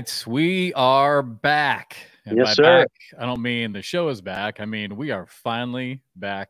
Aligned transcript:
right, 0.00 0.24
we 0.26 0.72
are 0.74 1.22
back. 1.22 1.96
And 2.26 2.36
Yes, 2.38 2.48
by 2.48 2.52
sir. 2.54 2.78
back, 2.80 2.90
I 3.18 3.26
don't 3.26 3.42
mean 3.42 3.72
the 3.72 3.82
show 3.82 4.08
is 4.08 4.20
back. 4.20 4.60
I 4.60 4.64
mean 4.64 4.96
we 4.96 5.10
are 5.10 5.26
finally 5.26 6.02
back 6.16 6.48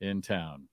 in 0.00 0.22
town. 0.22 0.68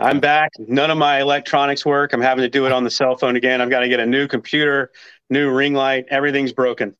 I'm 0.00 0.18
back. 0.18 0.50
None 0.58 0.90
of 0.90 0.98
my 0.98 1.20
electronics 1.20 1.86
work. 1.86 2.12
I'm 2.12 2.20
having 2.20 2.42
to 2.42 2.48
do 2.48 2.66
it 2.66 2.72
on 2.72 2.82
the 2.82 2.90
cell 2.90 3.16
phone 3.16 3.36
again. 3.36 3.60
I've 3.60 3.70
got 3.70 3.80
to 3.80 3.88
get 3.88 4.00
a 4.00 4.06
new 4.06 4.26
computer, 4.26 4.90
new 5.30 5.52
ring 5.52 5.72
light. 5.72 6.06
Everything's 6.08 6.52
broken. 6.52 6.96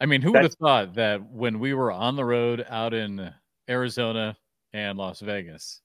I 0.00 0.06
mean, 0.06 0.22
who 0.22 0.32
would 0.32 0.42
have 0.42 0.54
thought 0.54 0.94
that 0.94 1.22
when 1.30 1.58
we 1.58 1.74
were 1.74 1.92
on 1.92 2.16
the 2.16 2.24
road 2.24 2.64
out 2.68 2.94
in 2.94 3.32
Arizona 3.68 4.36
and 4.72 4.96
Las 4.96 5.20
Vegas, 5.20 5.82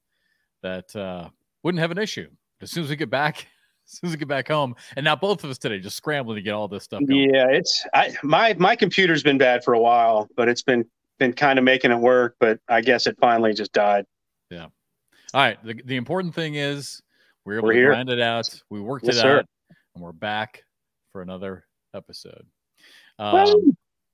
that 0.63 0.95
uh, 0.95 1.29
wouldn't 1.63 1.81
have 1.81 1.91
an 1.91 1.97
issue. 1.97 2.29
As 2.61 2.71
soon 2.71 2.83
as 2.83 2.89
we 2.89 2.95
get 2.95 3.09
back, 3.09 3.47
as 3.91 3.99
soon 3.99 4.07
as 4.07 4.13
we 4.15 4.19
get 4.19 4.27
back 4.27 4.47
home, 4.47 4.75
and 4.95 5.03
now 5.03 5.15
both 5.15 5.43
of 5.43 5.49
us 5.49 5.57
today 5.57 5.79
just 5.79 5.97
scrambling 5.97 6.35
to 6.35 6.41
get 6.41 6.53
all 6.53 6.67
this 6.67 6.83
stuff 6.83 7.01
going. 7.05 7.33
Yeah, 7.33 7.47
it's 7.49 7.85
I 7.93 8.15
my 8.23 8.55
my 8.57 8.75
computer's 8.75 9.23
been 9.23 9.37
bad 9.37 9.63
for 9.63 9.73
a 9.73 9.79
while, 9.79 10.27
but 10.35 10.47
it's 10.47 10.61
been 10.63 10.85
been 11.19 11.33
kind 11.33 11.59
of 11.59 11.65
making 11.65 11.91
it 11.91 11.97
work. 11.99 12.35
But 12.39 12.59
I 12.67 12.81
guess 12.81 13.07
it 13.07 13.17
finally 13.19 13.53
just 13.53 13.73
died. 13.73 14.05
Yeah. 14.49 14.65
All 15.33 15.41
right. 15.41 15.63
The, 15.63 15.81
the 15.85 15.95
important 15.95 16.35
thing 16.35 16.55
is 16.55 17.01
we 17.45 17.53
were 17.53 17.59
able 17.59 17.67
We're 17.67 17.73
to 17.73 17.79
here. 17.79 17.87
grind 17.89 18.09
it 18.09 18.19
out. 18.19 18.47
We 18.69 18.79
worked 18.81 19.05
Yes, 19.05 19.15
it 19.17 19.19
sir. 19.19 19.39
out, 19.39 19.45
and 19.95 20.03
we're 20.03 20.11
back 20.11 20.63
for 21.11 21.21
another 21.21 21.65
episode. 21.93 22.45
Um, 23.19 23.33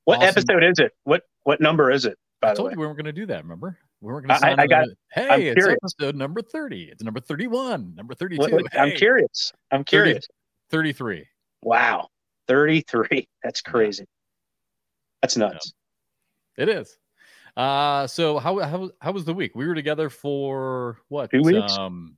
what 0.06 0.18
awesome. 0.18 0.28
episode 0.28 0.64
is 0.64 0.80
it? 0.80 0.92
What 1.04 1.24
what 1.44 1.62
number 1.62 1.92
is 1.92 2.06
it? 2.06 2.18
By 2.42 2.52
I 2.52 2.54
told 2.56 2.72
you 2.72 2.80
we 2.80 2.86
weren't 2.86 2.98
going 2.98 3.06
to 3.06 3.12
do 3.14 3.26
that. 3.28 3.44
Remember, 3.44 3.78
we 4.02 4.12
weren't 4.14 4.28
going 4.28 4.36
to 4.38 4.42
sign. 4.42 4.60
I 4.60 4.64
on 4.64 4.68
got- 4.70 4.88
Hey, 5.12 5.28
I'm 5.30 5.42
it's 5.42 5.56
curious. 5.56 5.78
episode 5.84 6.16
number 6.16 6.42
thirty. 6.42 6.84
It's 6.86 7.04
number 7.04 7.20
thirty-one. 7.20 7.96
Number 7.96 8.14
thirty-two. 8.14 8.40
What- 8.42 8.52
what- 8.52 8.80
I'm 8.80 8.92
curious. 8.92 9.52
I'm 9.72 9.84
curious. 9.84 10.26
Thirty-three. 10.70 11.26
Wow, 11.64 12.10
thirty 12.48 12.82
three. 12.82 13.28
That's 13.44 13.62
crazy. 13.62 14.06
That's 15.22 15.38
nuts. 15.38 15.74
It 16.58 16.70
is. 16.70 16.98
Uh, 17.56 18.06
so 18.06 18.38
how 18.38 18.60
how 18.60 18.92
how 19.02 19.12
was 19.12 19.26
the 19.26 19.34
week? 19.34 19.56
We 19.56 19.68
were 19.68 19.74
together 19.76 20.10
for 20.10 21.00
what? 21.08 21.32
Two 21.32 21.42
weeks? 21.42 21.76
Um, 21.78 22.16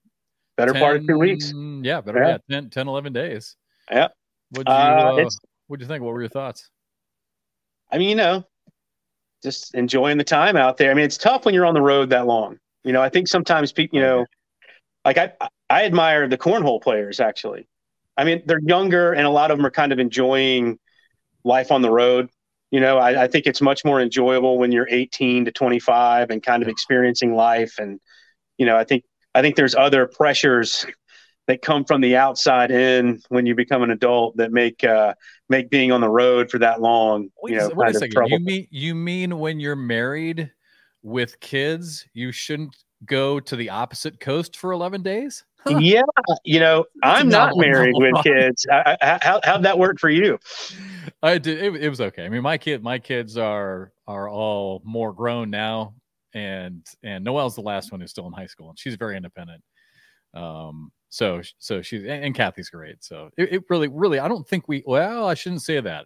Better 0.57 0.73
part 0.73 0.97
of 0.97 1.07
two 1.07 1.17
weeks. 1.17 1.53
Yeah, 1.55 2.01
better. 2.01 2.19
Yeah. 2.21 2.37
Yeah, 2.49 2.59
10, 2.59 2.69
10 2.69 2.87
11 2.89 3.13
days. 3.13 3.55
Yeah. 3.89 4.09
What'd 4.49 4.67
you, 4.67 4.73
Uh, 4.73 5.21
uh, 5.25 5.29
what'd 5.67 5.81
you 5.81 5.87
think? 5.87 6.03
What 6.03 6.11
were 6.13 6.19
your 6.19 6.27
thoughts? 6.29 6.69
I 7.89 7.97
mean, 7.97 8.09
you 8.09 8.15
know, 8.15 8.43
just 9.43 9.73
enjoying 9.75 10.17
the 10.17 10.23
time 10.23 10.55
out 10.55 10.77
there. 10.77 10.91
I 10.91 10.93
mean, 10.93 11.05
it's 11.05 11.17
tough 11.17 11.45
when 11.45 11.53
you're 11.53 11.65
on 11.65 11.73
the 11.73 11.81
road 11.81 12.09
that 12.09 12.25
long. 12.25 12.57
You 12.83 12.93
know, 12.93 13.01
I 13.01 13.09
think 13.09 13.27
sometimes 13.27 13.71
people, 13.71 13.97
you 13.97 14.03
know, 14.03 14.25
like 15.05 15.17
I, 15.17 15.33
I 15.69 15.85
admire 15.85 16.27
the 16.27 16.37
cornhole 16.37 16.81
players 16.81 17.19
actually. 17.19 17.67
I 18.17 18.23
mean, 18.23 18.41
they're 18.45 18.59
younger 18.59 19.13
and 19.13 19.25
a 19.25 19.29
lot 19.29 19.51
of 19.51 19.57
them 19.57 19.65
are 19.65 19.71
kind 19.71 19.91
of 19.91 19.99
enjoying 19.99 20.77
life 21.43 21.71
on 21.71 21.81
the 21.81 21.91
road. 21.91 22.29
You 22.71 22.79
know, 22.79 22.97
I, 22.97 23.23
I 23.23 23.27
think 23.27 23.47
it's 23.47 23.61
much 23.61 23.83
more 23.83 24.01
enjoyable 24.01 24.57
when 24.57 24.71
you're 24.71 24.87
18 24.89 25.45
to 25.45 25.51
25 25.51 26.29
and 26.29 26.43
kind 26.43 26.61
of 26.61 26.69
experiencing 26.69 27.33
life. 27.33 27.79
And, 27.79 27.99
you 28.57 28.65
know, 28.65 28.75
I 28.75 28.83
think, 28.83 29.03
I 29.33 29.41
think 29.41 29.55
there's 29.55 29.75
other 29.75 30.07
pressures 30.07 30.85
that 31.49 31.63
come 31.63 31.83
from 31.83 31.99
the 31.99 32.15
outside 32.15 32.69
in 32.69 33.19
when 33.29 33.47
you 33.47 33.55
become 33.55 33.81
an 33.81 33.89
adult 33.89 34.37
that 34.37 34.51
make, 34.51 34.83
uh, 34.83 35.15
make 35.49 35.71
being 35.71 35.91
on 35.91 35.99
the 35.99 36.07
road 36.07 36.51
for 36.51 36.59
that 36.59 36.79
long, 36.79 37.27
Wait, 37.41 37.53
you 37.53 37.57
a 37.59 37.67
know, 37.67 37.73
wait 37.75 37.89
a 37.89 37.93
second. 37.95 38.11
trouble. 38.11 38.29
You 38.29 38.39
mean 38.39 38.67
you 38.69 38.93
mean 38.93 39.39
when 39.39 39.59
you're 39.59 39.75
married 39.75 40.51
with 41.01 41.39
kids, 41.39 42.05
you 42.13 42.31
shouldn't 42.31 42.75
go 43.03 43.39
to 43.39 43.55
the 43.55 43.67
opposite 43.71 44.19
coast 44.19 44.57
for 44.57 44.73
11 44.73 45.01
days? 45.01 45.43
Huh. 45.61 45.79
Yeah, 45.79 46.03
you 46.43 46.59
know, 46.59 46.85
I'm 47.03 47.29
not 47.29 47.57
married 47.57 47.93
novel 47.93 48.11
with 48.13 48.23
kids. 48.23 48.67
I, 48.71 48.95
I, 49.01 49.19
how 49.19 49.41
how'd 49.43 49.63
that 49.63 49.79
work 49.79 49.99
for 49.99 50.11
you? 50.11 50.37
I 51.23 51.39
did. 51.39 51.63
It, 51.63 51.83
it 51.83 51.89
was 51.89 51.99
okay. 51.99 52.25
I 52.25 52.29
mean, 52.29 52.43
my 52.43 52.59
kid, 52.59 52.83
my 52.83 52.99
kids 52.99 53.37
are 53.37 53.91
are 54.07 54.29
all 54.29 54.83
more 54.85 55.13
grown 55.13 55.49
now, 55.49 55.95
and 56.35 56.85
and 57.01 57.25
Noelle's 57.25 57.55
the 57.55 57.61
last 57.61 57.91
one 57.91 58.01
who's 58.01 58.11
still 58.11 58.27
in 58.27 58.33
high 58.33 58.45
school, 58.45 58.69
and 58.69 58.77
she's 58.77 58.95
very 58.95 59.17
independent. 59.17 59.63
Um, 60.35 60.91
so 61.09 61.41
so 61.57 61.81
she's 61.81 62.03
and, 62.05 62.33
Kathy's 62.35 62.69
great. 62.69 63.03
So 63.03 63.29
it, 63.37 63.53
it 63.53 63.63
really, 63.69 63.87
really, 63.87 64.19
I 64.19 64.27
don't 64.27 64.47
think 64.47 64.67
we. 64.67 64.83
Well, 64.85 65.27
I 65.27 65.33
shouldn't 65.33 65.61
say 65.63 65.79
that. 65.81 66.05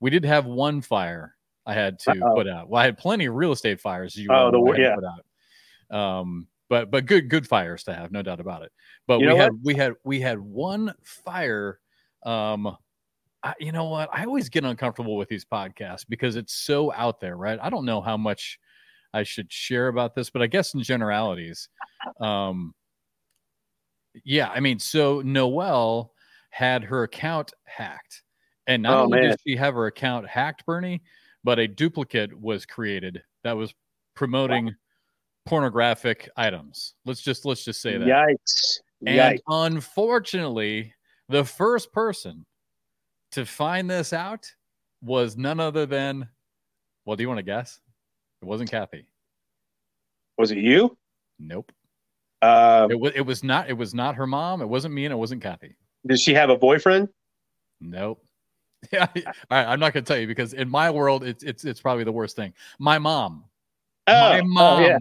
We 0.00 0.10
did 0.10 0.24
have 0.24 0.46
one 0.46 0.80
fire 0.82 1.36
I 1.64 1.74
had 1.74 1.98
to 2.00 2.10
Uh-oh. 2.10 2.34
put 2.34 2.48
out. 2.48 2.68
Well, 2.68 2.80
I 2.82 2.84
had 2.84 2.98
plenty 2.98 3.26
of 3.26 3.34
real 3.34 3.52
estate 3.52 3.80
fires. 3.80 4.16
You 4.16 4.28
Oh, 4.32 4.50
the 4.50 4.58
I 4.58 4.60
wor- 4.60 4.74
had 4.74 4.76
to 4.76 4.82
yeah. 4.82 4.94
put 4.96 5.04
out. 5.04 6.20
Um, 6.20 6.48
but 6.68 6.90
but 6.90 7.06
good 7.06 7.28
good 7.28 7.46
fires 7.46 7.84
to 7.84 7.94
have, 7.94 8.10
no 8.12 8.22
doubt 8.22 8.40
about 8.40 8.62
it. 8.62 8.72
But 9.06 9.20
You 9.20 9.28
we 9.30 9.36
had 9.36 9.52
we 9.62 9.74
had 9.74 9.92
we 10.04 10.20
had 10.20 10.38
one 10.40 10.94
fire. 11.04 11.78
Um, 12.24 12.76
I, 13.44 13.54
you 13.60 13.72
know 13.72 13.84
what? 13.84 14.08
I 14.12 14.24
always 14.24 14.48
get 14.48 14.64
uncomfortable 14.64 15.16
with 15.16 15.28
these 15.28 15.44
podcasts 15.44 16.04
because 16.08 16.36
it's 16.36 16.54
so 16.54 16.92
out 16.92 17.20
there, 17.20 17.36
right? 17.36 17.58
I 17.60 17.70
don't 17.70 17.84
know 17.84 18.00
how 18.00 18.16
much 18.16 18.58
I 19.12 19.22
should 19.24 19.52
share 19.52 19.88
about 19.88 20.14
this, 20.14 20.30
but 20.30 20.40
I 20.42 20.46
guess 20.46 20.74
in 20.74 20.82
generalities, 20.82 21.68
um, 22.20 22.72
yeah. 24.24 24.48
I 24.50 24.60
mean, 24.60 24.78
so 24.78 25.20
Noelle 25.22 26.12
had 26.50 26.84
her 26.84 27.02
account 27.04 27.52
hacked, 27.64 28.22
and 28.66 28.82
not 28.82 28.98
Oh, 28.98 29.02
only 29.04 29.20
man. 29.20 29.30
did 29.30 29.40
she 29.46 29.56
have 29.56 29.74
her 29.74 29.86
account 29.86 30.26
hacked, 30.28 30.66
Bernie, 30.66 31.02
but 31.44 31.58
a 31.58 31.66
duplicate 31.66 32.38
was 32.38 32.66
created 32.66 33.22
that 33.44 33.56
was 33.56 33.74
promoting 34.14 34.74
pornographic 35.46 36.28
items. 36.36 36.94
Let's 37.04 37.20
just 37.22 37.44
let's 37.44 37.64
just 37.64 37.80
say 37.80 37.96
that. 37.98 38.06
Yikes! 38.06 38.80
And 39.06 39.18
Yikes! 39.18 39.40
unfortunately, 39.48 40.94
the 41.28 41.44
first 41.44 41.92
person 41.92 42.46
to 43.32 43.44
find 43.46 43.90
this 43.90 44.12
out 44.12 44.46
was 45.00 45.36
none 45.36 45.58
other 45.58 45.86
than, 45.86 46.28
well, 47.04 47.16
do 47.16 47.22
you 47.22 47.28
want 47.28 47.38
to 47.38 47.42
guess? 47.42 47.80
It 48.40 48.44
wasn't 48.44 48.70
Kathy. 48.70 49.06
Was 50.38 50.50
it 50.50 50.58
you? 50.58 50.96
Nope. 51.38 51.72
Uh, 52.42 52.88
It 52.90 52.98
was. 53.00 53.12
It 53.14 53.20
was 53.22 53.42
not. 53.44 53.70
It 53.70 53.74
was 53.74 53.94
not 53.94 54.16
her 54.16 54.26
mom. 54.26 54.60
It 54.60 54.68
wasn't 54.68 54.92
me, 54.94 55.04
and 55.06 55.12
it 55.12 55.16
wasn't 55.16 55.42
Kathy. 55.42 55.76
did 56.06 56.18
she 56.20 56.34
have 56.34 56.50
a 56.50 56.56
boyfriend? 56.56 57.08
Nope. 57.80 58.22
Yeah. 58.92 59.06
All 59.14 59.22
right. 59.48 59.64
I'm 59.68 59.78
not 59.78 59.92
going 59.92 60.04
to 60.04 60.12
tell 60.12 60.20
you 60.20 60.26
because 60.26 60.54
in 60.54 60.68
my 60.68 60.90
world, 60.90 61.22
it's 61.22 61.44
it's 61.44 61.64
it's 61.64 61.80
probably 61.80 62.02
the 62.02 62.10
worst 62.10 62.34
thing. 62.34 62.52
My 62.80 62.98
mom. 62.98 63.44
my 64.08 64.40
Oh, 64.40 64.44
mom. 64.44 64.82
oh, 64.82 64.84
yeah. 64.84 64.98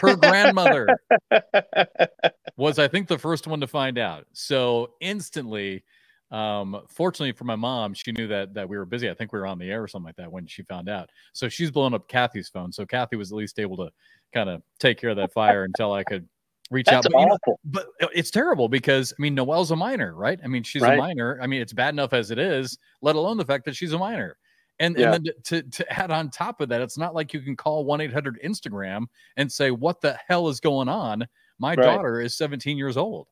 Her 0.00 0.14
grandmother 0.14 1.00
was 2.56 2.78
I 2.78 2.86
think 2.88 3.08
the 3.08 3.18
first 3.18 3.48
one 3.48 3.60
to 3.60 3.66
find 3.66 3.98
out. 3.98 4.26
So 4.34 4.92
instantly, 5.00 5.82
um, 6.30 6.80
fortunately 6.88 7.32
for 7.32 7.42
my 7.42 7.56
mom, 7.56 7.92
she 7.94 8.12
knew 8.12 8.28
that 8.28 8.54
that 8.54 8.68
we 8.68 8.76
were 8.78 8.84
busy. 8.86 9.10
I 9.10 9.14
think 9.14 9.32
we 9.32 9.40
were 9.40 9.46
on 9.46 9.58
the 9.58 9.68
air 9.70 9.82
or 9.82 9.88
something 9.88 10.06
like 10.06 10.16
that 10.16 10.30
when 10.30 10.46
she 10.46 10.62
found 10.62 10.88
out. 10.88 11.10
So 11.32 11.48
she's 11.48 11.72
blown 11.72 11.92
up 11.92 12.06
Kathy's 12.08 12.48
phone. 12.48 12.70
So 12.72 12.86
Kathy 12.86 13.16
was 13.16 13.32
at 13.32 13.36
least 13.36 13.58
able 13.58 13.76
to 13.78 13.90
kind 14.32 14.48
of 14.48 14.62
take 14.78 14.98
care 15.00 15.10
of 15.10 15.16
that 15.16 15.32
fire 15.32 15.64
until 15.64 15.92
I 15.92 16.04
could 16.04 16.28
reach 16.70 16.86
That's 16.86 17.06
out. 17.06 17.12
But, 17.12 17.20
you 17.20 17.26
know, 17.26 17.38
but 17.64 17.86
it's 18.14 18.30
terrible 18.30 18.68
because 18.68 19.12
I 19.18 19.22
mean 19.22 19.34
Noelle's 19.34 19.70
a 19.70 19.76
minor, 19.76 20.14
right? 20.14 20.38
I 20.42 20.48
mean 20.48 20.62
she's 20.62 20.82
a 20.82 20.96
minor. 20.96 21.38
I 21.42 21.46
mean 21.46 21.60
it's 21.60 21.72
bad 21.72 21.94
enough 21.94 22.12
as 22.12 22.30
it 22.30 22.38
is, 22.38 22.78
let 23.02 23.16
alone 23.16 23.36
the 23.36 23.44
fact 23.44 23.64
that 23.66 23.76
she's 23.76 23.92
a 23.92 23.98
minor. 23.98 24.38
And, 24.80 24.96
Yeah. 24.98 25.14
and 25.14 25.26
then 25.26 25.34
to, 25.44 25.62
to 25.62 25.92
add 25.92 26.10
on 26.10 26.30
top 26.30 26.60
of 26.60 26.68
that, 26.70 26.80
it's 26.80 26.98
not 26.98 27.14
like 27.14 27.32
you 27.32 27.40
can 27.40 27.56
call 27.56 27.84
1 27.84 28.00
800 28.00 28.40
Instagram 28.44 29.06
and 29.36 29.50
say, 29.50 29.70
What 29.70 30.00
the 30.00 30.18
hell 30.26 30.48
is 30.48 30.58
going 30.60 30.88
on? 30.88 31.26
My 31.58 31.74
Right. 31.74 31.84
daughter 31.84 32.20
is 32.20 32.36
17 32.36 32.76
years 32.76 32.96
old. 32.96 33.28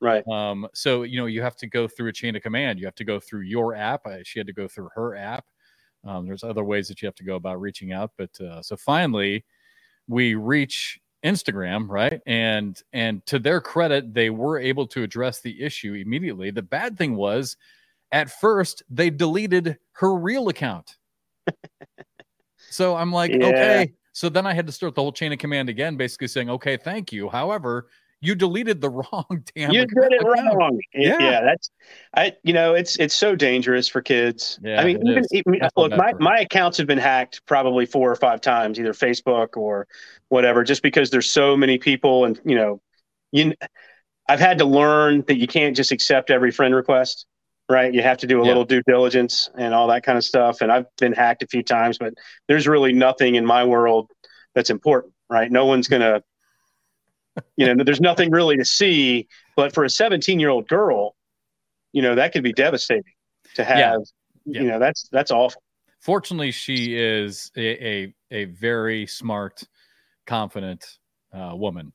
Right. 0.00 0.26
Um, 0.28 0.66
so 0.72 1.02
you 1.02 1.18
know 1.18 1.26
you 1.26 1.42
have 1.42 1.56
to 1.56 1.66
go 1.66 1.86
through 1.86 2.08
a 2.08 2.12
chain 2.12 2.34
of 2.34 2.42
command. 2.42 2.78
You 2.78 2.86
have 2.86 2.94
to 2.94 3.04
go 3.04 3.20
through 3.20 3.42
your 3.42 3.74
app. 3.74 4.06
Uh, 4.06 4.18
she 4.22 4.38
had 4.38 4.46
to 4.46 4.52
go 4.54 4.66
through 4.66 4.88
her 4.94 5.14
app. 5.16 5.44
Um, 6.04 6.26
there's 6.26 6.42
other 6.42 6.64
ways 6.64 6.88
that 6.88 7.02
you 7.02 7.06
have 7.06 7.14
to 7.16 7.24
go 7.24 7.34
about 7.36 7.60
reaching 7.60 7.92
out, 7.92 8.12
but 8.16 8.40
uh, 8.40 8.62
so 8.62 8.74
finally 8.78 9.44
we 10.08 10.34
reach 10.34 10.98
Instagram, 11.24 11.88
right? 11.88 12.20
And 12.26 12.80
and 12.92 13.24
to 13.26 13.38
their 13.38 13.60
credit, 13.60 14.14
they 14.14 14.30
were 14.30 14.58
able 14.58 14.86
to 14.88 15.02
address 15.02 15.40
the 15.40 15.62
issue 15.62 15.94
immediately. 15.94 16.50
The 16.50 16.62
bad 16.62 16.96
thing 16.96 17.16
was, 17.16 17.56
at 18.12 18.30
first 18.30 18.82
they 18.90 19.10
deleted 19.10 19.78
her 19.92 20.14
real 20.14 20.48
account. 20.48 20.96
so 22.70 22.96
I'm 22.96 23.12
like, 23.12 23.30
Yeah. 23.32 23.46
okay. 23.46 23.92
So 24.12 24.28
then 24.28 24.46
I 24.46 24.54
had 24.54 24.66
to 24.66 24.72
start 24.72 24.94
the 24.94 25.02
whole 25.02 25.12
chain 25.12 25.32
of 25.32 25.38
command 25.38 25.68
again, 25.68 25.96
basically 25.96 26.28
saying, 26.28 26.50
okay, 26.50 26.76
thank 26.76 27.12
you. 27.12 27.28
However, 27.28 27.86
you 28.20 28.34
deleted 28.34 28.80
the 28.80 28.90
wrong 28.90 29.44
damn. 29.54 29.70
you 29.72 29.82
account- 29.82 30.10
did 30.10 30.20
it 30.20 30.24
wrong. 30.24 30.78
Yeah. 30.94 31.16
Yeah. 31.20 31.40
that's 31.42 31.70
I. 32.14 32.32
You 32.42 32.52
know, 32.52 32.74
it's 32.74 32.96
it's 32.96 33.14
so 33.14 33.34
dangerous 33.34 33.88
for 33.88 34.02
kids. 34.02 34.58
Yeah, 34.62 34.80
I 34.80 34.84
mean, 34.84 34.96
it 34.98 35.06
even, 35.10 35.18
is. 35.24 35.32
even 35.32 35.60
look, 35.76 35.92
my 35.96 36.12
my 36.20 36.40
accounts 36.40 36.78
have 36.78 36.86
been 36.86 36.98
hacked 36.98 37.44
probably 37.46 37.86
four 37.86 38.10
or 38.10 38.16
five 38.16 38.40
times, 38.40 38.78
either 38.78 38.92
Facebook 38.92 39.56
or 39.56 39.86
whatever, 40.28 40.64
just 40.64 40.82
because 40.82 41.10
there's 41.10 41.30
so 41.30 41.56
many 41.56 41.78
people, 41.78 42.24
and 42.24 42.40
you 42.44 42.56
know, 42.56 42.80
you. 43.32 43.54
I've 44.28 44.38
had 44.40 44.58
to 44.58 44.64
learn 44.64 45.24
that 45.26 45.38
you 45.38 45.48
can't 45.48 45.74
just 45.74 45.90
accept 45.90 46.30
every 46.30 46.52
friend 46.52 46.72
request, 46.72 47.26
right? 47.68 47.92
You 47.92 48.00
have 48.02 48.18
to 48.18 48.28
do 48.28 48.38
a 48.40 48.42
Yeah. 48.42 48.48
little 48.48 48.64
due 48.64 48.80
diligence 48.86 49.50
and 49.58 49.74
all 49.74 49.88
that 49.88 50.04
kind 50.04 50.16
of 50.16 50.22
stuff. 50.24 50.60
And 50.60 50.70
I've 50.70 50.86
been 50.98 51.12
hacked 51.12 51.42
a 51.42 51.48
few 51.48 51.64
times, 51.64 51.98
but 51.98 52.14
there's 52.46 52.68
really 52.68 52.92
nothing 52.92 53.34
in 53.34 53.44
my 53.44 53.64
world 53.64 54.08
that's 54.54 54.70
important, 54.70 55.14
right? 55.28 55.50
No 55.50 55.66
one's 55.66 55.88
gonna, 55.88 56.22
you 57.56 57.72
know, 57.74 57.84
there's 57.84 58.00
nothing 58.00 58.30
really 58.30 58.56
to 58.56 58.64
see. 58.64 59.28
But 59.56 59.74
for 59.74 59.84
a 59.84 59.90
17 59.90 60.40
year 60.40 60.48
old 60.50 60.68
girl, 60.68 61.16
you 61.92 62.02
know, 62.02 62.14
that 62.14 62.32
could 62.32 62.42
be 62.42 62.52
devastating 62.52 63.12
to 63.54 63.64
have, 63.64 63.78
Yeah. 63.78 63.96
yeah. 64.46 64.60
you 64.62 64.68
know 64.68 64.78
that's 64.78 65.08
that's 65.10 65.30
awful. 65.30 65.62
Fortunately, 66.00 66.50
she 66.50 66.96
is 66.96 67.50
a 67.56 67.86
a, 67.86 68.14
a 68.30 68.44
very 68.46 69.06
smart, 69.06 69.62
confident 70.26 70.98
uh, 71.34 71.52
woman. 71.54 71.92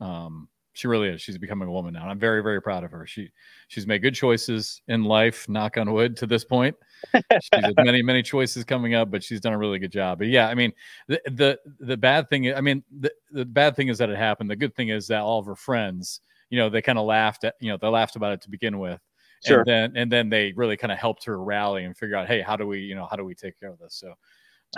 Um, 0.00 0.48
she 0.80 0.88
really 0.88 1.08
is. 1.08 1.20
She's 1.20 1.36
becoming 1.36 1.68
a 1.68 1.70
woman 1.70 1.92
now. 1.92 2.02
And 2.02 2.10
I'm 2.10 2.18
very, 2.18 2.42
very 2.42 2.62
proud 2.62 2.84
of 2.84 2.90
her. 2.90 3.06
She 3.06 3.28
she's 3.68 3.86
made 3.86 4.00
good 4.00 4.14
choices 4.14 4.80
in 4.88 5.04
life, 5.04 5.46
knock 5.46 5.76
on 5.76 5.92
wood, 5.92 6.16
to 6.16 6.26
this 6.26 6.42
point. 6.42 6.74
she's 7.14 7.22
had 7.52 7.74
many, 7.76 8.00
many 8.00 8.22
choices 8.22 8.64
coming 8.64 8.94
up, 8.94 9.10
but 9.10 9.22
she's 9.22 9.40
done 9.40 9.52
a 9.52 9.58
really 9.58 9.78
good 9.78 9.92
job. 9.92 10.18
But 10.18 10.28
yeah, 10.28 10.48
I 10.48 10.54
mean, 10.54 10.72
the 11.06 11.20
the 11.26 11.58
the 11.80 11.98
bad 11.98 12.30
thing, 12.30 12.54
I 12.54 12.62
mean, 12.62 12.82
the, 12.98 13.12
the 13.30 13.44
bad 13.44 13.76
thing 13.76 13.88
is 13.88 13.98
that 13.98 14.08
it 14.08 14.16
happened. 14.16 14.48
The 14.48 14.56
good 14.56 14.74
thing 14.74 14.88
is 14.88 15.06
that 15.08 15.20
all 15.20 15.38
of 15.38 15.44
her 15.44 15.54
friends, 15.54 16.22
you 16.48 16.58
know, 16.58 16.70
they 16.70 16.80
kind 16.80 16.98
of 16.98 17.04
laughed 17.04 17.44
at, 17.44 17.56
you 17.60 17.70
know, 17.70 17.76
they 17.76 17.88
laughed 17.88 18.16
about 18.16 18.32
it 18.32 18.40
to 18.42 18.50
begin 18.50 18.78
with. 18.78 19.00
Sure. 19.44 19.58
And 19.58 19.68
then 19.68 19.92
and 19.96 20.10
then 20.10 20.30
they 20.30 20.54
really 20.56 20.78
kind 20.78 20.92
of 20.92 20.98
helped 20.98 21.26
her 21.26 21.44
rally 21.44 21.84
and 21.84 21.94
figure 21.94 22.16
out, 22.16 22.26
hey, 22.26 22.40
how 22.40 22.56
do 22.56 22.66
we, 22.66 22.78
you 22.78 22.94
know, 22.94 23.06
how 23.10 23.16
do 23.16 23.24
we 23.24 23.34
take 23.34 23.60
care 23.60 23.70
of 23.70 23.78
this? 23.78 23.96
So 23.96 24.14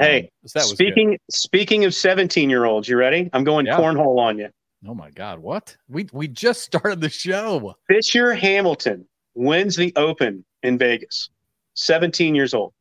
Hey, 0.01 0.23
um, 0.23 0.29
so 0.47 0.61
speaking 0.61 1.19
speaking 1.31 1.85
of 1.85 1.95
17 1.95 2.49
year 2.49 2.65
olds, 2.65 2.89
you 2.89 2.97
ready? 2.97 3.29
I'm 3.33 3.45
going 3.45 3.67
yeah. 3.67 3.77
cornhole 3.77 4.19
on 4.19 4.39
you. 4.39 4.49
Oh 4.87 4.95
my 4.95 5.11
God! 5.11 5.39
What 5.39 5.77
we 5.89 6.09
we 6.13 6.29
just 6.29 6.63
started 6.65 7.01
the 7.01 7.09
show. 7.09 7.75
Fisher 7.89 8.35
Hamilton 8.35 9.07
wins 9.35 9.77
the 9.77 9.93
Open 9.97 10.45
in 10.63 10.79
Vegas. 10.79 11.31
17 11.75 12.35
years 12.35 12.53
old. 12.53 12.75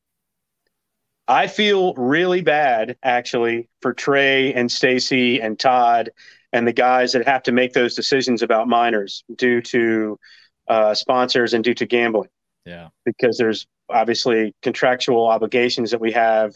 I 1.28 1.48
feel 1.48 1.94
really 1.94 2.42
bad 2.42 2.98
actually 3.04 3.70
for 3.82 3.94
Trey 3.94 4.54
and 4.54 4.70
Stacy 4.70 5.40
and 5.40 5.58
Todd 5.58 6.10
and 6.52 6.68
the 6.68 6.74
guys 6.74 7.14
that 7.14 7.26
have 7.26 7.44
to 7.44 7.54
make 7.54 7.72
those 7.72 7.96
decisions 7.96 8.42
about 8.42 8.68
minors 8.68 9.24
due 9.36 9.62
to 9.62 10.20
uh, 10.68 10.94
sponsors 10.94 11.54
and 11.54 11.64
due 11.64 11.74
to 11.76 11.86
gambling. 11.86 12.30
Yeah, 12.66 12.90
because 13.06 13.38
there's 13.38 13.66
obviously 13.90 14.54
contractual 14.62 15.26
obligations 15.26 15.92
that 15.92 16.02
we 16.02 16.12
have 16.12 16.56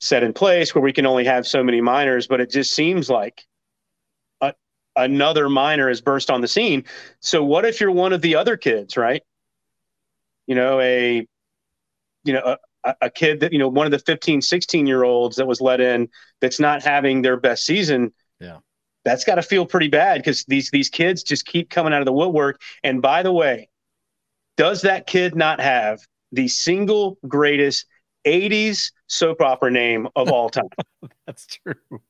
set 0.00 0.22
in 0.22 0.32
place 0.32 0.74
where 0.74 0.82
we 0.82 0.92
can 0.92 1.06
only 1.06 1.24
have 1.24 1.46
so 1.46 1.64
many 1.64 1.80
minors, 1.80 2.28
but 2.28 2.40
it 2.40 2.50
just 2.50 2.72
seems 2.72 3.10
like 3.10 3.46
another 4.98 5.48
minor 5.48 5.88
has 5.88 6.00
burst 6.00 6.30
on 6.30 6.40
the 6.40 6.48
scene. 6.48 6.84
So 7.20 7.42
what 7.44 7.64
if 7.64 7.80
you're 7.80 7.90
one 7.90 8.12
of 8.12 8.20
the 8.20 8.34
other 8.34 8.56
kids, 8.56 8.96
right? 8.96 9.22
You 10.46 10.54
know, 10.54 10.80
a 10.80 11.26
you 12.24 12.32
know, 12.34 12.56
a, 12.84 12.94
a 13.02 13.10
kid 13.10 13.40
that, 13.40 13.52
you 13.52 13.58
know, 13.58 13.68
one 13.68 13.86
of 13.86 13.92
the 13.92 13.98
15, 13.98 14.42
16 14.42 14.86
year 14.86 15.04
olds 15.04 15.36
that 15.36 15.46
was 15.46 15.60
let 15.60 15.80
in 15.80 16.08
that's 16.40 16.60
not 16.60 16.82
having 16.82 17.22
their 17.22 17.36
best 17.36 17.64
season. 17.64 18.12
Yeah. 18.40 18.58
That's 19.04 19.24
got 19.24 19.36
to 19.36 19.42
feel 19.42 19.64
pretty 19.64 19.88
bad 19.88 20.18
because 20.18 20.44
these 20.44 20.70
these 20.70 20.90
kids 20.90 21.22
just 21.22 21.46
keep 21.46 21.70
coming 21.70 21.92
out 21.94 22.00
of 22.00 22.06
the 22.06 22.12
woodwork. 22.12 22.60
And 22.82 23.00
by 23.00 23.22
the 23.22 23.32
way, 23.32 23.68
does 24.56 24.82
that 24.82 25.06
kid 25.06 25.34
not 25.34 25.60
have 25.60 26.00
the 26.32 26.48
single 26.48 27.16
greatest 27.26 27.86
80s 28.26 28.92
soap 29.06 29.40
opera 29.40 29.70
name 29.70 30.08
of 30.14 30.30
all 30.30 30.50
time? 30.50 30.68
That's 31.26 31.46
true. 31.46 32.00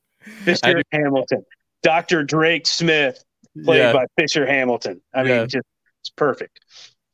Mr. 0.44 0.82
Hamilton. 0.90 1.44
Dr. 1.82 2.22
Drake 2.24 2.66
Smith, 2.66 3.24
played 3.64 3.78
yeah. 3.78 3.92
by 3.92 4.06
Fisher 4.18 4.46
Hamilton. 4.46 5.00
I 5.14 5.22
mean, 5.22 5.48
just 5.48 5.66
it's 6.00 6.10
perfect. 6.10 6.60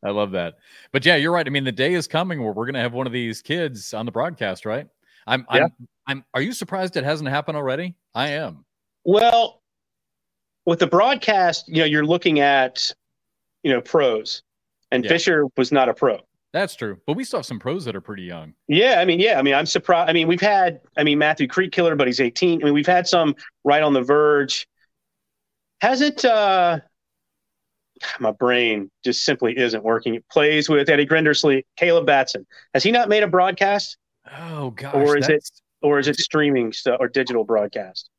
I 0.02 0.10
love 0.10 0.32
that. 0.32 0.54
But 0.92 1.04
yeah, 1.06 1.16
you're 1.16 1.32
right. 1.32 1.46
I 1.46 1.50
mean, 1.50 1.64
the 1.64 1.72
day 1.72 1.94
is 1.94 2.06
coming 2.06 2.42
where 2.42 2.52
we're 2.52 2.66
going 2.66 2.74
to 2.74 2.80
have 2.80 2.92
one 2.92 3.06
of 3.06 3.12
these 3.12 3.40
kids 3.40 3.94
on 3.94 4.04
the 4.04 4.12
broadcast, 4.12 4.66
right? 4.66 4.86
I'm, 5.26 5.46
yeah. 5.52 5.64
I'm, 5.64 5.88
I'm, 6.06 6.24
are 6.34 6.42
you 6.42 6.52
surprised 6.52 6.96
it 6.96 7.04
hasn't 7.04 7.30
happened 7.30 7.56
already? 7.56 7.94
I 8.14 8.28
am. 8.30 8.64
Well, 9.04 9.62
with 10.66 10.78
the 10.78 10.86
broadcast, 10.86 11.68
you 11.68 11.76
know, 11.76 11.84
you're 11.84 12.04
looking 12.04 12.40
at, 12.40 12.92
you 13.62 13.72
know, 13.72 13.80
pros, 13.80 14.42
and 14.90 15.04
yeah. 15.04 15.10
Fisher 15.10 15.46
was 15.56 15.72
not 15.72 15.88
a 15.88 15.94
pro. 15.94 16.20
That's 16.54 16.76
true, 16.76 17.00
but 17.04 17.16
we 17.16 17.24
still 17.24 17.40
have 17.40 17.46
some 17.46 17.58
pros 17.58 17.84
that 17.84 17.96
are 17.96 18.00
pretty 18.00 18.22
young. 18.22 18.54
Yeah, 18.68 19.00
I 19.00 19.04
mean, 19.04 19.18
yeah, 19.18 19.40
I 19.40 19.42
mean, 19.42 19.54
I'm 19.54 19.66
surprised. 19.66 20.08
I 20.08 20.12
mean, 20.12 20.28
we've 20.28 20.40
had, 20.40 20.80
I 20.96 21.02
mean, 21.02 21.18
Matthew 21.18 21.48
Creek 21.48 21.72
Killer, 21.72 21.96
but 21.96 22.06
he's 22.06 22.20
18. 22.20 22.62
I 22.62 22.64
mean, 22.66 22.74
we've 22.74 22.86
had 22.86 23.08
some 23.08 23.34
right 23.64 23.82
on 23.82 23.92
the 23.92 24.02
verge. 24.02 24.68
Hasn't 25.80 26.24
uh 26.24 26.78
my 28.20 28.30
brain 28.30 28.88
just 29.04 29.24
simply 29.24 29.58
isn't 29.58 29.82
working. 29.82 30.14
It 30.14 30.24
plays 30.30 30.68
with 30.68 30.88
Eddie 30.88 31.06
Grindersley, 31.06 31.64
Caleb 31.76 32.06
Batson. 32.06 32.46
Has 32.72 32.84
he 32.84 32.92
not 32.92 33.08
made 33.08 33.24
a 33.24 33.28
broadcast? 33.28 33.98
Oh 34.38 34.70
gosh, 34.70 34.94
or 34.94 35.18
is 35.18 35.28
it 35.28 35.42
or 35.82 35.98
is 35.98 36.06
it 36.06 36.16
streaming 36.18 36.72
stuff 36.72 36.98
or 37.00 37.08
digital 37.08 37.42
broadcast? 37.42 38.10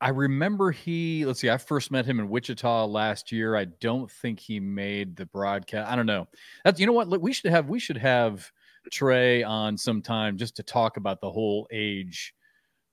I 0.00 0.08
remember 0.08 0.70
he, 0.70 1.26
let's 1.26 1.40
see, 1.40 1.50
I 1.50 1.58
first 1.58 1.90
met 1.90 2.06
him 2.06 2.20
in 2.20 2.28
Wichita 2.30 2.86
last 2.86 3.30
year. 3.30 3.54
I 3.54 3.66
don't 3.66 4.10
think 4.10 4.40
he 4.40 4.58
made 4.58 5.14
the 5.14 5.26
broadcast. 5.26 5.90
I 5.90 5.96
don't 5.96 6.06
know. 6.06 6.26
That's, 6.64 6.80
you 6.80 6.86
know 6.86 6.92
what? 6.92 7.20
We 7.20 7.32
should 7.32 7.50
have, 7.50 7.68
we 7.68 7.78
should 7.78 7.98
have 7.98 8.50
Trey 8.90 9.42
on 9.42 9.76
sometime 9.76 10.38
just 10.38 10.56
to 10.56 10.62
talk 10.62 10.96
about 10.96 11.20
the 11.20 11.30
whole 11.30 11.68
age 11.70 12.34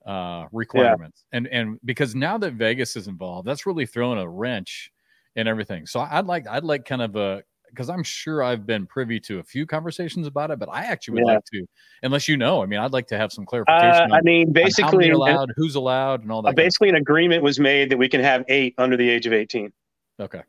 uh, 0.04 0.44
requirements. 0.52 1.24
Yeah. 1.32 1.38
And, 1.38 1.46
and 1.48 1.78
because 1.84 2.14
now 2.14 2.36
that 2.38 2.52
Vegas 2.52 2.94
is 2.94 3.08
involved, 3.08 3.48
that's 3.48 3.64
really 3.64 3.86
throwing 3.86 4.18
a 4.18 4.28
wrench 4.28 4.90
in 5.34 5.48
everything. 5.48 5.86
So 5.86 6.00
I'd 6.00 6.26
like, 6.26 6.46
I'd 6.46 6.64
like 6.64 6.84
kind 6.84 7.00
of 7.00 7.16
a, 7.16 7.42
because 7.70 7.88
I'm 7.88 8.02
sure 8.02 8.42
I've 8.42 8.66
been 8.66 8.86
privy 8.86 9.20
to 9.20 9.38
a 9.38 9.42
few 9.42 9.66
conversations 9.66 10.26
about 10.26 10.50
it, 10.50 10.58
but 10.58 10.68
I 10.70 10.84
actually 10.84 11.14
would 11.14 11.28
yeah. 11.28 11.34
like 11.34 11.44
to, 11.52 11.66
unless 12.02 12.28
you 12.28 12.36
know, 12.36 12.62
I 12.62 12.66
mean, 12.66 12.80
I'd 12.80 12.92
like 12.92 13.06
to 13.08 13.18
have 13.18 13.32
some 13.32 13.46
clarification. 13.46 14.12
Uh, 14.12 14.14
I 14.14 14.20
mean, 14.22 14.52
basically, 14.52 15.10
allowed, 15.10 15.50
who's 15.56 15.74
allowed, 15.74 16.22
and 16.22 16.32
all 16.32 16.42
that. 16.42 16.50
Uh, 16.50 16.52
basically, 16.52 16.88
an 16.88 16.96
agreement 16.96 17.42
was 17.42 17.58
made 17.58 17.90
that 17.90 17.96
we 17.96 18.08
can 18.08 18.20
have 18.20 18.44
eight 18.48 18.74
under 18.78 18.96
the 18.96 19.08
age 19.08 19.26
of 19.26 19.32
18. 19.32 19.72
Okay. 20.20 20.42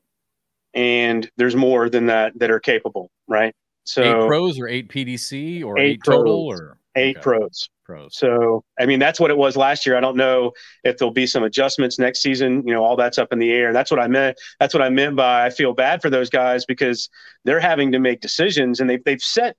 And 0.73 1.29
there's 1.37 1.55
more 1.55 1.89
than 1.89 2.05
that 2.07 2.37
that 2.39 2.51
are 2.51 2.59
capable, 2.59 3.09
right? 3.27 3.55
So 3.83 4.03
eight 4.03 4.27
pros 4.27 4.59
or 4.59 4.67
eight 4.67 4.89
PDC 4.89 5.63
or 5.63 5.79
eight, 5.79 5.91
eight 5.91 5.99
total 6.05 6.45
or 6.45 6.77
eight 6.95 7.17
okay. 7.17 7.23
pros 7.23 7.69
pros. 7.89 8.15
So, 8.15 8.63
I 8.79 8.85
mean, 8.85 8.99
that's 8.99 9.19
what 9.19 9.31
it 9.31 9.37
was 9.37 9.57
last 9.57 9.85
year. 9.85 9.97
I 9.97 9.99
don't 9.99 10.15
know 10.15 10.51
if 10.83 10.97
there'll 10.97 11.11
be 11.11 11.25
some 11.25 11.43
adjustments 11.43 11.97
next 11.97 12.21
season. 12.21 12.65
You 12.67 12.73
know, 12.75 12.83
all 12.83 12.95
that's 12.95 13.17
up 13.17 13.33
in 13.33 13.39
the 13.39 13.51
air. 13.51 13.73
That's 13.73 13.89
what 13.89 13.99
I 13.99 14.07
meant. 14.07 14.39
That's 14.59 14.75
what 14.75 14.83
I 14.83 14.89
meant 14.89 15.15
by 15.15 15.47
I 15.47 15.49
feel 15.49 15.73
bad 15.73 15.99
for 15.99 16.11
those 16.11 16.29
guys 16.29 16.65
because 16.65 17.09
they're 17.45 17.59
having 17.59 17.91
to 17.93 17.99
make 17.99 18.21
decisions 18.21 18.79
and 18.79 18.87
they've, 18.87 19.03
they've 19.03 19.21
set, 19.21 19.57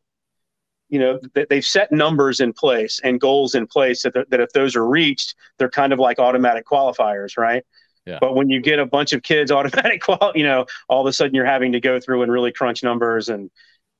you 0.88 1.00
know, 1.00 1.18
they've 1.50 1.64
set 1.64 1.90
numbers 1.90 2.38
in 2.38 2.52
place 2.52 3.00
and 3.02 3.20
goals 3.20 3.56
in 3.56 3.66
place 3.66 4.04
that, 4.04 4.14
that 4.14 4.40
if 4.40 4.52
those 4.52 4.76
are 4.76 4.86
reached, 4.86 5.34
they're 5.58 5.68
kind 5.68 5.92
of 5.92 5.98
like 5.98 6.20
automatic 6.20 6.64
qualifiers, 6.64 7.36
right? 7.36 7.64
Yeah. 8.06 8.18
But 8.20 8.36
when 8.36 8.48
you 8.48 8.60
get 8.60 8.78
a 8.78 8.86
bunch 8.86 9.12
of 9.12 9.24
kids 9.24 9.50
automatic 9.50 10.02
qual, 10.02 10.32
you 10.36 10.44
know, 10.44 10.66
all 10.88 11.00
of 11.00 11.06
a 11.08 11.12
sudden 11.12 11.34
you're 11.34 11.44
having 11.46 11.72
to 11.72 11.80
go 11.80 11.98
through 11.98 12.22
and 12.22 12.30
really 12.30 12.52
crunch 12.52 12.84
numbers 12.84 13.28
and 13.28 13.50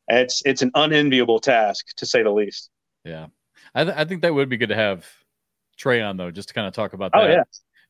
it's 0.07 0.43
it's 0.45 0.63
an 0.63 0.71
unenviable 0.75 1.41
task 1.41 1.87
to 1.97 2.07
say 2.07 2.23
the 2.23 2.31
least. 2.31 2.71
Yeah. 3.05 3.27
I, 3.75 3.85
th- 3.85 3.97
I 3.97 4.05
think 4.05 4.23
that 4.23 4.35
would 4.35 4.49
be 4.49 4.57
good 4.57 4.69
to 4.69 4.75
have 4.75 5.07
Trey 5.77 6.03
on 6.03 6.17
though, 6.17 6.31
just 6.31 6.49
to 6.49 6.55
kind 6.55 6.67
of 6.67 6.75
talk 6.75 6.93
about 6.93 7.13
oh, 7.15 7.21
that. 7.21 7.31
Oh 7.31 7.33
yeah. 7.33 7.43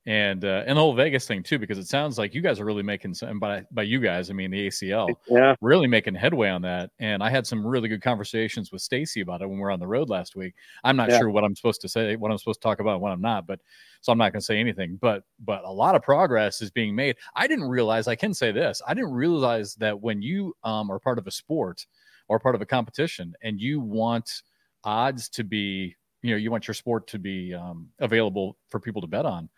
And 0.07 0.47
uh, 0.47 0.63
and 0.67 0.79
the 0.79 0.81
whole 0.81 0.95
Vegas 0.95 1.27
thing 1.27 1.43
too, 1.43 1.59
because 1.59 1.77
it 1.77 1.87
sounds 1.87 2.17
like 2.17 2.35
you 2.35 2.41
guys 2.41 2.59
are 2.59 2.65
really 2.65 2.83
making 2.83 3.13
some. 3.13 3.39
By 3.39 3.65
by 3.71 3.83
you 3.83 4.01
guys, 4.01 4.31
I 4.31 4.33
mean 4.33 4.51
the 4.51 4.69
ACL, 4.69 5.15
yeah, 5.29 5.55
really 5.61 5.87
making 5.87 6.15
headway 6.15 6.49
on 6.49 6.63
that. 6.63 6.91
And 7.01 7.23
I 7.23 7.29
had 7.29 7.47
some 7.47 7.67
really 7.67 7.87
good 7.87 8.01
conversations 8.01 8.73
with 8.73 8.81
Stacy 8.81 9.21
about 9.21 9.43
it 9.43 9.47
when 9.47 9.59
we 9.59 9.61
were 9.61 9.71
on 9.71 9.79
the 9.79 9.87
road 9.87 10.09
last 10.09 10.37
week. 10.37 10.55
I'm 10.85 10.97
not 10.97 11.11
yeah. 11.11 11.19
sure 11.19 11.29
what 11.29 11.45
I'm 11.45 11.55
supposed 11.55 11.83
to 11.83 11.89
say, 11.89 12.17
what 12.17 12.31
I'm 12.31 12.39
supposed 12.39 12.63
to 12.63 12.67
talk 12.67 12.81
about, 12.81 13.03
what 13.03 13.13
I'm 13.13 13.21
not, 13.21 13.47
but 13.47 13.61
so 14.01 14.11
I'm 14.11 14.17
not 14.17 14.33
going 14.33 14.41
to 14.41 14.47
say 14.47 14.59
anything. 14.59 14.99
But 15.03 15.25
but 15.41 15.65
a 15.65 15.71
lot 15.71 15.95
of 15.95 16.03
progress 16.03 16.63
is 16.63 16.71
being 16.71 16.95
made. 16.95 17.17
I 17.37 17.47
didn't 17.47 17.69
realize. 17.69 18.09
I 18.09 18.17
can 18.17 18.33
say 18.33 18.53
this. 18.53 18.81
I 18.87 18.95
didn't 18.95 19.13
realize 19.13 19.75
that 19.77 20.01
when 20.01 20.23
you 20.23 20.57
um, 20.65 20.91
are 20.91 20.99
part 20.99 21.19
of 21.19 21.27
a 21.27 21.31
sport 21.31 21.85
or 22.29 22.39
part 22.39 22.55
of 22.55 22.63
a 22.63 22.67
competition, 22.67 23.35
and 23.43 23.61
you 23.61 23.81
want 23.81 24.43
odds 24.85 25.29
to 25.31 25.45
be 25.45 25.97
you 26.23 26.31
know 26.31 26.37
you 26.37 26.51
want 26.51 26.69
your 26.69 26.75
sport 26.75 27.07
to 27.09 27.19
be 27.19 27.55
um, 27.55 27.89
available 27.99 28.57
for 28.69 28.81
people 28.81 29.01
to 29.01 29.09
bet 29.09 29.27
on. 29.27 29.49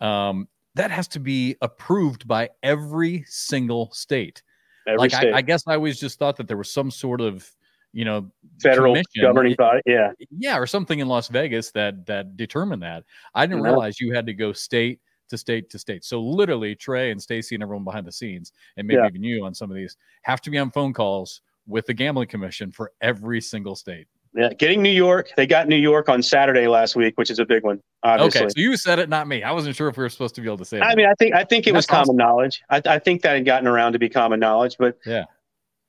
Um, 0.00 0.48
that 0.74 0.90
has 0.90 1.08
to 1.08 1.20
be 1.20 1.56
approved 1.62 2.28
by 2.28 2.50
every 2.62 3.24
single 3.26 3.90
state. 3.92 4.42
Every 4.86 4.98
like 4.98 5.10
state. 5.10 5.32
I, 5.32 5.38
I, 5.38 5.42
guess 5.42 5.62
i 5.66 5.74
always 5.74 5.98
just 5.98 6.18
thought 6.18 6.36
that 6.36 6.46
there 6.46 6.56
was 6.56 6.70
some 6.70 6.90
sort 6.90 7.20
of 7.20 7.50
you 7.92 8.04
know 8.04 8.30
federal 8.60 8.94
governing 9.20 9.54
body 9.56 9.80
yeah. 9.86 10.12
Yeah 10.30 10.58
or 10.58 10.66
something 10.66 10.98
in 10.98 11.08
las 11.08 11.28
vegas 11.28 11.70
that 11.72 12.06
that 12.06 12.36
determined 12.36 12.82
that. 12.82 13.04
I 13.34 13.46
didn't 13.46 13.62
realize 13.62 14.00
you 14.00 14.14
had 14.14 14.26
to 14.26 14.34
go 14.34 14.52
state 14.52 15.00
to 15.30 15.38
state 15.38 15.70
to 15.70 15.78
state. 15.78 16.04
So 16.04 16.20
literally 16.20 16.74
trey 16.74 17.10
and 17.10 17.20
stacy 17.20 17.56
and 17.56 17.62
everyone 17.62 17.84
behind 17.84 18.06
the 18.06 18.12
scenes 18.12 18.52
and 18.76 18.86
maybe 18.86 19.00
yeah. 19.00 19.08
even 19.08 19.24
you 19.24 19.44
on 19.44 19.54
some 19.54 19.70
of 19.70 19.76
these 19.76 19.96
have 20.22 20.40
to 20.42 20.50
be 20.50 20.58
on 20.58 20.70
phone 20.70 20.92
calls 20.92 21.40
with 21.66 21.86
the 21.86 21.94
gambling 21.94 22.28
commission 22.28 22.70
for 22.70 22.92
every 23.00 23.40
single 23.40 23.74
state 23.74 24.06
yeah, 24.36 24.52
getting 24.52 24.82
New 24.82 24.90
York. 24.90 25.30
They 25.36 25.46
got 25.46 25.68
New 25.68 25.76
York 25.76 26.08
on 26.08 26.22
Saturday 26.22 26.66
last 26.68 26.94
week, 26.94 27.16
which 27.16 27.30
is 27.30 27.38
a 27.38 27.44
big 27.44 27.62
one. 27.62 27.80
Obviously. 28.02 28.42
Okay, 28.42 28.48
so 28.50 28.60
you 28.60 28.76
said 28.76 28.98
it, 28.98 29.08
not 29.08 29.26
me. 29.26 29.42
I 29.42 29.52
wasn't 29.52 29.74
sure 29.74 29.88
if 29.88 29.96
we 29.96 30.02
were 30.02 30.08
supposed 30.08 30.34
to 30.36 30.40
be 30.40 30.46
able 30.46 30.58
to 30.58 30.64
say. 30.64 30.80
I 30.80 30.94
mean, 30.94 31.06
I 31.06 31.14
think 31.14 31.34
I 31.34 31.44
think 31.44 31.66
it 31.66 31.74
was 31.74 31.86
common 31.86 32.02
awesome. 32.02 32.16
knowledge. 32.16 32.62
I, 32.68 32.82
I, 32.86 32.98
think 32.98 33.22
that 33.22 33.34
had 33.34 33.44
gotten 33.44 33.66
around 33.66 33.94
to 33.94 33.98
be 33.98 34.08
common 34.08 34.38
knowledge, 34.38 34.76
but 34.78 34.98
yeah, 35.06 35.24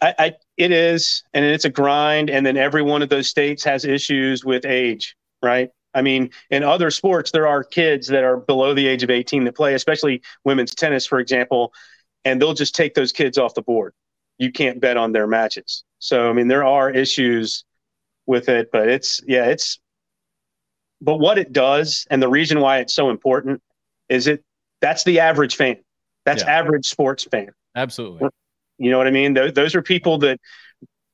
I, 0.01 0.15
I 0.17 0.35
it 0.55 0.71
is, 0.71 1.23
and 1.33 1.43
it's 1.43 1.65
a 1.65 1.69
grind. 1.69 2.29
And 2.29 2.45
then 2.45 2.57
every 2.57 2.81
one 2.81 3.01
of 3.01 3.09
those 3.09 3.27
states 3.27 3.63
has 3.65 3.85
issues 3.85 4.45
with 4.45 4.65
age, 4.65 5.15
right? 5.43 5.69
I 5.93 6.01
mean, 6.01 6.29
in 6.49 6.63
other 6.63 6.91
sports, 6.91 7.31
there 7.31 7.47
are 7.47 7.63
kids 7.63 8.07
that 8.07 8.23
are 8.23 8.37
below 8.37 8.73
the 8.73 8.87
age 8.87 9.03
of 9.03 9.09
18 9.09 9.45
that 9.45 9.55
play, 9.55 9.73
especially 9.73 10.21
women's 10.45 10.75
tennis, 10.75 11.07
for 11.07 11.19
example, 11.19 11.73
and 12.23 12.41
they'll 12.41 12.53
just 12.53 12.75
take 12.75 12.93
those 12.93 13.11
kids 13.11 13.37
off 13.37 13.55
the 13.55 13.61
board. 13.61 13.93
You 14.37 14.51
can't 14.51 14.79
bet 14.79 14.97
on 14.97 15.11
their 15.11 15.25
matches. 15.25 15.83
So, 15.99 16.29
I 16.29 16.33
mean, 16.33 16.47
there 16.47 16.63
are 16.63 16.91
issues 16.91 17.65
with 18.27 18.49
it. 18.49 18.69
But 18.71 18.89
it's 18.89 19.21
yeah, 19.25 19.45
it's 19.45 19.79
but 21.01 21.17
what 21.17 21.37
it 21.37 21.51
does 21.51 22.05
and 22.09 22.21
the 22.21 22.29
reason 22.29 22.59
why 22.59 22.79
it's 22.79 22.93
so 22.93 23.09
important 23.09 23.61
is 24.09 24.27
it 24.27 24.43
that's 24.81 25.03
the 25.03 25.19
average 25.19 25.55
fan. 25.55 25.77
That's 26.25 26.43
yeah. 26.43 26.59
average 26.59 26.85
sports 26.85 27.23
fan. 27.23 27.49
Absolutely. 27.75 28.29
You 28.77 28.91
know 28.91 28.97
what 28.97 29.07
I 29.07 29.11
mean? 29.11 29.33
Those, 29.33 29.53
those 29.53 29.75
are 29.75 29.81
people 29.81 30.19
that 30.19 30.39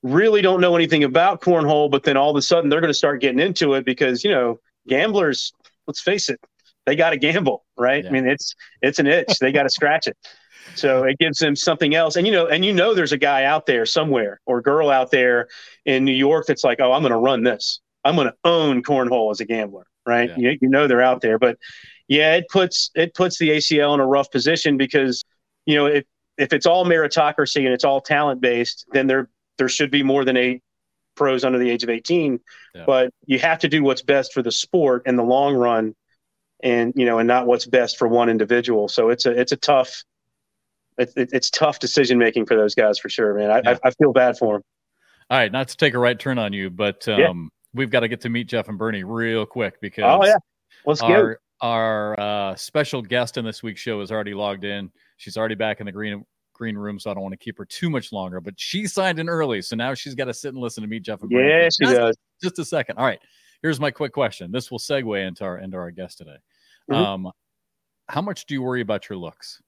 really 0.01 0.41
don't 0.41 0.59
know 0.59 0.75
anything 0.75 1.03
about 1.03 1.41
cornhole, 1.41 1.89
but 1.89 2.03
then 2.03 2.17
all 2.17 2.29
of 2.29 2.35
a 2.35 2.41
sudden 2.41 2.69
they're 2.69 2.81
going 2.81 2.89
to 2.89 2.97
start 2.97 3.21
getting 3.21 3.39
into 3.39 3.73
it 3.75 3.85
because, 3.85 4.23
you 4.23 4.31
know, 4.31 4.59
gamblers, 4.87 5.53
let's 5.87 6.01
face 6.01 6.29
it, 6.29 6.39
they 6.85 6.95
got 6.95 7.11
to 7.11 7.17
gamble, 7.17 7.63
right? 7.77 8.03
Yeah. 8.03 8.09
I 8.09 8.13
mean, 8.13 8.27
it's 8.27 8.55
it's 8.81 8.99
an 8.99 9.07
itch. 9.07 9.39
they 9.39 9.51
got 9.51 9.63
to 9.63 9.69
scratch 9.69 10.07
it. 10.07 10.17
So 10.75 11.03
it 11.03 11.17
gives 11.19 11.37
them 11.37 11.55
something 11.55 11.95
else. 11.95 12.15
And 12.15 12.25
you 12.25 12.33
know, 12.33 12.47
and 12.47 12.65
you 12.65 12.73
know 12.73 12.93
there's 12.93 13.11
a 13.11 13.17
guy 13.17 13.43
out 13.43 13.65
there 13.65 13.85
somewhere 13.85 14.39
or 14.45 14.61
girl 14.61 14.89
out 14.89 15.11
there 15.11 15.47
in 15.85 16.05
New 16.05 16.13
York 16.13 16.45
that's 16.47 16.63
like, 16.63 16.79
"Oh, 16.79 16.91
I'm 16.93 17.01
going 17.01 17.11
to 17.11 17.17
run 17.17 17.43
this. 17.43 17.79
I'm 18.03 18.15
going 18.15 18.27
to 18.27 18.35
own 18.43 18.83
cornhole 18.83 19.31
as 19.31 19.39
a 19.39 19.45
gambler." 19.45 19.85
Right? 20.05 20.29
Yeah. 20.29 20.51
You, 20.51 20.57
you 20.61 20.69
know 20.69 20.87
they're 20.87 21.01
out 21.01 21.21
there, 21.21 21.39
but 21.39 21.57
yeah, 22.07 22.35
it 22.35 22.45
puts 22.49 22.91
it 22.95 23.13
puts 23.13 23.37
the 23.37 23.49
ACL 23.49 23.93
in 23.93 23.99
a 23.99 24.05
rough 24.05 24.31
position 24.31 24.77
because 24.77 25.23
you 25.65 25.75
know 25.75 25.85
if 25.85 26.05
if 26.37 26.53
it's 26.53 26.65
all 26.65 26.85
meritocracy 26.85 27.63
and 27.63 27.73
it's 27.73 27.83
all 27.83 28.01
talent 28.01 28.41
based, 28.41 28.85
then 28.91 29.07
there 29.07 29.29
there 29.57 29.69
should 29.69 29.91
be 29.91 30.03
more 30.03 30.25
than 30.25 30.37
eight 30.37 30.63
pros 31.15 31.43
under 31.43 31.59
the 31.59 31.69
age 31.69 31.83
of 31.83 31.89
18. 31.89 32.39
Yeah. 32.73 32.83
But 32.85 33.13
you 33.25 33.39
have 33.39 33.59
to 33.59 33.69
do 33.69 33.83
what's 33.83 34.01
best 34.01 34.33
for 34.33 34.41
the 34.41 34.51
sport 34.51 35.03
in 35.05 35.15
the 35.15 35.23
long 35.23 35.55
run, 35.55 35.95
and 36.61 36.93
you 36.95 37.05
know, 37.05 37.19
and 37.19 37.27
not 37.27 37.45
what's 37.45 37.65
best 37.65 37.97
for 37.97 38.07
one 38.07 38.29
individual. 38.29 38.87
So 38.87 39.09
it's 39.09 39.25
a 39.25 39.31
it's 39.31 39.51
a 39.51 39.57
tough 39.57 40.03
it's 40.97 41.13
it's 41.15 41.49
tough 41.49 41.79
decision 41.79 42.17
making 42.17 42.45
for 42.45 42.55
those 42.55 42.75
guys 42.75 42.99
for 42.99 43.09
sure, 43.09 43.33
man. 43.33 43.51
I, 43.51 43.61
yeah. 43.63 43.77
I, 43.83 43.87
I 43.87 43.91
feel 43.91 44.13
bad 44.13 44.37
for 44.37 44.55
them. 44.55 44.63
All 45.29 45.37
right, 45.37 45.51
not 45.51 45.67
to 45.69 45.77
take 45.77 45.93
a 45.93 45.99
right 45.99 46.19
turn 46.19 46.37
on 46.37 46.53
you, 46.53 46.69
but 46.69 47.07
um, 47.07 47.19
yeah. 47.19 47.33
we've 47.73 47.89
got 47.89 48.01
to 48.01 48.07
get 48.07 48.21
to 48.21 48.29
meet 48.29 48.47
Jeff 48.47 48.67
and 48.69 48.77
Bernie 48.77 49.03
real 49.03 49.45
quick 49.45 49.79
because 49.81 50.03
oh 50.05 50.25
yeah, 50.25 50.35
let's 50.85 51.01
our, 51.01 51.39
our 51.61 52.19
uh, 52.19 52.55
special 52.55 53.01
guest 53.01 53.37
in 53.37 53.45
this 53.45 53.63
week's 53.63 53.81
show 53.81 54.01
is 54.01 54.11
already 54.11 54.33
logged 54.33 54.63
in. 54.63 54.91
She's 55.17 55.37
already 55.37 55.55
back 55.55 55.79
in 55.79 55.85
the 55.85 55.91
green 55.91 56.25
green 56.53 56.77
room, 56.77 56.99
so 56.99 57.09
I 57.09 57.13
don't 57.13 57.23
want 57.23 57.33
to 57.33 57.37
keep 57.37 57.57
her 57.57 57.65
too 57.65 57.89
much 57.89 58.11
longer. 58.11 58.41
But 58.41 58.53
she 58.57 58.85
signed 58.85 59.19
in 59.19 59.29
early, 59.29 59.61
so 59.61 59.75
now 59.75 59.93
she's 59.93 60.15
got 60.15 60.25
to 60.25 60.33
sit 60.33 60.53
and 60.53 60.61
listen 60.61 60.81
to 60.83 60.87
meet 60.87 61.03
Jeff 61.03 61.21
and 61.21 61.29
Bernie. 61.29 61.49
Yeah, 61.49 61.69
she 61.69 61.85
just, 61.85 61.95
does. 61.95 62.17
Just 62.41 62.59
a 62.59 62.65
second. 62.65 62.97
All 62.97 63.05
right, 63.05 63.19
here's 63.61 63.79
my 63.79 63.91
quick 63.91 64.13
question. 64.13 64.51
This 64.51 64.69
will 64.69 64.79
segue 64.79 65.27
into 65.27 65.43
our 65.43 65.57
into 65.57 65.77
our 65.77 65.91
guest 65.91 66.19
today. 66.19 66.37
Mm-hmm. 66.91 67.01
Um, 67.01 67.31
how 68.09 68.21
much 68.21 68.45
do 68.45 68.53
you 68.53 68.61
worry 68.61 68.81
about 68.81 69.09
your 69.09 69.17
looks? 69.17 69.61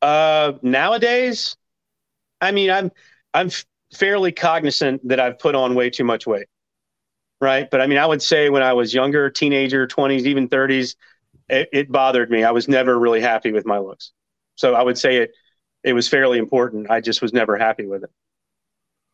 Uh, 0.00 0.52
nowadays, 0.62 1.56
I 2.40 2.52
mean, 2.52 2.70
I'm 2.70 2.92
I'm 3.34 3.50
fairly 3.94 4.32
cognizant 4.32 5.06
that 5.08 5.20
I've 5.20 5.38
put 5.38 5.54
on 5.54 5.74
way 5.74 5.90
too 5.90 6.04
much 6.04 6.26
weight, 6.26 6.48
right? 7.40 7.70
But 7.70 7.80
I 7.82 7.86
mean, 7.88 7.98
I 7.98 8.06
would 8.06 8.22
say 8.22 8.50
when 8.50 8.62
I 8.62 8.74
was 8.74 8.94
younger, 8.94 9.30
teenager, 9.30 9.86
20s, 9.86 10.26
even 10.26 10.48
30s, 10.48 10.96
it, 11.48 11.68
it 11.72 11.92
bothered 11.92 12.30
me. 12.30 12.44
I 12.44 12.52
was 12.52 12.68
never 12.68 12.98
really 12.98 13.20
happy 13.20 13.52
with 13.52 13.66
my 13.66 13.78
looks, 13.78 14.12
so 14.56 14.74
I 14.74 14.82
would 14.82 14.98
say 14.98 15.18
it 15.18 15.32
it 15.84 15.94
was 15.94 16.08
fairly 16.08 16.38
important. 16.38 16.90
I 16.90 17.00
just 17.00 17.22
was 17.22 17.32
never 17.34 17.58
happy 17.58 17.86
with 17.86 18.04
it. 18.04 18.10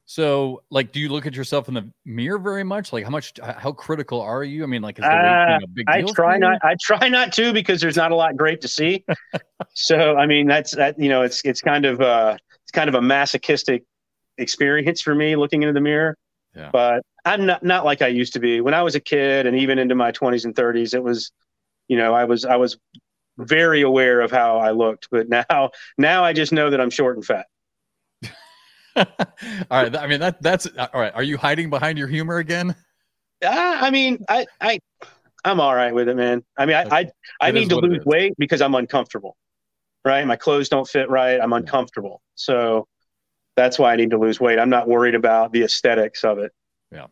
So, 0.07 0.63
like, 0.71 0.93
do 0.93 1.01
you 1.01 1.09
look 1.09 1.27
at 1.27 1.35
yourself 1.35 1.69
in 1.69 1.75
the 1.75 1.91
mirror 2.05 2.39
very 2.39 2.63
much? 2.63 2.93
Like, 2.93 3.05
how 3.05 3.11
much, 3.11 3.33
how 3.43 3.73
critical 3.73 4.21
are 4.21 4.45
you? 4.45 4.63
I 4.63 4.67
mean, 4.67 4.83
like, 4.83 4.99
is 4.99 5.03
the 5.03 5.09
uh, 5.09 5.59
a 5.63 5.67
big 5.67 5.87
deal? 5.87 6.11
I 6.11 6.13
try 6.13 6.37
not, 6.37 6.59
I 6.63 6.77
try 6.81 7.09
not 7.09 7.33
to 7.35 7.55
because 7.55 7.81
there's 7.81 7.97
not 7.97 8.13
a 8.13 8.15
lot 8.15 8.37
great 8.37 8.61
to 8.63 8.69
see. 8.69 9.05
so, 9.75 10.17
I 10.17 10.27
mean, 10.27 10.47
that's 10.47 10.73
that. 10.73 10.99
You 10.99 11.09
know, 11.09 11.23
it's 11.23 11.43
it's 11.45 11.63
kind 11.63 11.87
of 11.87 12.03
uh, 12.03 12.37
it's 12.65 12.73
kind 12.73 12.89
of 12.89 12.95
a 12.95 13.01
masochistic 13.01 13.85
experience 14.37 15.01
for 15.01 15.15
me 15.15 15.37
looking 15.37 15.63
into 15.63 15.73
the 15.73 15.81
mirror. 15.81 16.19
Yeah. 16.55 16.69
But 16.71 17.03
I'm 17.25 17.47
not 17.47 17.63
not 17.63 17.87
like 17.87 18.03
I 18.03 18.09
used 18.09 18.35
to 18.35 18.41
be 18.41 18.61
when 18.61 18.75
I 18.75 18.83
was 18.83 18.95
a 18.95 19.01
kid, 19.01 19.47
and 19.47 19.57
even 19.57 19.79
into 19.79 19.95
my 19.95 20.13
20s 20.13 20.45
and 20.45 20.55
30s. 20.55 20.95
It 20.95 21.03
was, 21.03 21.33
you 21.89 21.97
know, 21.97 22.15
I 22.15 22.25
was 22.25 22.45
I 22.45 22.57
was 22.57 22.77
very 23.39 23.81
aware 23.81 24.21
of 24.21 24.31
how 24.31 24.59
I 24.59 24.73
looked, 24.73 25.09
but 25.11 25.31
now 25.31 25.71
now 25.99 26.25
I 26.25 26.35
just 26.35 26.53
know 26.53 26.69
that 26.71 26.81
I'm 26.81 26.91
short 26.91 27.17
and 27.17 27.25
fat. 27.25 27.47
all 28.97 29.05
right. 29.71 29.97
I 29.97 30.07
mean 30.07 30.21
that 30.21 30.41
that's 30.43 30.67
all 30.67 31.01
right. 31.01 31.15
Are 31.15 31.23
you 31.23 31.37
hiding 31.37 31.71
behind 31.71 31.99
your 31.99 32.09
humor 32.09 32.39
again? 32.39 32.75
Uh, 33.45 33.79
I 33.81 33.91
mean, 33.91 34.25
I 34.29 34.47
I 34.61 34.79
I'm 35.45 35.61
all 35.61 35.75
right 35.75 35.95
with 35.95 36.09
it, 36.09 36.17
man. 36.17 36.45
I 36.57 36.67
mean, 36.67 36.77
I 36.77 37.01
I, 37.01 37.11
I 37.41 37.51
need 37.51 37.69
to 37.71 37.77
lose 37.77 38.05
weight 38.05 38.35
because 38.39 38.63
I'm 38.63 38.75
uncomfortable. 38.75 39.37
Right? 40.05 40.27
My 40.27 40.37
clothes 40.37 40.69
don't 40.69 40.87
fit 40.87 41.09
right. 41.09 41.41
I'm 41.41 41.53
uncomfortable. 41.53 42.21
So 42.35 42.87
that's 43.57 43.79
why 43.79 43.93
I 43.93 43.97
need 43.97 44.11
to 44.11 44.19
lose 44.19 44.41
weight. 44.41 44.59
I'm 44.59 44.71
not 44.71 44.87
worried 44.89 45.15
about 45.15 45.53
the 45.53 45.63
aesthetics 45.63 46.25
of 46.25 46.39
it. 46.39 46.53
Yeah. 46.93 47.07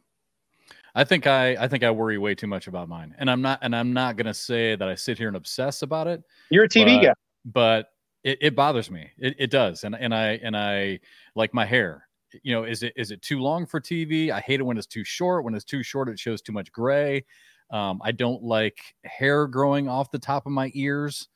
I 0.94 1.04
think 1.04 1.26
I 1.26 1.56
I 1.58 1.68
think 1.68 1.84
I 1.84 1.90
worry 1.90 2.18
way 2.18 2.34
too 2.34 2.46
much 2.46 2.66
about 2.66 2.88
mine. 2.88 3.14
And 3.18 3.30
I'm 3.30 3.42
not 3.42 3.60
and 3.62 3.74
I'm 3.74 3.92
not 3.92 4.16
going 4.16 4.26
to 4.26 4.34
say 4.34 4.76
that 4.76 4.88
I 4.88 4.94
sit 4.94 5.18
here 5.18 5.28
and 5.28 5.36
obsess 5.36 5.82
about 5.82 6.06
it. 6.06 6.22
You're 6.50 6.64
a 6.64 6.68
TV 6.68 6.96
but, 6.96 7.02
guy. 7.02 7.14
But 7.44 7.91
it, 8.24 8.38
it 8.40 8.56
bothers 8.56 8.90
me. 8.90 9.10
It, 9.18 9.34
it 9.38 9.50
does, 9.50 9.84
and 9.84 9.94
and 9.94 10.14
I 10.14 10.40
and 10.42 10.56
I 10.56 11.00
like 11.34 11.54
my 11.54 11.64
hair. 11.64 12.08
You 12.42 12.54
know, 12.54 12.64
is 12.64 12.82
it 12.82 12.92
is 12.96 13.10
it 13.10 13.22
too 13.22 13.40
long 13.40 13.66
for 13.66 13.80
TV? 13.80 14.30
I 14.30 14.40
hate 14.40 14.60
it 14.60 14.64
when 14.64 14.78
it's 14.78 14.86
too 14.86 15.04
short. 15.04 15.44
When 15.44 15.54
it's 15.54 15.64
too 15.64 15.82
short, 15.82 16.08
it 16.08 16.18
shows 16.18 16.40
too 16.40 16.52
much 16.52 16.72
gray. 16.72 17.24
Um, 17.70 18.00
I 18.04 18.12
don't 18.12 18.42
like 18.42 18.78
hair 19.04 19.46
growing 19.46 19.88
off 19.88 20.10
the 20.10 20.18
top 20.18 20.46
of 20.46 20.52
my 20.52 20.70
ears. 20.74 21.28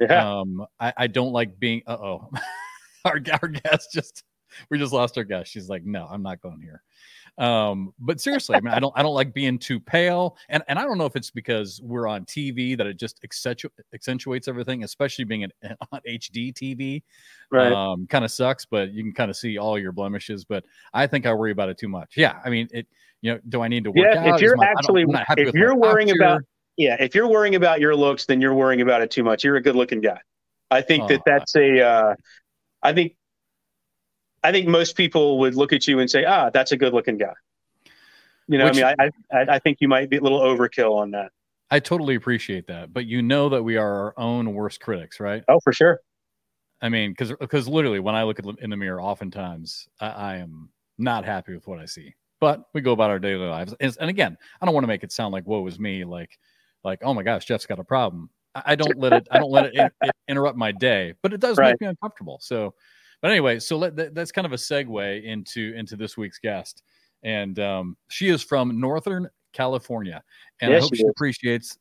Yeah. 0.00 0.40
Um, 0.40 0.64
I, 0.78 0.92
I 0.96 1.06
don't 1.06 1.32
like 1.32 1.58
being. 1.58 1.82
Uh 1.86 1.96
oh, 2.00 2.30
our 3.04 3.20
our 3.42 3.48
guest 3.48 3.90
just 3.92 4.22
we 4.70 4.78
just 4.78 4.92
lost 4.92 5.18
our 5.18 5.24
guest. 5.24 5.50
She's 5.50 5.68
like, 5.68 5.84
no, 5.84 6.06
I'm 6.10 6.22
not 6.22 6.40
going 6.40 6.60
here. 6.60 6.82
Um, 7.38 7.94
but 8.00 8.20
seriously, 8.20 8.56
I 8.56 8.60
mean, 8.60 8.74
I 8.74 8.80
don't, 8.80 8.92
I 8.96 9.02
don't 9.02 9.14
like 9.14 9.32
being 9.32 9.58
too 9.58 9.78
pale, 9.78 10.36
and 10.48 10.62
and 10.66 10.76
I 10.76 10.82
don't 10.82 10.98
know 10.98 11.06
if 11.06 11.14
it's 11.14 11.30
because 11.30 11.80
we're 11.84 12.08
on 12.08 12.24
TV 12.24 12.76
that 12.76 12.86
it 12.86 12.98
just 12.98 13.22
accentu- 13.22 13.70
accentuates 13.94 14.48
everything, 14.48 14.82
especially 14.82 15.24
being 15.24 15.44
an, 15.44 15.52
on 15.92 16.00
HD 16.06 16.52
TV. 16.52 17.02
Right. 17.52 17.72
Um, 17.72 18.08
kind 18.08 18.24
of 18.24 18.32
sucks, 18.32 18.66
but 18.66 18.92
you 18.92 19.04
can 19.04 19.12
kind 19.12 19.30
of 19.30 19.36
see 19.36 19.56
all 19.56 19.78
your 19.78 19.92
blemishes. 19.92 20.44
But 20.44 20.64
I 20.92 21.06
think 21.06 21.26
I 21.26 21.32
worry 21.32 21.52
about 21.52 21.68
it 21.68 21.78
too 21.78 21.88
much. 21.88 22.14
Yeah, 22.16 22.40
I 22.44 22.50
mean, 22.50 22.68
it. 22.72 22.86
You 23.20 23.34
know, 23.34 23.40
do 23.48 23.62
I 23.62 23.68
need 23.68 23.82
to 23.82 23.90
work 23.90 24.06
yeah, 24.12 24.20
out? 24.20 24.36
If 24.36 24.42
you're 24.42 24.56
my, 24.56 24.66
actually, 24.66 25.04
if 25.38 25.52
you're 25.52 25.74
worrying 25.74 26.08
posture. 26.08 26.22
about, 26.22 26.42
yeah, 26.76 26.96
if 27.00 27.16
you're 27.16 27.28
worrying 27.28 27.56
about 27.56 27.80
your 27.80 27.96
looks, 27.96 28.26
then 28.26 28.40
you're 28.40 28.54
worrying 28.54 28.80
about 28.80 29.02
it 29.02 29.10
too 29.10 29.24
much. 29.24 29.42
You're 29.42 29.56
a 29.56 29.62
good-looking 29.62 30.00
guy. 30.00 30.20
I 30.70 30.82
think 30.82 31.04
oh, 31.04 31.08
that 31.08 31.22
that's 31.26 31.56
a. 31.56 31.84
Uh, 31.84 32.14
I 32.82 32.92
think 32.92 33.16
I 34.48 34.52
think 34.52 34.66
most 34.66 34.96
people 34.96 35.38
would 35.40 35.54
look 35.54 35.74
at 35.74 35.86
you 35.86 35.98
and 35.98 36.10
say, 36.10 36.24
"Ah, 36.24 36.48
that's 36.48 36.72
a 36.72 36.76
good-looking 36.78 37.18
guy." 37.18 37.34
You 38.46 38.56
know, 38.56 38.64
Which, 38.64 38.82
I 38.82 38.94
mean, 38.98 39.10
I, 39.30 39.36
I 39.36 39.56
I 39.56 39.58
think 39.58 39.76
you 39.82 39.88
might 39.88 40.08
be 40.08 40.16
a 40.16 40.22
little 40.22 40.40
overkill 40.40 40.96
on 40.96 41.10
that. 41.10 41.32
I 41.70 41.80
totally 41.80 42.14
appreciate 42.14 42.66
that, 42.68 42.94
but 42.94 43.04
you 43.04 43.20
know 43.20 43.50
that 43.50 43.62
we 43.62 43.76
are 43.76 43.92
our 43.92 44.14
own 44.16 44.54
worst 44.54 44.80
critics, 44.80 45.20
right? 45.20 45.44
Oh, 45.48 45.60
for 45.60 45.74
sure. 45.74 46.00
I 46.80 46.88
mean, 46.88 47.10
because 47.10 47.34
because 47.38 47.68
literally, 47.68 48.00
when 48.00 48.14
I 48.14 48.22
look 48.22 48.38
at 48.38 48.46
in 48.60 48.70
the 48.70 48.76
mirror, 48.78 49.02
oftentimes 49.02 49.86
I, 50.00 50.08
I, 50.08 50.36
am 50.36 50.70
not 50.96 51.26
happy 51.26 51.54
with 51.54 51.66
what 51.66 51.78
I 51.78 51.84
see. 51.84 52.14
But 52.40 52.64
we 52.72 52.80
go 52.80 52.92
about 52.92 53.10
our 53.10 53.18
daily 53.18 53.46
lives, 53.46 53.74
and, 53.80 53.94
and 54.00 54.08
again, 54.08 54.38
I 54.62 54.64
don't 54.64 54.72
want 54.72 54.84
to 54.84 54.88
make 54.88 55.04
it 55.04 55.12
sound 55.12 55.34
like 55.34 55.46
"woe 55.46 55.66
is 55.66 55.78
me," 55.78 56.04
like 56.04 56.38
like 56.84 57.00
oh 57.02 57.12
my 57.12 57.22
gosh, 57.22 57.44
Jeff's 57.44 57.66
got 57.66 57.80
a 57.80 57.84
problem. 57.84 58.30
I, 58.54 58.62
I 58.64 58.74
don't 58.76 58.96
let 58.96 59.12
it 59.12 59.28
I 59.30 59.40
don't 59.40 59.50
let 59.50 59.66
it, 59.66 59.74
it, 59.74 59.92
it, 60.02 60.10
interrupt 60.26 60.56
my 60.56 60.72
day, 60.72 61.12
but 61.20 61.34
it 61.34 61.40
does 61.40 61.58
right. 61.58 61.72
make 61.72 61.82
me 61.82 61.88
uncomfortable. 61.88 62.38
So 62.40 62.72
but 63.20 63.30
anyway, 63.30 63.58
so 63.58 63.76
let, 63.76 63.96
that, 63.96 64.14
that's 64.14 64.32
kind 64.32 64.46
of 64.46 64.52
a 64.52 64.56
segue 64.56 65.24
into 65.24 65.72
into 65.74 65.96
this 65.96 66.16
week's 66.16 66.38
guest, 66.38 66.82
and 67.22 67.58
um, 67.58 67.96
she 68.08 68.28
is 68.28 68.42
from 68.42 68.80
Northern 68.80 69.28
California, 69.52 70.22
and 70.60 70.70
yes, 70.70 70.80
I 70.80 70.84
hope 70.84 70.94
she, 70.94 71.02
she 71.02 71.06
appreciates 71.06 71.78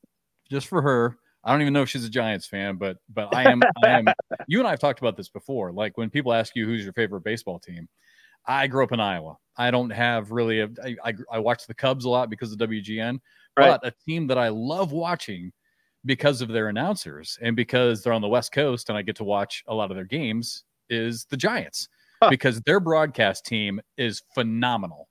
just 0.49 0.67
for 0.67 0.81
her. 0.81 1.17
I 1.43 1.51
don't 1.51 1.61
even 1.61 1.73
know 1.73 1.83
if 1.83 1.89
she's 1.89 2.05
a 2.05 2.09
Giants 2.09 2.47
fan, 2.47 2.77
but 2.77 2.97
but 3.09 3.33
I 3.35 3.49
am. 3.49 3.61
I 3.83 3.89
am. 3.89 4.07
You 4.47 4.59
and 4.59 4.67
I 4.67 4.71
have 4.71 4.79
talked 4.79 4.99
about 4.99 5.15
this 5.15 5.29
before. 5.29 5.71
Like 5.71 5.97
when 5.97 6.09
people 6.09 6.33
ask 6.33 6.55
you 6.55 6.65
who's 6.65 6.83
your 6.83 6.93
favorite 6.93 7.23
baseball 7.23 7.59
team, 7.59 7.87
I 8.45 8.67
grew 8.67 8.83
up 8.83 8.91
in 8.91 8.99
Iowa. 8.99 9.37
I 9.57 9.71
don't 9.71 9.89
have 9.89 10.31
really. 10.31 10.61
A, 10.61 10.69
I, 10.83 10.95
I, 11.03 11.13
I 11.33 11.39
watch 11.39 11.67
the 11.67 11.73
Cubs 11.73 12.05
a 12.05 12.09
lot 12.09 12.29
because 12.29 12.51
of 12.51 12.57
WGN, 12.59 13.19
right. 13.57 13.79
but 13.81 13.85
a 13.85 13.93
team 14.05 14.27
that 14.27 14.37
I 14.37 14.49
love 14.49 14.91
watching 14.91 15.51
because 16.05 16.41
of 16.41 16.47
their 16.47 16.69
announcers 16.69 17.37
and 17.41 17.55
because 17.55 18.01
they're 18.01 18.13
on 18.13 18.21
the 18.21 18.27
West 18.27 18.51
Coast 18.51 18.89
and 18.89 18.97
I 18.97 19.01
get 19.01 19.15
to 19.17 19.23
watch 19.23 19.63
a 19.67 19.73
lot 19.73 19.91
of 19.91 19.95
their 19.95 20.05
games 20.05 20.63
is 20.89 21.25
the 21.29 21.37
Giants 21.37 21.89
huh. 22.21 22.29
because 22.29 22.61
their 22.61 22.79
broadcast 22.79 23.45
team 23.45 23.79
is 23.97 24.21
phenomenal. 24.33 25.07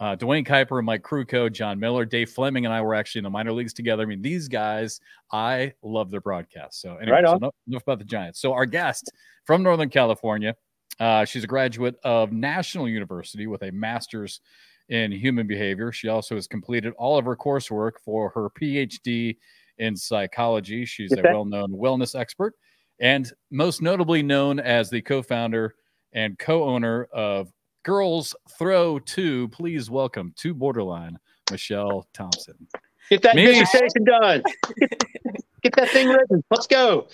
Uh, 0.00 0.14
Duane 0.16 0.44
Kuiper, 0.44 0.82
Mike 0.82 1.02
Krukow, 1.02 1.50
Jon 1.50 1.78
Miller, 1.78 2.04
Dave 2.04 2.28
Flemming, 2.28 2.64
and 2.64 2.74
I 2.74 2.82
were 2.82 2.94
actually 2.94 3.20
in 3.20 3.24
the 3.24 3.30
minor 3.30 3.52
leagues 3.52 3.72
together. 3.72 4.02
I 4.02 4.06
mean, 4.06 4.22
these 4.22 4.48
guys, 4.48 5.00
I 5.32 5.72
love 5.82 6.10
their 6.10 6.20
broadcast. 6.20 6.80
So, 6.80 6.96
anyway, 6.96 7.22
right 7.22 7.26
so 7.26 7.36
enough, 7.36 7.54
enough 7.68 7.82
about 7.84 8.00
the 8.00 8.04
Giants. 8.04 8.40
So, 8.40 8.52
our 8.52 8.66
guest 8.66 9.10
from 9.44 9.62
Northern 9.62 9.88
California, 9.88 10.56
uh, 10.98 11.24
she's 11.24 11.44
a 11.44 11.46
graduate 11.46 11.94
of 12.02 12.32
National 12.32 12.88
University 12.88 13.46
with 13.46 13.62
a 13.62 13.70
master's 13.70 14.40
in 14.88 15.12
human 15.12 15.46
behavior. 15.46 15.92
She 15.92 16.08
also 16.08 16.34
has 16.34 16.46
completed 16.46 16.92
all 16.98 17.16
of 17.16 17.24
her 17.24 17.36
coursework 17.36 17.92
for 18.04 18.30
her 18.30 18.50
PhD 18.50 19.36
in 19.78 19.96
psychology. 19.96 20.84
She's 20.84 21.12
a 21.12 21.22
well 21.22 21.44
known 21.44 21.70
wellness 21.70 22.18
expert 22.18 22.54
and 23.00 23.30
most 23.50 23.82
notably 23.82 24.22
known 24.22 24.60
as 24.60 24.90
the 24.90 25.02
co 25.02 25.22
founder 25.22 25.74
and 26.12 26.38
co 26.38 26.64
owner 26.64 27.04
of 27.12 27.52
Girls 27.82 28.34
Throw 28.58 28.98
Too. 28.98 29.48
Please 29.48 29.90
welcome 29.90 30.32
to 30.36 30.54
Borderline, 30.54 31.18
Michelle 31.50 32.06
Thompson. 32.14 32.66
Get 33.10 33.22
that 33.22 33.34
Mish. 33.36 33.58
dissertation 33.58 34.04
done. 34.04 34.42
Get 35.62 35.74
that 35.76 35.88
thing 35.90 36.08
written. 36.08 36.42
Let's 36.50 36.66
go. 36.66 37.08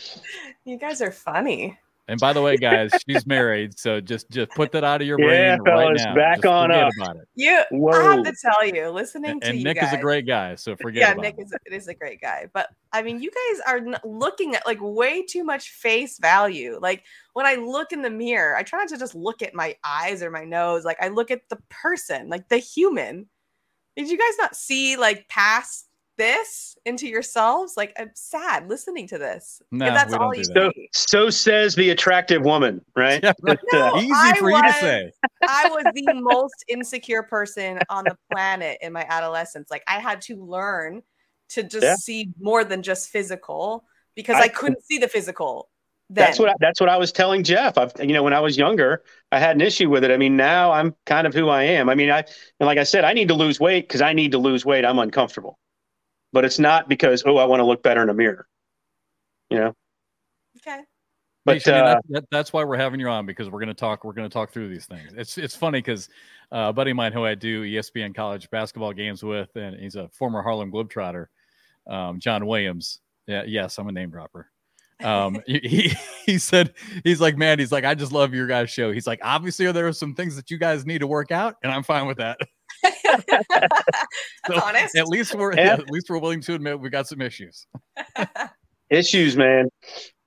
You 0.65 0.77
guys 0.77 1.01
are 1.03 1.13
funny. 1.13 1.79
And 2.11 2.19
by 2.19 2.33
the 2.33 2.43
way, 2.43 2.57
guys, 2.57 2.93
she's 3.09 3.25
married, 3.25 3.79
so 3.79 4.01
just 4.01 4.29
just 4.31 4.51
put 4.51 4.73
that 4.73 4.83
out 4.83 5.01
of 5.01 5.07
your 5.07 5.17
Yeah, 5.21 5.57
brain 5.57 5.61
right 5.61 5.77
fellas, 5.77 6.05
now. 6.05 6.15
back 6.17 6.37
Just 6.39 6.47
on 6.47 6.69
forget 6.71 6.85
up. 6.85 6.93
about 6.97 7.17
it. 7.17 7.29
You, 7.37 7.63
I 7.93 8.03
have 8.03 8.25
to 8.25 8.35
tell 8.43 8.67
you, 8.67 8.89
listening 8.91 9.31
And, 9.31 9.43
to 9.43 9.57
you 9.57 9.63
Nick 9.63 9.77
guys, 9.77 9.93
is 9.93 9.93
a 9.93 10.03
great 10.03 10.27
guy, 10.27 10.57
so 10.57 10.75
forget 10.75 11.03
yeah, 11.03 11.13
about 11.13 11.23
Nick 11.23 11.35
it. 11.39 11.43
is 11.45 11.53
it 11.53 11.73
is 11.73 11.87
a 11.87 11.95
great 11.95 12.21
guy, 12.21 12.49
but 12.53 12.69
I 12.93 13.03
mean, 13.03 13.23
you 13.23 13.31
guys 13.31 13.61
are 13.65 14.01
looking 14.05 14.57
at 14.57 14.67
like 14.67 14.79
way 14.81 15.23
too 15.23 15.45
much 15.45 15.71
face 15.71 16.19
value. 16.19 16.81
Like 16.83 17.05
when 17.35 17.47
I 17.47 17.55
look 17.55 17.93
in 17.93 18.03
the 18.03 18.11
mirror, 18.11 18.57
I 18.57 18.65
try 18.65 18.81
not 18.81 18.89
to 18.89 18.99
just 18.99 19.15
look 19.15 19.41
at 19.41 19.55
my 19.55 19.77
eyes 19.85 20.21
or 20.21 20.33
my 20.33 20.45
nose. 20.45 20.85
Like 20.85 20.99
I 21.01 21.09
look 21.09 21.31
at 21.31 21.49
the 21.49 21.59
person, 21.69 22.29
like 22.29 22.49
the 22.49 22.59
human. 22.59 23.29
Did 23.97 24.09
you 24.11 24.19
guys 24.19 24.37
not 24.37 24.57
see 24.57 24.97
like 24.97 25.29
past 25.29 25.87
this 26.21 26.77
into 26.85 27.09
yourselves? 27.09 27.75
Like 27.77 27.95
I'm 27.99 28.11
sad 28.15 28.69
listening 28.69 29.09
to 29.09 29.19
this. 29.19 29.63
No, 29.73 29.87
if 29.87 29.95
that's 29.95 30.13
we 30.13 30.19
all 30.19 30.31
don't 30.33 30.39
you 30.39 30.45
do 30.45 30.53
that. 30.55 30.73
So, 30.93 31.25
so 31.25 31.31
says 31.31 31.75
the 31.75 31.91
attractive 31.91 32.43
woman, 32.43 32.85
right? 32.95 33.23
Yeah, 33.23 33.33
right. 33.43 33.59
No. 33.73 33.97
Easy 34.01 34.13
I 34.15 34.37
for 34.39 34.51
you 34.51 34.57
to 34.57 34.63
was- 34.67 34.81
say. 34.81 35.13
I 35.43 35.69
was 35.71 35.85
the 35.95 36.15
most 36.15 36.65
insecure 36.69 37.23
person 37.23 37.79
on 37.89 38.05
the 38.05 38.17
planet 38.31 38.79
in 38.83 38.93
my 38.93 39.07
adolescence. 39.09 39.71
Like 39.71 39.83
I 39.89 39.99
had 39.99 40.21
to 40.23 40.37
learn 40.37 41.03
to 41.51 41.63
just 41.63 41.83
Yeah. 41.83 41.95
see 41.97 42.31
more 42.41 42.63
than 42.65 42.83
just 42.83 43.09
physical 43.09 43.85
because 44.15 44.37
I- 44.37 44.43
I, 44.43 44.49
couldn't 44.49 44.85
see 44.85 44.99
the 44.99 45.09
physical. 45.09 45.69
Then. 46.13 46.25
That's 46.27 46.39
what 46.41 46.49
I, 46.49 46.55
that's 46.59 46.81
what 46.81 46.89
I 46.89 46.97
was 46.97 47.13
telling 47.13 47.45
Jeff. 47.45 47.79
I've 47.79 47.93
you 48.01 48.13
know 48.13 48.25
when 48.25 48.33
I 48.33 48.41
was 48.41 48.59
younger, 48.59 49.05
I 49.31 49.39
had 49.39 49.55
an 49.55 49.61
issue 49.63 49.89
with 49.89 50.03
it. 50.03 50.11
I 50.11 50.17
mean, 50.17 50.37
now 50.37 50.73
I'm 50.73 50.93
kind 51.07 51.25
of 51.25 51.33
who 51.35 51.49
I 51.49 51.63
am. 51.63 51.89
I 51.89 51.95
mean, 51.95 52.11
I 52.11 52.19
and 52.59 52.67
like 52.67 52.79
I 52.79 52.83
said, 52.83 53.05
I 53.05 53.13
need 53.13 53.29
to 53.29 53.35
lose 53.35 53.61
weight 53.61 53.87
because 53.87 54.01
I 54.03 54.13
need 54.13 54.33
to 54.33 54.39
lose 54.39 54.67
weight. 54.67 54.85
I'm 54.85 54.99
uncomfortable, 54.99 55.57
but 56.33 56.45
it's 56.45 56.59
not 56.59 56.89
because 56.89 57.23
oh 57.27 57.37
I 57.37 57.45
want 57.45 57.61
to 57.61 57.65
look 57.65 57.83
better 57.83 58.03
in 58.03 58.09
a 58.09 58.15
mirror. 58.15 58.47
You 59.51 59.59
know, 59.59 59.77
okay. 60.59 60.83
but 61.45 61.55
Mish, 61.55 61.67
I 61.67 61.73
mean, 61.73 61.81
uh, 61.81 61.87
that, 61.87 62.03
that, 62.09 62.25
that's 62.31 62.53
why 62.53 62.63
we're 62.63 62.77
having 62.77 63.01
you 63.01 63.09
on 63.09 63.27
because 63.27 63.51
we're 63.51 63.59
going 63.59 63.69
to 63.69 63.75
talk. 63.75 64.05
We're 64.05 64.13
going 64.13 64.29
to 64.29 64.33
talk 64.33 64.53
through 64.53 64.69
these 64.69 64.87
things. 64.87 65.13
It's 65.17 65.39
it's 65.39 65.57
funny 65.57 65.79
because 65.79 66.09
uh, 66.53 66.67
a 66.69 66.73
buddy 66.73 66.93
of 66.93 66.97
mine 66.97 67.13
who 67.13 67.25
I 67.25 67.35
do 67.35 67.65
ESPN 67.65 68.15
college 68.15 68.49
basketball 68.51 68.93
games 68.93 69.23
with, 69.23 69.55
and 69.57 69.77
he's 69.77 69.97
a 69.97 70.09
former 70.09 70.43
Harlem 70.43 70.71
Globetrotter, 70.71 71.27
um, 71.89 72.21
John 72.21 72.47
Williams. 72.47 73.01
Yeah, 73.27 73.43
yes, 73.47 73.79
I'm 73.79 73.89
a 73.89 73.93
name 73.93 74.11
dropper. 74.11 74.51
Um, 75.03 75.43
he, 75.47 75.59
he 75.59 75.93
he 76.27 76.39
said 76.39 76.75
he's 77.03 77.21
like, 77.21 77.37
man, 77.37 77.59
he's 77.59 77.73
like, 77.73 77.85
I 77.85 77.95
just 77.95 78.13
love 78.13 78.35
your 78.35 78.47
guys' 78.47 78.71
show. 78.71 78.93
He's 78.93 79.07
like, 79.07 79.21
obviously 79.23 79.71
there 79.73 79.89
are 79.89 79.93
some 79.93 80.15
things 80.15 80.37
that 80.37 80.51
you 80.51 80.59
guys 80.59 80.87
need 80.87 80.99
to 80.99 81.07
work 81.07 81.33
out, 81.33 81.57
and 81.63 81.73
I'm 81.73 81.83
fine 81.83 82.07
with 82.07 82.19
that. 82.19 82.39
That's 83.51 83.77
So, 84.47 84.61
honest. 84.63 84.97
At 84.97 85.09
least 85.09 85.35
we're 85.35 85.55
Yeah. 85.55 85.65
yeah, 85.65 85.73
at 85.75 85.91
least 85.91 86.09
we're 86.11 86.19
willing 86.19 86.41
to 86.43 86.55
admit 86.55 86.79
we 86.81 86.91
got 86.91 87.07
some 87.09 87.21
issues. 87.21 87.67
issues, 88.91 89.37
man. 89.37 89.69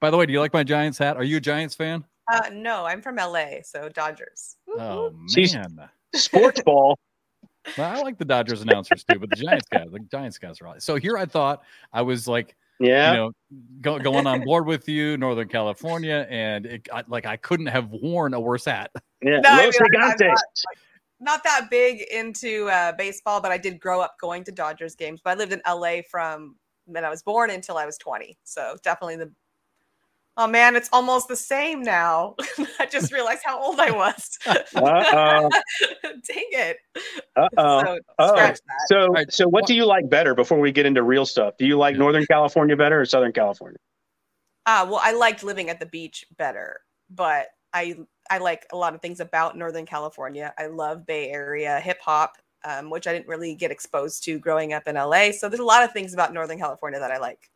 By 0.02 0.10
the 0.10 0.18
way, 0.18 0.26
do 0.26 0.34
you 0.34 0.40
like 0.40 0.54
my 0.54 0.64
Giants 0.64 0.98
hat? 0.98 1.18
Are 1.18 1.24
you 1.24 1.38
a 1.38 1.42
Giants 1.42 1.76
fan? 1.76 2.04
uh, 2.32 2.50
no, 2.54 2.86
I'm 2.86 3.02
from 3.02 3.18
LA, 3.18 3.62
so 3.64 3.90
Dodgers. 3.90 4.56
Woo-hoo. 4.68 4.80
Oh 4.82 5.14
She's- 5.34 5.54
man. 5.54 5.90
Sports 6.16 6.62
ball. 6.66 6.98
Well, 7.78 7.90
I 7.92 8.02
like 8.02 8.18
the 8.18 8.26
Dodgers 8.26 8.62
announcers 8.62 9.04
too, 9.06 9.20
but 9.20 9.30
the 9.30 9.38
Giants 9.38 9.68
guys, 9.72 9.88
the 9.92 10.00
Giants 10.12 10.38
guys 10.38 10.60
are 10.62 10.68
all. 10.68 10.76
So 10.80 10.96
here 10.98 11.18
I 11.18 11.26
thought 11.26 11.64
I 11.94 12.02
was 12.02 12.28
like, 12.28 12.56
Yeah. 12.80 13.12
you 13.12 13.18
know, 13.18 13.32
go, 13.82 14.00
going 14.00 14.28
on 14.28 14.44
board 14.44 14.66
with 14.66 14.88
you, 14.90 15.16
Northern 15.18 15.48
California, 15.48 16.28
and 16.30 16.66
it, 16.66 16.90
I, 16.94 17.04
like 17.08 17.26
I 17.26 17.38
couldn't 17.38 17.68
have 17.68 17.90
worn 17.92 18.34
a 18.34 18.40
worse 18.40 18.66
hat. 18.66 18.92
yeah. 19.22 19.40
No, 19.40 19.50
I 19.50 19.66
Los 19.66 19.80
mean, 19.80 19.90
I'm 20.02 20.12
Gigantes. 20.12 20.36
Not 21.24 21.44
that 21.46 21.70
big 21.72 22.02
into 22.12 22.68
uh, 22.70 22.92
baseball, 22.98 23.40
but 23.40 23.52
I 23.52 23.58
did 23.58 23.80
grow 23.80 24.02
up 24.02 24.16
going 24.20 24.44
to 24.44 24.52
Dodgers 24.52 24.94
games. 24.96 25.22
But 25.24 25.32
I 25.32 25.34
lived 25.36 25.54
in 25.54 25.62
LA 25.68 26.02
from 26.10 26.58
when 26.86 27.06
I 27.06 27.10
was 27.10 27.24
born 27.24 27.50
until 27.50 27.78
I 27.78 27.86
was 27.86 27.98
20. 27.98 28.38
So 28.44 28.76
definitely 28.84 29.16
the. 29.16 29.32
Oh 30.36 30.48
man, 30.48 30.76
it's 30.76 30.90
almost 30.92 31.28
the 31.28 31.36
same 31.36 31.82
now. 31.84 32.36
I 32.80 32.88
just 32.88 33.14
realized 33.14 33.42
how 33.46 33.62
old 33.62 33.80
I 33.80 33.92
was. 33.92 34.38
Dang 34.46 34.66
it. 36.34 36.78
Uh-oh. 37.36 37.84
So 37.86 38.00
Oh. 38.20 38.36
that. 38.36 38.60
So, 38.88 39.08
right. 39.08 39.32
so 39.32 39.48
what 39.48 39.66
do 39.68 39.76
you 39.76 39.86
like 39.86 40.10
better 40.10 40.34
before 40.34 40.60
we 40.60 40.72
get 40.72 40.86
into 40.88 41.04
real 41.04 41.26
stuff? 41.26 41.54
Do 41.58 41.66
you 41.68 41.78
like 41.78 41.96
Northern 41.98 42.26
California 42.26 42.76
better 42.76 43.00
or 43.00 43.06
Southern 43.06 43.32
California? 43.32 43.78
Uh, 44.66 44.88
well, 44.90 45.00
I 45.04 45.14
liked 45.14 45.44
living 45.44 45.70
at 45.70 45.80
the 45.80 45.86
beach 45.86 46.26
better, 46.38 46.80
but 47.10 47.48
I 47.74 47.96
I 48.30 48.38
like 48.38 48.66
a 48.72 48.78
lot 48.78 48.96
of 48.96 49.02
things 49.02 49.20
about 49.20 49.58
Northern 49.58 49.86
California. 49.86 50.54
I 50.58 50.68
love 50.68 51.06
Bay 51.06 51.30
Area 51.30 51.80
hip 51.80 52.00
hop, 52.02 52.38
um, 52.66 52.90
which 52.90 53.08
I 53.08 53.14
didn't 53.14 53.28
really 53.28 53.56
get 53.56 53.72
exposed 53.72 54.24
to 54.26 54.40
growing 54.40 54.74
up 54.74 54.88
in 54.88 54.96
LA. 54.96 55.32
So 55.32 55.50
there's 55.50 55.60
a 55.60 55.66
lot 55.66 55.84
of 55.84 55.92
things 55.92 56.14
about 56.14 56.34
Northern 56.34 56.58
California 56.58 57.00
that 57.00 57.12
I 57.12 57.18
like. 57.18 57.50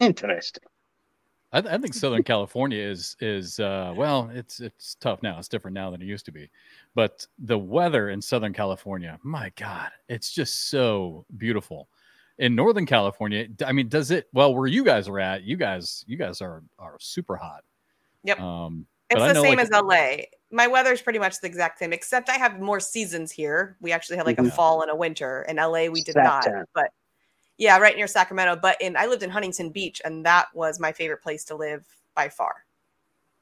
Interesting. 0.00 0.64
I, 1.52 1.58
I 1.58 1.78
think 1.78 1.94
Southern 1.94 2.22
California 2.24 2.82
is 2.82 3.16
is 3.20 3.60
uh, 3.60 3.92
well, 3.96 4.30
it's 4.32 4.60
it's 4.60 4.96
tough 4.96 5.22
now. 5.22 5.38
It's 5.38 5.48
different 5.48 5.74
now 5.74 5.90
than 5.90 6.02
it 6.02 6.06
used 6.06 6.24
to 6.26 6.32
be, 6.32 6.50
but 6.94 7.26
the 7.38 7.58
weather 7.58 8.10
in 8.10 8.20
Southern 8.22 8.52
California, 8.52 9.18
my 9.22 9.52
God, 9.56 9.90
it's 10.08 10.32
just 10.32 10.70
so 10.70 11.24
beautiful. 11.36 11.88
In 12.38 12.54
Northern 12.54 12.86
California, 12.86 13.46
I 13.66 13.72
mean, 13.72 13.88
does 13.88 14.10
it? 14.10 14.28
Well, 14.32 14.54
where 14.54 14.66
you 14.66 14.82
guys 14.82 15.08
are 15.08 15.20
at, 15.20 15.42
you 15.42 15.56
guys, 15.56 16.04
you 16.08 16.16
guys 16.16 16.40
are 16.40 16.62
are 16.78 16.96
super 16.98 17.36
hot. 17.36 17.62
Yep. 18.24 18.40
Um, 18.40 18.86
It's 19.10 19.20
the 19.20 19.32
know, 19.32 19.42
same 19.42 19.56
like- 19.58 19.66
as 19.66 19.70
LA. 19.70 20.24
My 20.52 20.66
weather 20.66 20.92
is 20.92 21.00
pretty 21.00 21.18
much 21.20 21.40
the 21.40 21.46
exact 21.46 21.78
same, 21.78 21.92
except 21.92 22.28
I 22.28 22.34
have 22.36 22.60
more 22.60 22.80
seasons 22.80 23.30
here. 23.30 23.76
We 23.80 23.92
actually 23.92 24.16
have 24.16 24.26
like 24.26 24.38
a 24.38 24.42
Mhm. 24.42 24.52
fall 24.52 24.82
and 24.82 24.90
a 24.90 24.96
winter. 24.96 25.44
In 25.48 25.58
LA, 25.58 25.88
we 25.88 26.02
did 26.02 26.14
Sac 26.14 26.24
not. 26.24 26.44
town. 26.44 26.64
But 26.74 26.90
yeah, 27.56 27.78
right 27.78 27.96
near 27.96 28.06
Sacramento. 28.08 28.56
But 28.56 28.80
in 28.80 28.96
I 28.96 29.06
lived 29.06 29.22
in 29.22 29.30
Huntington 29.30 29.70
Beach, 29.70 30.00
and 30.04 30.26
that 30.26 30.48
was 30.54 30.80
my 30.80 30.90
favorite 30.92 31.22
place 31.22 31.44
to 31.46 31.54
live 31.54 31.86
by 32.14 32.28
far. 32.28 32.64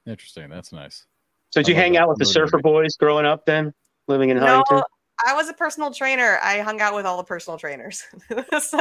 Interesting. 0.06 0.48
That's 0.50 0.72
nice. 0.72 1.06
So 1.50 1.60
did 1.62 1.68
you 1.68 1.74
I 1.74 1.78
love 1.78 1.84
hang 1.84 1.96
out 1.96 2.08
with 2.10 2.18
the 2.18 2.26
surfer 2.26 2.58
that. 2.58 2.62
boys 2.62 2.96
growing 2.96 3.24
up 3.26 3.46
then, 3.46 3.72
living 4.06 4.28
in 4.30 4.36
Huntington? 4.36 4.58
No, 4.58 4.82
Huntington? 4.82 4.94
I 5.26 5.34
was 5.34 5.48
a 5.48 5.54
personal 5.54 5.92
trainer. 5.92 6.38
I 6.42 6.60
hung 6.60 6.80
out 6.80 6.94
with 6.94 7.06
all 7.06 7.16
the 7.16 7.24
personal 7.24 7.58
trainers. 7.58 8.04
so 8.60 8.76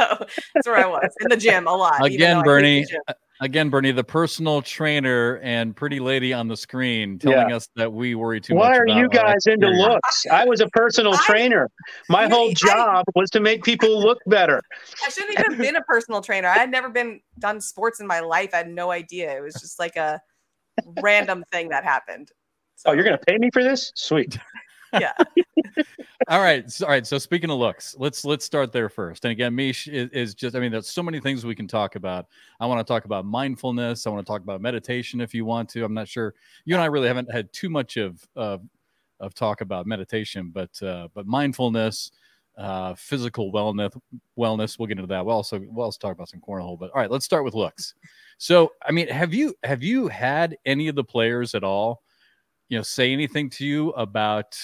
that's 0.54 0.66
where 0.66 0.76
I 0.76 0.86
was 0.86 1.10
in 1.22 1.28
the 1.30 1.36
gym 1.36 1.66
a 1.66 1.74
lot. 1.74 1.94
even 1.94 2.20
though 2.20 2.26
I 2.26 2.30
Again, 2.30 2.42
Bernie. 2.44 2.86
The 3.40 3.44
gym. 3.46 3.50
Again, 3.50 3.70
Bernie, 3.70 3.92
the 3.92 4.04
personal 4.04 4.62
trainer 4.62 5.38
and 5.42 5.74
pretty 5.74 6.00
lady 6.00 6.32
on 6.32 6.48
the 6.48 6.56
screen 6.56 7.18
telling 7.18 7.52
us 7.52 7.68
that 7.76 7.92
we 7.92 8.14
worry 8.14 8.40
too 8.40 8.54
much. 8.54 8.60
Why 8.62 8.76
are 8.76 8.84
about 8.84 8.96
you 8.96 9.02
our 9.04 9.08
guys 9.08 9.46
into 9.46 9.68
looks? 9.68 10.24
I 10.30 10.44
was 10.44 10.60
a 10.60 10.68
personal 10.68 11.14
I- 11.14 11.24
trainer. 11.24 11.68
My 12.08 12.22
Really? 12.24 12.32
whole 12.34 12.50
I- 12.50 12.54
job 12.54 13.04
was 13.14 13.30
to 13.30 13.40
make 13.40 13.62
people 13.64 14.00
look 14.00 14.18
better. 14.26 14.60
I 15.04 15.10
shouldn't 15.10 15.32
even 15.38 15.50
have 15.52 15.58
been 15.58 15.76
a 15.76 15.82
personal 15.82 16.20
trainer. 16.20 16.48
I 16.48 16.58
had 16.58 16.70
never 16.70 16.88
been 16.88 17.20
done 17.38 17.60
sports 17.60 18.00
in 18.00 18.06
my 18.06 18.20
life. 18.20 18.50
I 18.52 18.58
had 18.58 18.68
no 18.70 18.90
idea. 18.90 19.36
It 19.36 19.40
was 19.40 19.54
just 19.54 19.78
like 19.78 19.96
a 19.96 20.20
random 21.00 21.44
thing 21.52 21.68
that 21.70 21.84
happened. 21.84 22.30
Oh, 22.86 22.92
you're 22.92 23.04
gonna 23.04 23.18
pay 23.18 23.38
me 23.38 23.50
for 23.52 23.62
this? 23.64 23.90
Sweet. 23.96 24.38
Yeah. 24.92 25.12
all 26.28 26.40
right 26.40 26.70
so, 26.70 26.86
all 26.86 26.92
right 26.92 27.06
so 27.06 27.18
speaking 27.18 27.50
of 27.50 27.58
looks 27.58 27.94
let's 27.98 28.24
let's 28.24 28.44
start 28.44 28.72
there 28.72 28.88
first. 28.88 29.24
And 29.24 29.32
again 29.32 29.54
mish 29.54 29.88
is, 29.88 30.10
is 30.10 30.34
just 30.34 30.56
i 30.56 30.60
mean 30.60 30.72
there's 30.72 30.88
so 30.88 31.02
many 31.02 31.20
things 31.20 31.44
we 31.44 31.54
can 31.54 31.68
talk 31.68 31.94
about. 31.94 32.26
I 32.60 32.66
want 32.66 32.84
to 32.84 32.90
talk 32.90 33.04
about 33.04 33.24
mindfulness. 33.24 34.06
I 34.06 34.10
want 34.10 34.26
to 34.26 34.30
talk 34.30 34.42
about 34.42 34.60
meditation 34.60 35.20
if 35.20 35.34
you 35.34 35.44
want 35.44 35.68
to. 35.70 35.84
I'm 35.84 35.94
not 35.94 36.08
sure 36.08 36.34
you 36.64 36.74
and 36.74 36.82
i 36.82 36.86
really 36.86 37.08
haven't 37.08 37.30
had 37.32 37.52
too 37.52 37.68
much 37.68 37.96
of 37.96 38.26
of, 38.36 38.62
of 39.20 39.34
talk 39.34 39.60
about 39.60 39.86
meditation 39.86 40.50
but 40.52 40.82
uh 40.82 41.08
but 41.14 41.26
mindfulness 41.26 42.12
uh 42.56 42.94
physical 42.94 43.52
wellness 43.52 43.96
wellness 44.36 44.78
we'll 44.78 44.86
get 44.86 44.98
into 44.98 45.08
that. 45.08 45.24
We'll 45.24 45.36
also 45.36 45.60
we'll 45.70 45.84
also 45.84 45.98
talk 45.98 46.12
about 46.12 46.28
some 46.28 46.40
cornhole 46.40 46.78
but 46.78 46.90
all 46.90 47.00
right 47.00 47.10
let's 47.10 47.24
start 47.24 47.44
with 47.44 47.54
looks. 47.54 47.94
So 48.38 48.72
i 48.86 48.92
mean 48.92 49.08
have 49.08 49.34
you 49.34 49.54
have 49.64 49.82
you 49.82 50.08
had 50.08 50.56
any 50.66 50.88
of 50.88 50.94
the 50.94 51.04
players 51.04 51.54
at 51.54 51.64
all 51.64 52.02
you 52.68 52.76
know 52.78 52.82
say 52.82 53.12
anything 53.12 53.50
to 53.50 53.66
you 53.66 53.90
about 53.90 54.56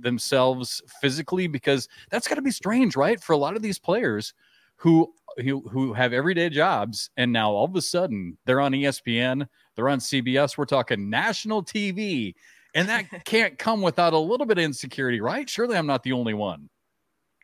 themselves 0.00 0.82
physically 1.00 1.46
because 1.46 1.88
that's 2.10 2.28
got 2.28 2.34
to 2.36 2.42
be 2.42 2.50
strange 2.50 2.96
right 2.96 3.20
for 3.20 3.32
a 3.32 3.38
lot 3.38 3.56
of 3.56 3.62
these 3.62 3.78
players 3.78 4.34
who 4.76 5.12
who 5.38 5.60
who 5.68 5.92
have 5.92 6.12
everyday 6.12 6.48
jobs 6.48 7.10
and 7.16 7.32
now 7.32 7.50
all 7.50 7.64
of 7.64 7.76
a 7.76 7.82
sudden 7.82 8.36
they're 8.44 8.60
on 8.60 8.72
ESPN 8.72 9.46
they're 9.76 9.88
on 9.88 9.98
CBS 9.98 10.58
we're 10.58 10.64
talking 10.64 11.08
national 11.08 11.62
TV 11.62 12.34
and 12.74 12.88
that 12.88 13.06
can't 13.24 13.58
come 13.58 13.82
without 13.82 14.12
a 14.12 14.18
little 14.18 14.46
bit 14.46 14.58
of 14.58 14.64
insecurity 14.64 15.20
right 15.20 15.48
surely 15.48 15.76
I'm 15.76 15.86
not 15.86 16.02
the 16.02 16.12
only 16.12 16.34
one 16.34 16.68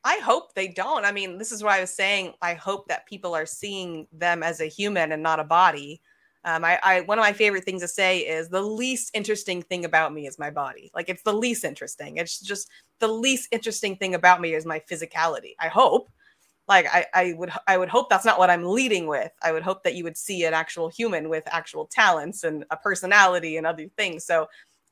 I 0.05 0.19
hope 0.19 0.55
they 0.55 0.69
don't. 0.69 1.05
I 1.05 1.13
mean, 1.13 1.39
this 1.39 1.53
is 1.53 1.63
what 1.63 1.73
I 1.73 1.81
was 1.81 1.93
saying 1.93 2.35
I 2.41 2.55
hope 2.55 2.89
that 2.89 3.07
people 3.07 3.35
are 3.35 3.45
seeing 3.45 4.07
them 4.13 4.43
as 4.43 4.61
a 4.61 4.67
human 4.67 5.13
and 5.13 5.23
not 5.23 5.41
a 5.41 5.45
body. 5.45 6.01
Um, 6.45 6.65
I, 6.65 6.79
I 6.83 7.01
one 7.03 7.19
of 7.19 7.23
my 7.23 7.33
favorite 7.33 7.65
things 7.65 7.83
to 7.83 7.89
say 7.89 8.21
is 8.21 8.49
the 8.49 8.63
least 8.63 9.11
interesting 9.15 9.63
thing 9.63 9.85
about 9.85 10.13
me 10.15 10.27
is 10.27 10.39
my 10.39 10.51
body. 10.51 10.91
Like 10.95 11.09
it's 11.09 11.23
the 11.23 11.33
least 11.33 11.65
interesting. 11.65 12.17
It's 12.17 12.41
just 12.41 12.69
the 13.01 13.09
least 13.09 13.49
interesting 13.53 13.97
thing 13.97 14.15
about 14.15 14.41
me 14.41 14.55
is 14.55 14.65
my 14.67 14.81
physicality. 14.81 15.55
I 15.61 15.69
hope. 15.69 16.11
Like 16.69 16.87
I, 16.93 17.07
I 17.15 17.35
would 17.39 17.51
I 17.67 17.79
would 17.79 17.89
hope 17.89 18.11
that's 18.11 18.27
not 18.27 18.39
what 18.39 18.51
I'm 18.51 18.65
leading 18.65 19.07
with. 19.07 19.33
I 19.43 19.53
would 19.53 19.63
hope 19.63 19.83
that 19.85 19.95
you 19.95 20.05
would 20.05 20.19
see 20.19 20.45
an 20.45 20.55
actual 20.55 20.89
human 20.89 21.29
with 21.31 21.45
actual 21.47 21.87
talents 21.87 22.45
and 22.45 22.65
a 22.71 22.77
personality 22.77 23.57
and 23.57 23.67
other 23.67 23.89
things. 23.97 24.25
So 24.25 24.49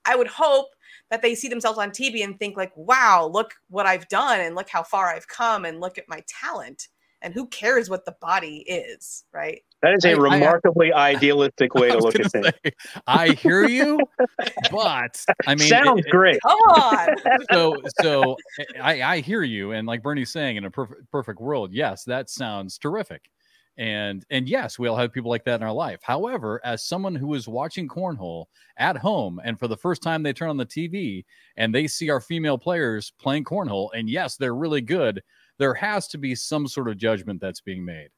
I 0.07 0.17
would 0.17 0.29
hope 0.29 0.69
that 1.11 1.23
they 1.23 1.35
see 1.35 1.49
themselves 1.49 1.79
on 1.79 1.91
TV 1.91 2.25
and 2.25 2.39
think 2.39 2.57
like, 2.57 2.73
wow, 2.77 3.29
look 3.33 3.55
what 3.69 3.87
I've 3.87 4.09
done 4.09 4.41
and 4.41 4.55
look 4.55 4.69
how 4.71 4.83
far 4.83 5.09
I've 5.09 5.29
come 5.29 5.65
and 5.65 5.81
look 5.81 5.99
at 5.99 6.09
my 6.09 6.23
talent. 6.27 6.89
And 7.23 7.33
who 7.35 7.47
cares 7.49 7.89
what 7.91 8.05
the 8.05 8.15
body 8.21 8.59
is, 8.69 9.25
right? 9.33 9.63
That 9.83 9.95
is 9.95 10.05
a 10.05 10.11
I- 10.11 10.13
I- 10.13 10.17
remarkably 10.17 10.93
idealistic 10.95 11.75
way 11.75 11.89
to 11.91 11.99
look 11.99 12.19
at 12.19 12.31
things. 12.31 12.53
I 13.07 13.31
hear 13.31 13.67
you, 13.67 13.99
but 14.71 15.25
I 15.47 15.55
mean, 15.55 15.69
Sounds 15.69 16.01
it- 16.01 16.07
it- 16.07 16.11
great. 16.11 16.39
Come 16.43 16.59
on. 16.59 17.17
so 17.53 17.77
so 18.01 18.37
I, 18.81 19.03
I 19.03 19.21
hear 19.21 19.43
you 19.43 19.73
and 19.73 19.87
like 19.87 20.03
bernie's 20.03 20.31
saying 20.31 20.57
in 20.57 20.65
a 20.65 20.71
perfect 20.71 21.11
perfect 21.11 21.41
world 21.41 21.73
yes 21.73 22.05
that 22.05 22.29
sounds 22.31 22.79
terrific 22.79 23.31
and 23.79 24.25
and 24.31 24.49
yes 24.49 24.79
we 24.79 24.89
all 24.89 24.97
have 24.97 25.13
people 25.13 25.31
like 25.31 25.45
that 25.45 25.61
in 25.61 25.67
our 25.67 25.73
life 25.73 26.01
however 26.03 26.61
as 26.65 26.85
someone 26.87 27.15
who 27.15 27.35
is 27.35 27.47
watching 27.49 27.89
cornhole 27.89 28.47
at 28.79 28.97
home 28.97 29.41
and 29.45 29.59
for 29.59 29.69
the 29.69 29.77
first 29.77 30.03
time 30.03 30.23
they 30.23 30.33
turn 30.33 30.49
on 30.51 30.57
the 30.57 30.67
tv 30.67 31.25
and 31.57 31.75
they 31.75 31.87
see 31.87 32.09
our 32.11 32.21
female 32.21 32.59
players 32.59 33.13
playing 33.21 33.45
cornhole 33.45 33.91
and 33.95 34.09
yes 34.09 34.37
they're 34.37 34.55
really 34.55 34.81
good 34.81 35.23
there 35.59 35.75
has 35.75 36.09
to 36.09 36.19
be 36.19 36.35
some 36.35 36.67
sort 36.67 36.89
of 36.89 36.97
judgment 36.97 37.41
that's 37.41 37.61
being 37.61 37.85
made 37.85 38.09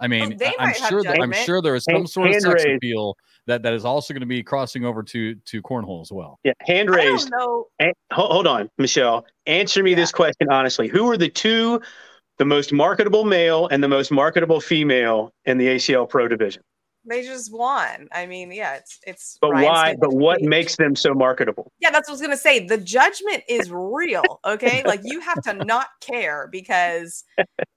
i 0.00 0.06
mean 0.08 0.36
they 0.38 0.46
I- 0.46 0.54
i'm 0.58 0.74
sure 0.74 1.02
that 1.02 1.20
i'm 1.20 1.32
sure 1.32 1.60
there 1.62 1.74
is 1.74 1.84
some 1.84 1.94
Hand- 1.94 2.10
sort 2.10 2.28
of 2.30 2.34
sex 2.42 2.64
raised. 2.64 2.76
appeal 2.76 3.16
that 3.46 3.62
that 3.62 3.72
is 3.72 3.84
also 3.84 4.12
going 4.14 4.20
to 4.20 4.26
be 4.26 4.42
crossing 4.42 4.84
over 4.84 5.02
to 5.04 5.34
to 5.34 5.62
cornhole 5.62 6.02
as 6.02 6.12
well 6.12 6.38
Yeah, 6.44 6.52
hand 6.60 6.90
raised. 6.90 7.30
don't 7.30 7.38
know. 7.40 7.66
An- 7.78 7.92
hold, 8.12 8.30
hold 8.32 8.46
on, 8.46 8.68
Michelle. 8.78 9.24
Answer 9.46 9.82
me 9.82 9.90
Yeah. 9.90 9.96
this 9.96 10.12
question 10.12 10.48
honestly. 10.50 10.88
Who 10.88 11.10
are 11.10 11.16
the 11.16 11.28
two, 11.30 11.80
the 12.38 12.44
most 12.44 12.72
marketable 12.72 13.24
male 13.24 13.66
and 13.68 13.82
the 13.82 13.88
most 13.88 14.10
marketable 14.12 14.60
female 14.60 15.32
in 15.46 15.58
the 15.58 15.66
ACL 15.68 16.06
Pro 16.08 16.28
division? 16.28 16.62
They 17.04 17.22
just 17.22 17.52
won. 17.52 18.08
I 18.12 18.26
mean, 18.26 18.52
yeah, 18.52 18.74
it's 18.76 18.98
it's. 19.06 19.38
But 19.40 19.52
Ryan 19.52 19.64
why? 19.66 19.96
But 19.98 20.12
what 20.12 20.38
Page. 20.40 20.48
makes 20.48 20.76
them 20.76 20.94
so 20.94 21.14
marketable? 21.14 21.72
Yeah, 21.80 21.90
that's 21.90 22.08
what 22.08 22.12
I 22.12 22.14
was 22.14 22.20
gonna 22.20 22.36
say. 22.36 22.66
The 22.66 22.76
judgment 22.76 23.42
is 23.48 23.70
real. 23.72 24.40
Okay, 24.44 24.82
like 24.86 25.00
you 25.02 25.20
have 25.20 25.42
to 25.44 25.54
not 25.54 25.88
care 26.02 26.48
because 26.52 27.24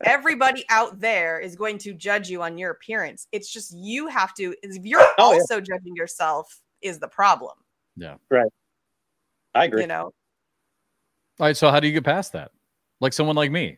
everybody 0.04 0.66
out 0.70 1.00
there 1.00 1.40
is 1.40 1.56
going 1.56 1.78
to 1.80 1.94
judge 1.94 2.30
you 2.30 2.42
on 2.42 2.58
your 2.58 2.72
appearance. 2.72 3.28
It's 3.32 3.52
just 3.52 3.74
you 3.78 4.08
have 4.08 4.34
to. 4.36 4.54
If 4.62 4.84
you're 4.86 5.00
Oh, 5.00 5.32
yeah. 5.34 5.40
also 5.40 5.62
judging 5.62 5.96
yourself, 5.96 6.60
is 6.82 7.00
the 7.00 7.08
problem. 7.08 7.54
Yeah. 7.96 8.16
Right. 8.30 8.52
I 9.56 9.66
agree. 9.66 9.82
You 9.84 9.88
know. 9.88 10.12
All 11.40 11.48
right, 11.48 11.56
so 11.58 11.72
how 11.72 11.80
do 11.80 11.88
you 11.88 11.94
get 11.94 12.04
past 12.04 12.34
that? 12.34 12.52
Like 13.00 13.14
someone 13.14 13.36
like 13.36 13.52
me. 13.52 13.78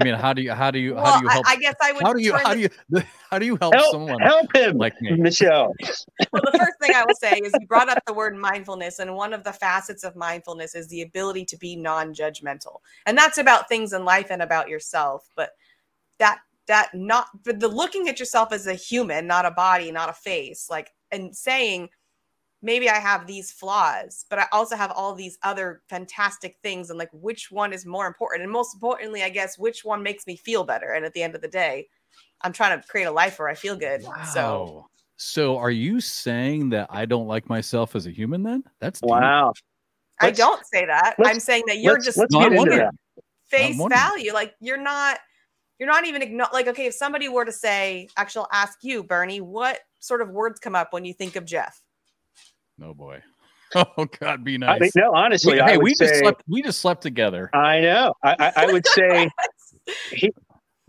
I 0.00 0.04
mean, 0.04 0.14
how 0.14 0.32
do 0.32 0.42
you 0.42 0.52
how 0.52 0.70
do 0.70 0.78
you 0.78 0.96
how 0.96 1.18
do 1.18 1.24
you 1.24 1.28
help 1.28 1.48
I 1.48 1.56
guess 1.56 1.74
I 1.82 1.92
would. 1.92 2.02
how 2.02 2.12
do 2.12 2.20
you 2.20 2.32
how 2.36 2.54
the- 2.54 2.54
do 2.54 2.60
you 2.60 3.02
how 3.30 3.38
do 3.38 3.46
you 3.46 3.56
help 3.60 3.74
help, 3.74 3.90
someone 3.90 4.20
help 4.20 4.54
him, 4.54 4.78
like 4.78 5.00
me? 5.00 5.12
Michelle. 5.16 5.74
well, 6.32 6.42
the 6.44 6.58
first 6.58 6.78
thing 6.80 6.92
I 6.94 7.04
will 7.04 7.14
say 7.14 7.38
is 7.38 7.52
you 7.58 7.66
brought 7.66 7.88
up 7.88 8.02
the 8.06 8.12
word 8.12 8.36
mindfulness, 8.36 8.98
and 8.98 9.14
one 9.14 9.32
of 9.32 9.44
the 9.44 9.52
facets 9.52 10.04
of 10.04 10.16
mindfulness 10.16 10.74
is 10.74 10.88
the 10.88 11.02
ability 11.02 11.44
to 11.46 11.56
be 11.56 11.76
non-judgmental, 11.76 12.78
and 13.06 13.16
that's 13.16 13.38
about 13.38 13.68
things 13.68 13.92
in 13.92 14.04
life 14.04 14.28
and 14.30 14.42
about 14.42 14.68
yourself. 14.68 15.28
But 15.36 15.50
that 16.18 16.38
that 16.66 16.94
not 16.94 17.26
but 17.44 17.60
the 17.60 17.68
looking 17.68 18.08
at 18.08 18.18
yourself 18.18 18.52
as 18.52 18.66
a 18.66 18.74
human, 18.74 19.26
not 19.26 19.46
a 19.46 19.50
body, 19.50 19.90
not 19.90 20.08
a 20.08 20.14
face, 20.14 20.68
like 20.70 20.92
and 21.10 21.34
saying 21.34 21.88
maybe 22.62 22.88
I 22.90 22.98
have 22.98 23.26
these 23.26 23.52
flaws, 23.52 24.24
but 24.30 24.38
I 24.38 24.46
also 24.52 24.76
have 24.76 24.90
all 24.92 25.14
these 25.14 25.38
other 25.42 25.82
fantastic 25.88 26.56
things, 26.62 26.90
and 26.90 26.98
like 26.98 27.10
which 27.12 27.50
one 27.50 27.72
is 27.72 27.86
more 27.86 28.06
important, 28.06 28.42
and 28.42 28.52
most 28.52 28.74
importantly, 28.74 29.22
I 29.22 29.28
guess 29.28 29.58
which 29.58 29.84
one 29.84 30.02
makes 30.02 30.26
me 30.26 30.36
feel 30.36 30.64
better. 30.64 30.92
And 30.92 31.04
at 31.04 31.12
the 31.12 31.22
end 31.22 31.34
of 31.34 31.40
the 31.40 31.48
day, 31.48 31.88
I'm 32.42 32.52
trying 32.52 32.80
to 32.80 32.86
create 32.88 33.04
a 33.04 33.10
life 33.10 33.38
where 33.38 33.48
I 33.48 33.54
feel 33.54 33.76
good. 33.76 34.02
So. 34.02 34.08
Wow. 34.10 34.86
So 35.20 35.58
are 35.58 35.72
you 35.72 36.00
saying 36.00 36.68
that 36.70 36.86
I 36.90 37.04
don't 37.04 37.26
like 37.26 37.48
myself 37.48 37.96
as 37.96 38.06
a 38.06 38.10
human 38.12 38.44
then? 38.44 38.62
That's 38.80 39.00
deep. 39.00 39.10
Wow. 39.10 39.52
I 40.20 40.26
Let's- 40.26 40.38
don't 40.38 40.64
say 40.66 40.86
that. 40.86 41.16
I'm 41.24 41.40
saying 41.40 41.64
that 41.66 41.78
you're 41.78 41.94
let's- 41.94 42.04
just 42.04 42.18
let's 42.18 42.32
get 42.32 42.52
into 42.52 42.76
that. 42.76 42.94
face 43.48 43.76
value. 43.88 44.32
Like 44.32 44.54
you're 44.60 44.76
not 44.80 45.18
you're 45.80 45.88
not 45.88 46.06
even 46.06 46.22
igno- 46.22 46.52
like 46.52 46.68
okay, 46.68 46.86
if 46.86 46.94
somebody 46.94 47.28
were 47.28 47.44
to 47.44 47.50
say, 47.50 48.08
actually 48.16 48.42
I'll 48.52 48.60
ask 48.62 48.78
you, 48.82 49.02
Bernie, 49.02 49.40
what 49.40 49.80
sort 49.98 50.22
of 50.22 50.30
words 50.30 50.60
come 50.60 50.76
up 50.76 50.92
when 50.92 51.04
you 51.04 51.12
think 51.14 51.34
of 51.34 51.44
Jeff? 51.44 51.82
Oh 52.82 52.94
boy. 52.94 53.22
Oh 53.74 54.06
God, 54.18 54.44
be 54.44 54.56
nice. 54.56 54.76
I 54.76 54.78
mean, 54.80 54.90
no, 54.96 55.12
honestly, 55.12 55.52
We- 55.52 55.60
I 55.60 55.70
hey, 55.72 55.76
would 55.76 55.84
we 55.84 55.94
say, 55.94 56.06
just 56.06 56.20
slept 56.20 56.42
we 56.48 56.62
just 56.62 56.80
slept 56.80 57.02
together. 57.02 57.50
I 57.52 57.80
know. 57.80 58.14
I, 58.24 58.36
I, 58.38 58.52
I 58.64 58.72
would 58.72 58.86
say 58.86 59.28
he, 60.10 60.32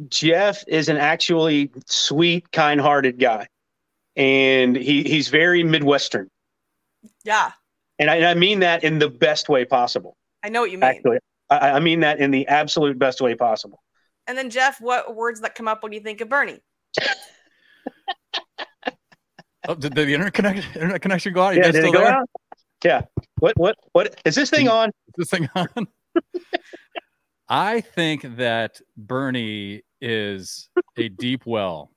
Jeff 0.07 0.63
is 0.65 0.87
an 0.87 0.95
actually 0.95 1.71
sweet, 1.87 2.49
kind-hearted 2.53 3.19
guy, 3.19 3.49
and 4.15 4.77
he 4.77 5.03
he's 5.03 5.27
very 5.27 5.61
Midwestern, 5.61 6.29
yeah, 7.25 7.51
and 7.99 8.09
I, 8.09 8.15
and 8.15 8.25
I 8.27 8.33
mean 8.33 8.61
that 8.61 8.85
in 8.85 8.97
the 8.97 9.09
best 9.09 9.49
way 9.49 9.65
possible. 9.65 10.15
I 10.41 10.47
know 10.47 10.61
what 10.61 10.71
you 10.71 10.77
mean. 10.77 10.89
Actually, 10.89 11.19
I, 11.49 11.71
I 11.71 11.79
mean 11.81 11.99
that 11.99 12.19
in 12.19 12.31
the 12.31 12.47
absolute 12.47 12.97
best 12.97 13.19
way 13.19 13.35
possible. 13.35 13.83
And 14.25 14.37
then 14.37 14.49
Jeff, 14.49 14.79
what 14.79 15.17
words 15.17 15.41
that 15.41 15.53
come 15.53 15.67
up 15.67 15.83
when 15.83 15.91
you 15.91 15.99
think 15.99 16.21
of 16.21 16.29
Bernie? 16.29 16.61
Oh, 19.67 19.75
did 19.75 19.93
the 19.93 20.03
internet 20.03 20.33
connection 20.33 20.73
internet 20.73 21.01
connection 21.01 21.33
go 21.33 21.43
out? 21.43 21.55
Yeah, 21.55 21.71
did 21.71 21.83
it 21.83 21.93
go 21.93 21.99
there? 21.99 22.13
out? 22.13 22.29
Yeah. 22.83 23.01
What 23.39 23.57
what 23.57 23.75
what 23.91 24.19
is 24.25 24.35
this 24.35 24.49
thing 24.49 24.67
on? 24.67 24.89
Is 24.89 25.29
this 25.29 25.29
thing 25.29 25.49
on? 25.55 25.87
I 27.49 27.81
think 27.81 28.37
that 28.37 28.79
Bernie 28.95 29.81
is 30.01 30.69
a 30.97 31.09
deep 31.09 31.45
well. 31.45 31.91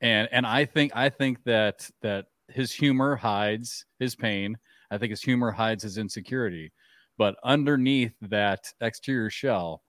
And 0.00 0.28
and 0.30 0.46
I 0.46 0.64
think 0.64 0.92
I 0.94 1.08
think 1.08 1.42
that 1.44 1.88
that 2.02 2.26
his 2.48 2.72
humor 2.72 3.16
hides 3.16 3.86
his 3.98 4.14
pain. 4.14 4.56
I 4.90 4.98
think 4.98 5.10
his 5.10 5.22
humor 5.22 5.50
hides 5.50 5.82
his 5.82 5.98
insecurity. 5.98 6.72
But 7.18 7.36
underneath 7.44 8.12
that 8.22 8.72
exterior 8.80 9.30
shell 9.30 9.82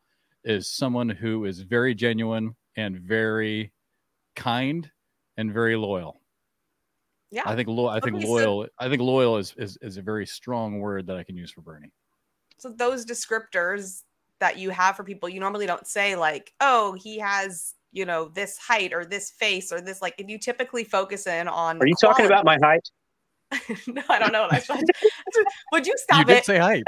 is 0.43 0.69
someone 0.69 1.09
who 1.09 1.45
is 1.45 1.61
very 1.61 1.93
genuine 1.93 2.55
and 2.75 2.99
very 2.99 3.71
kind 4.35 4.89
and 5.37 5.53
very 5.53 5.75
loyal. 5.75 6.21
Yeah. 7.33 7.41
I 7.47 7.55
think 7.55 7.67
lo- 7.67 7.87
I 7.87 7.99
think 7.99 8.17
Okay, 8.17 8.25
so- 8.25 8.31
loyal 8.31 8.67
I 8.77 8.89
think 8.89 9.01
loyal 9.01 9.37
is, 9.37 9.55
is 9.57 9.75
is 9.81 9.97
a 9.97 10.03
very 10.03 10.27
strong 10.27 10.79
word 10.79 11.07
that 11.07 11.17
I 11.17 11.23
can 11.23 11.35
use 11.35 11.51
for 11.51 11.61
Bernie. 11.61 11.91
So 12.59 12.69
those 12.69 13.07
descriptors 13.07 14.03
that 14.39 14.59
you 14.59 14.69
have 14.69 14.95
for 14.95 15.03
people, 15.03 15.27
you 15.27 15.39
normally 15.39 15.65
don't 15.65 15.87
say 15.87 16.15
like, 16.15 16.53
oh, 16.61 16.93
he 16.93 17.17
has, 17.17 17.73
you 17.91 18.05
know, 18.05 18.29
this 18.29 18.59
height 18.59 18.93
or 18.93 19.03
this 19.03 19.31
face 19.31 19.71
or 19.71 19.81
this 19.81 19.99
like 19.99 20.13
if 20.19 20.29
you 20.29 20.37
typically 20.37 20.83
focus 20.83 21.25
in 21.25 21.47
on 21.47 21.81
Are 21.81 21.87
you 21.87 21.95
talking 21.99 22.27
about 22.27 22.45
my 22.45 22.59
height? 22.61 22.87
no, 23.87 24.03
I 24.09 24.19
don't 24.19 24.31
know 24.31 24.43
what 24.43 24.53
I 24.53 24.59
said. 24.59 24.83
Would 25.71 25.87
you 25.87 25.97
stop 25.97 26.19
you 26.19 26.23
stop 26.23 26.27
did 26.27 26.45
say 26.45 26.59
height. 26.59 26.83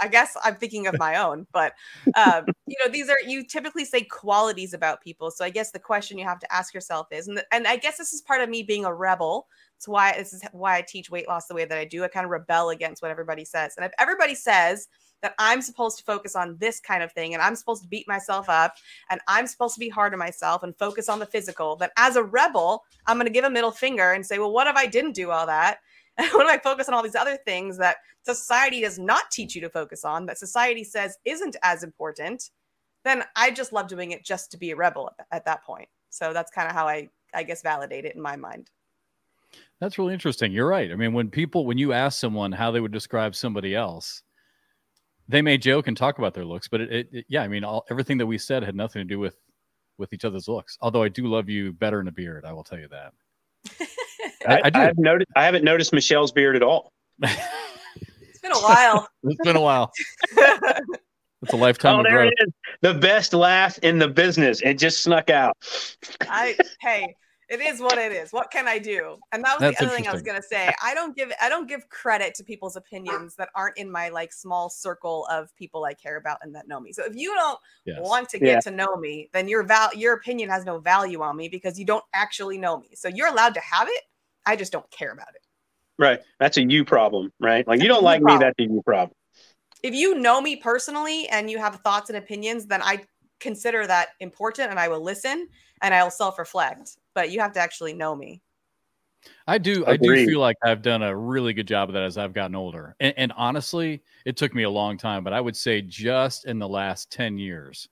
I 0.00 0.08
guess 0.08 0.36
I'm 0.42 0.56
thinking 0.56 0.86
of 0.86 0.98
my 0.98 1.16
own, 1.16 1.46
but 1.52 1.72
um, 2.14 2.46
you 2.66 2.76
know, 2.84 2.90
these 2.90 3.08
are 3.08 3.20
you 3.26 3.44
typically 3.44 3.84
say 3.84 4.02
qualities 4.02 4.74
about 4.74 5.00
people. 5.02 5.30
So 5.30 5.44
I 5.44 5.50
guess 5.50 5.70
the 5.70 5.78
question 5.78 6.18
you 6.18 6.24
have 6.24 6.40
to 6.40 6.52
ask 6.52 6.74
yourself 6.74 7.08
is, 7.10 7.28
and, 7.28 7.42
and 7.52 7.66
I 7.66 7.76
guess 7.76 7.96
this 7.96 8.12
is 8.12 8.22
part 8.22 8.40
of 8.40 8.48
me 8.48 8.62
being 8.62 8.84
a 8.84 8.94
rebel. 8.94 9.46
It's 9.76 9.88
why 9.88 10.12
this 10.16 10.32
is 10.32 10.42
why 10.52 10.76
I 10.76 10.82
teach 10.82 11.10
weight 11.10 11.28
loss 11.28 11.46
the 11.46 11.54
way 11.54 11.64
that 11.64 11.78
I 11.78 11.84
do. 11.84 12.04
I 12.04 12.08
kind 12.08 12.24
of 12.24 12.30
rebel 12.30 12.70
against 12.70 13.00
what 13.02 13.10
everybody 13.10 13.44
says. 13.44 13.74
And 13.76 13.86
if 13.86 13.92
everybody 13.98 14.34
says 14.34 14.88
that 15.22 15.34
I'm 15.38 15.62
supposed 15.62 15.98
to 15.98 16.04
focus 16.04 16.36
on 16.36 16.56
this 16.58 16.80
kind 16.80 17.02
of 17.02 17.12
thing 17.12 17.34
and 17.34 17.42
I'm 17.42 17.56
supposed 17.56 17.82
to 17.82 17.88
beat 17.88 18.06
myself 18.06 18.48
up 18.48 18.74
and 19.10 19.20
I'm 19.26 19.46
supposed 19.46 19.74
to 19.74 19.80
be 19.80 19.88
hard 19.88 20.12
on 20.12 20.18
myself 20.18 20.62
and 20.62 20.76
focus 20.78 21.08
on 21.08 21.18
the 21.18 21.26
physical, 21.26 21.76
then 21.76 21.90
as 21.96 22.16
a 22.16 22.22
rebel, 22.22 22.84
I'm 23.06 23.16
going 23.16 23.26
to 23.26 23.32
give 23.32 23.44
a 23.44 23.50
middle 23.50 23.70
finger 23.70 24.12
and 24.12 24.24
say, 24.24 24.38
well, 24.38 24.52
what 24.52 24.66
if 24.66 24.76
I 24.76 24.86
didn't 24.86 25.12
do 25.12 25.30
all 25.30 25.46
that? 25.46 25.78
what 26.32 26.46
if 26.46 26.50
I 26.50 26.58
focus 26.58 26.88
on 26.88 26.94
all 26.94 27.02
these 27.02 27.14
other 27.14 27.38
things 27.44 27.78
that 27.78 27.98
society 28.22 28.80
does 28.80 28.98
not 28.98 29.30
teach 29.30 29.54
you 29.54 29.60
to 29.60 29.70
focus 29.70 30.04
on, 30.04 30.26
that 30.26 30.38
society 30.38 30.84
says 30.84 31.16
isn't 31.24 31.56
as 31.62 31.82
important? 31.82 32.50
Then 33.04 33.22
I 33.36 33.50
just 33.52 33.72
love 33.72 33.86
doing 33.86 34.10
it 34.10 34.24
just 34.24 34.50
to 34.50 34.58
be 34.58 34.72
a 34.72 34.76
rebel 34.76 35.10
at, 35.18 35.26
at 35.30 35.44
that 35.44 35.64
point. 35.64 35.88
So 36.10 36.32
that's 36.32 36.50
kind 36.50 36.68
of 36.68 36.74
how 36.74 36.88
I, 36.88 37.08
I 37.32 37.44
guess, 37.44 37.62
validate 37.62 38.04
it 38.04 38.16
in 38.16 38.20
my 38.20 38.36
mind. 38.36 38.70
That's 39.80 39.96
really 39.98 40.12
interesting. 40.12 40.50
You're 40.52 40.68
right. 40.68 40.90
I 40.90 40.96
mean, 40.96 41.12
when 41.12 41.30
people, 41.30 41.64
when 41.64 41.78
you 41.78 41.92
ask 41.92 42.18
someone 42.18 42.50
how 42.52 42.70
they 42.70 42.80
would 42.80 42.92
describe 42.92 43.34
somebody 43.34 43.74
else, 43.74 44.22
they 45.28 45.40
may 45.42 45.56
joke 45.56 45.86
and 45.86 45.96
talk 45.96 46.18
about 46.18 46.34
their 46.34 46.44
looks, 46.44 46.68
but 46.68 46.80
it, 46.80 46.92
it, 46.92 47.08
it- 47.12 47.26
yeah, 47.28 47.42
I 47.42 47.48
mean, 47.48 47.62
all, 47.62 47.84
everything 47.90 48.18
that 48.18 48.26
we 48.26 48.38
said 48.38 48.62
had 48.64 48.74
nothing 48.74 49.00
to 49.00 49.04
do 49.04 49.18
with 49.18 49.36
with 49.98 50.12
each 50.12 50.24
other's 50.24 50.46
looks. 50.46 50.78
Although 50.80 51.02
I 51.02 51.08
do 51.08 51.26
love 51.26 51.48
you 51.48 51.72
better 51.72 52.00
in 52.00 52.06
a 52.06 52.12
beard, 52.12 52.44
I 52.44 52.52
will 52.52 52.62
tell 52.62 52.78
you 52.78 52.86
that. 52.88 53.12
I, 54.48 54.60
I 54.64 54.70
do. 54.70 54.80
have 54.80 54.98
noticed. 54.98 55.30
I 55.36 55.44
haven't 55.44 55.64
noticed 55.64 55.92
Michelle's 55.92 56.32
beard 56.32 56.56
at 56.56 56.62
all. 56.62 56.92
It's 57.22 58.40
been 58.42 58.52
a 58.52 58.60
while. 58.60 59.08
it's 59.24 59.40
been 59.44 59.56
a 59.56 59.60
while. 59.60 59.92
It's 61.42 61.52
a 61.52 61.56
lifetime 61.56 61.96
oh, 61.96 62.00
of 62.00 62.06
there 62.06 62.16
growth. 62.16 62.32
it 62.36 62.48
is. 62.48 62.52
The 62.80 62.94
best 62.94 63.32
laugh 63.32 63.78
in 63.82 63.98
the 63.98 64.08
business. 64.08 64.60
It 64.60 64.74
just 64.74 65.02
snuck 65.02 65.30
out. 65.30 65.56
I 66.28 66.56
hey, 66.80 67.14
it 67.48 67.60
is 67.60 67.80
what 67.80 67.96
it 67.98 68.12
is. 68.12 68.32
What 68.32 68.50
can 68.50 68.66
I 68.66 68.78
do? 68.78 69.16
And 69.32 69.44
that 69.44 69.54
was 69.54 69.60
That's 69.60 69.78
the 69.78 69.86
other 69.86 69.94
thing 69.94 70.08
I 70.08 70.12
was 70.12 70.22
gonna 70.22 70.42
say. 70.42 70.74
I 70.82 70.94
don't 70.94 71.16
give 71.16 71.32
I 71.40 71.48
don't 71.48 71.68
give 71.68 71.88
credit 71.88 72.34
to 72.36 72.44
people's 72.44 72.76
opinions 72.76 73.36
that 73.36 73.50
aren't 73.54 73.78
in 73.78 73.90
my 73.90 74.08
like 74.08 74.32
small 74.32 74.68
circle 74.68 75.26
of 75.30 75.54
people 75.56 75.84
I 75.84 75.94
care 75.94 76.16
about 76.16 76.38
and 76.42 76.54
that 76.54 76.66
know 76.66 76.80
me. 76.80 76.92
So 76.92 77.04
if 77.04 77.14
you 77.14 77.32
don't 77.34 77.58
Yes. 77.86 78.00
want 78.02 78.28
to 78.30 78.38
get 78.38 78.46
Yeah. 78.46 78.60
to 78.60 78.70
know 78.72 78.96
me, 78.96 79.30
then 79.32 79.48
your 79.48 79.62
val 79.62 79.94
your 79.94 80.14
opinion 80.14 80.50
has 80.50 80.64
no 80.64 80.78
value 80.80 81.22
on 81.22 81.36
me 81.36 81.48
because 81.48 81.78
you 81.78 81.84
don't 81.84 82.04
actually 82.12 82.58
know 82.58 82.78
me. 82.78 82.90
So 82.94 83.08
you're 83.08 83.28
allowed 83.28 83.54
to 83.54 83.60
have 83.60 83.88
it. 83.88 84.02
I 84.46 84.56
just 84.56 84.72
don't 84.72 84.90
care 84.90 85.12
about 85.12 85.28
it. 85.34 85.42
Right. 85.98 86.20
That's 86.38 86.56
a 86.56 86.62
you 86.62 86.84
problem, 86.84 87.32
right? 87.40 87.66
Like 87.66 87.82
you 87.82 87.88
That's 87.88 87.98
a 87.98 88.02
don't 88.02 88.02
you 88.02 88.04
like 88.04 88.22
me, 88.22 88.38
that's 88.38 88.58
a 88.58 88.62
you 88.62 88.82
problem. 88.84 89.14
If 89.82 89.94
you 89.94 90.16
know 90.16 90.40
me 90.40 90.56
personally 90.56 91.28
and 91.28 91.50
you 91.50 91.58
have 91.58 91.76
thoughts 91.76 92.10
and 92.10 92.18
opinions, 92.18 92.66
then 92.66 92.82
I 92.82 93.04
consider 93.40 93.86
that 93.86 94.08
important 94.20 94.70
and 94.70 94.78
I 94.78 94.88
will 94.88 95.02
listen 95.02 95.48
and 95.82 95.94
I 95.94 96.02
will 96.02 96.10
self 96.10 96.38
reflect. 96.38 96.96
But 97.14 97.30
you 97.30 97.40
have 97.40 97.52
to 97.52 97.60
actually 97.60 97.94
know 97.94 98.14
me. 98.14 98.42
I 99.46 99.58
do. 99.58 99.84
I 99.86 99.96
do 99.96 100.14
feel 100.26 100.40
like 100.40 100.56
I've 100.62 100.82
done 100.82 101.02
a 101.02 101.14
really 101.14 101.52
good 101.52 101.66
job 101.66 101.88
of 101.88 101.94
that 101.94 102.04
as 102.04 102.18
I've 102.18 102.32
gotten 102.32 102.54
older. 102.54 102.94
And, 103.00 103.14
and 103.16 103.32
honestly, 103.36 104.02
it 104.24 104.36
took 104.36 104.54
me 104.54 104.62
a 104.62 104.70
long 104.70 104.96
time, 104.96 105.24
but 105.24 105.32
I 105.32 105.40
would 105.40 105.56
say 105.56 105.82
just 105.82 106.46
in 106.46 106.58
the 106.58 106.68
last 106.68 107.10
ten 107.10 107.38
years 107.38 107.88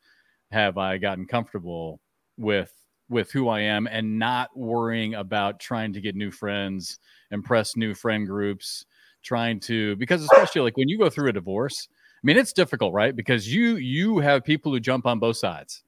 have 0.53 0.79
I 0.79 0.99
gotten 0.99 1.27
comfortable 1.27 2.01
with 2.37 2.73
with 3.09 3.31
who 3.31 3.49
I 3.49 3.61
am 3.61 3.87
and 3.87 4.19
not 4.19 4.57
worrying 4.57 5.15
about 5.15 5.61
trying 5.61 5.93
to 5.95 6.01
get 6.01 6.15
new 6.17 6.31
friends, 6.31 6.99
impress 7.31 7.77
new 7.77 7.95
friend 7.95 8.27
groups, 8.27 8.85
trying 9.23 9.61
to 9.61 9.97
because 9.97 10.23
especially 10.23 10.63
like 10.63 10.77
when 10.77 10.89
you 10.89 10.99
go 10.99 11.11
through 11.11 11.29
a 11.29 11.33
divorce, 11.33 11.89
I 11.91 12.21
mean 12.23 12.37
it's 12.37 12.53
difficult, 12.53 12.93
right? 12.93 13.15
Because 13.15 13.53
you 13.53 13.77
you 13.77 14.19
have 14.19 14.45
people 14.45 14.73
who 14.73 14.81
jump 14.81 15.07
on 15.07 15.19
both 15.19 15.37
sides. 15.37 15.83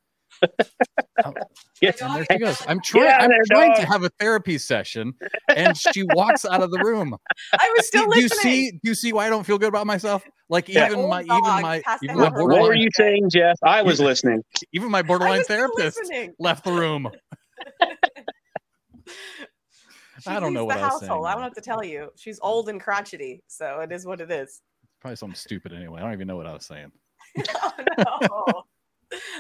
Yes. 1.80 2.00
And 2.00 2.14
there 2.14 2.26
she 2.30 2.38
goes. 2.38 2.62
I'm 2.66 2.80
trying. 2.80 3.08
I'm 3.08 3.30
there, 3.30 3.42
trying 3.50 3.74
to 3.76 3.86
have 3.86 4.02
a 4.02 4.08
therapy 4.18 4.58
session, 4.58 5.14
and 5.54 5.76
she 5.76 6.02
walks 6.14 6.44
out 6.44 6.62
of 6.62 6.70
the 6.70 6.80
room. 6.82 7.16
I 7.52 7.74
was 7.76 7.86
still 7.86 8.08
do 8.10 8.20
you 8.20 8.28
see? 8.28 8.70
Do 8.70 8.78
you 8.82 8.94
see 8.94 9.12
why 9.12 9.26
I 9.26 9.30
don't 9.30 9.44
feel 9.44 9.58
good 9.58 9.68
about 9.68 9.86
myself? 9.86 10.24
Like 10.50 10.68
Yeah. 10.68 10.86
even 10.86 11.00
Old 11.00 11.10
my 11.10 11.22
even 11.22 11.42
my 11.42 11.82
even 12.02 12.16
my 12.16 12.28
What 12.30 12.62
were 12.62 12.74
you 12.74 12.88
saying, 12.94 13.30
Jeff? 13.30 13.58
I 13.62 13.82
was 13.82 14.00
You- 14.00 14.06
listening. 14.06 14.42
even 14.72 14.90
my 14.90 15.02
borderline 15.02 15.42
therapist 15.42 15.98
listening. 15.98 16.34
left 16.38 16.64
the 16.64 16.72
room. 16.72 17.10
She 20.20 20.30
I 20.30 20.40
don't 20.40 20.52
know 20.52 20.64
leaves 20.64 20.74
what 20.74 20.78
the 20.78 20.80
I 20.80 20.86
was 20.86 20.98
saying, 21.00 21.10
household. 21.10 21.26
I 21.26 21.30
don't 21.30 21.40
man. 21.42 21.44
have 21.44 21.54
to 21.54 21.60
tell 21.60 21.84
you. 21.84 22.10
She's 22.16 22.40
old 22.42 22.68
and 22.68 22.80
crotchety, 22.80 23.44
so 23.46 23.78
it 23.80 23.92
is 23.92 24.04
what 24.04 24.20
it 24.20 24.32
is. 24.32 24.62
Probably 25.00 25.14
something 25.14 25.36
stupid 25.36 25.72
anyway. 25.72 26.00
I 26.00 26.04
don't 26.04 26.12
even 26.14 26.26
know 26.26 26.36
what 26.36 26.46
I 26.46 26.52
was 26.52 26.66
saying. 26.66 26.90
oh 27.48 27.72
no. 27.96 28.62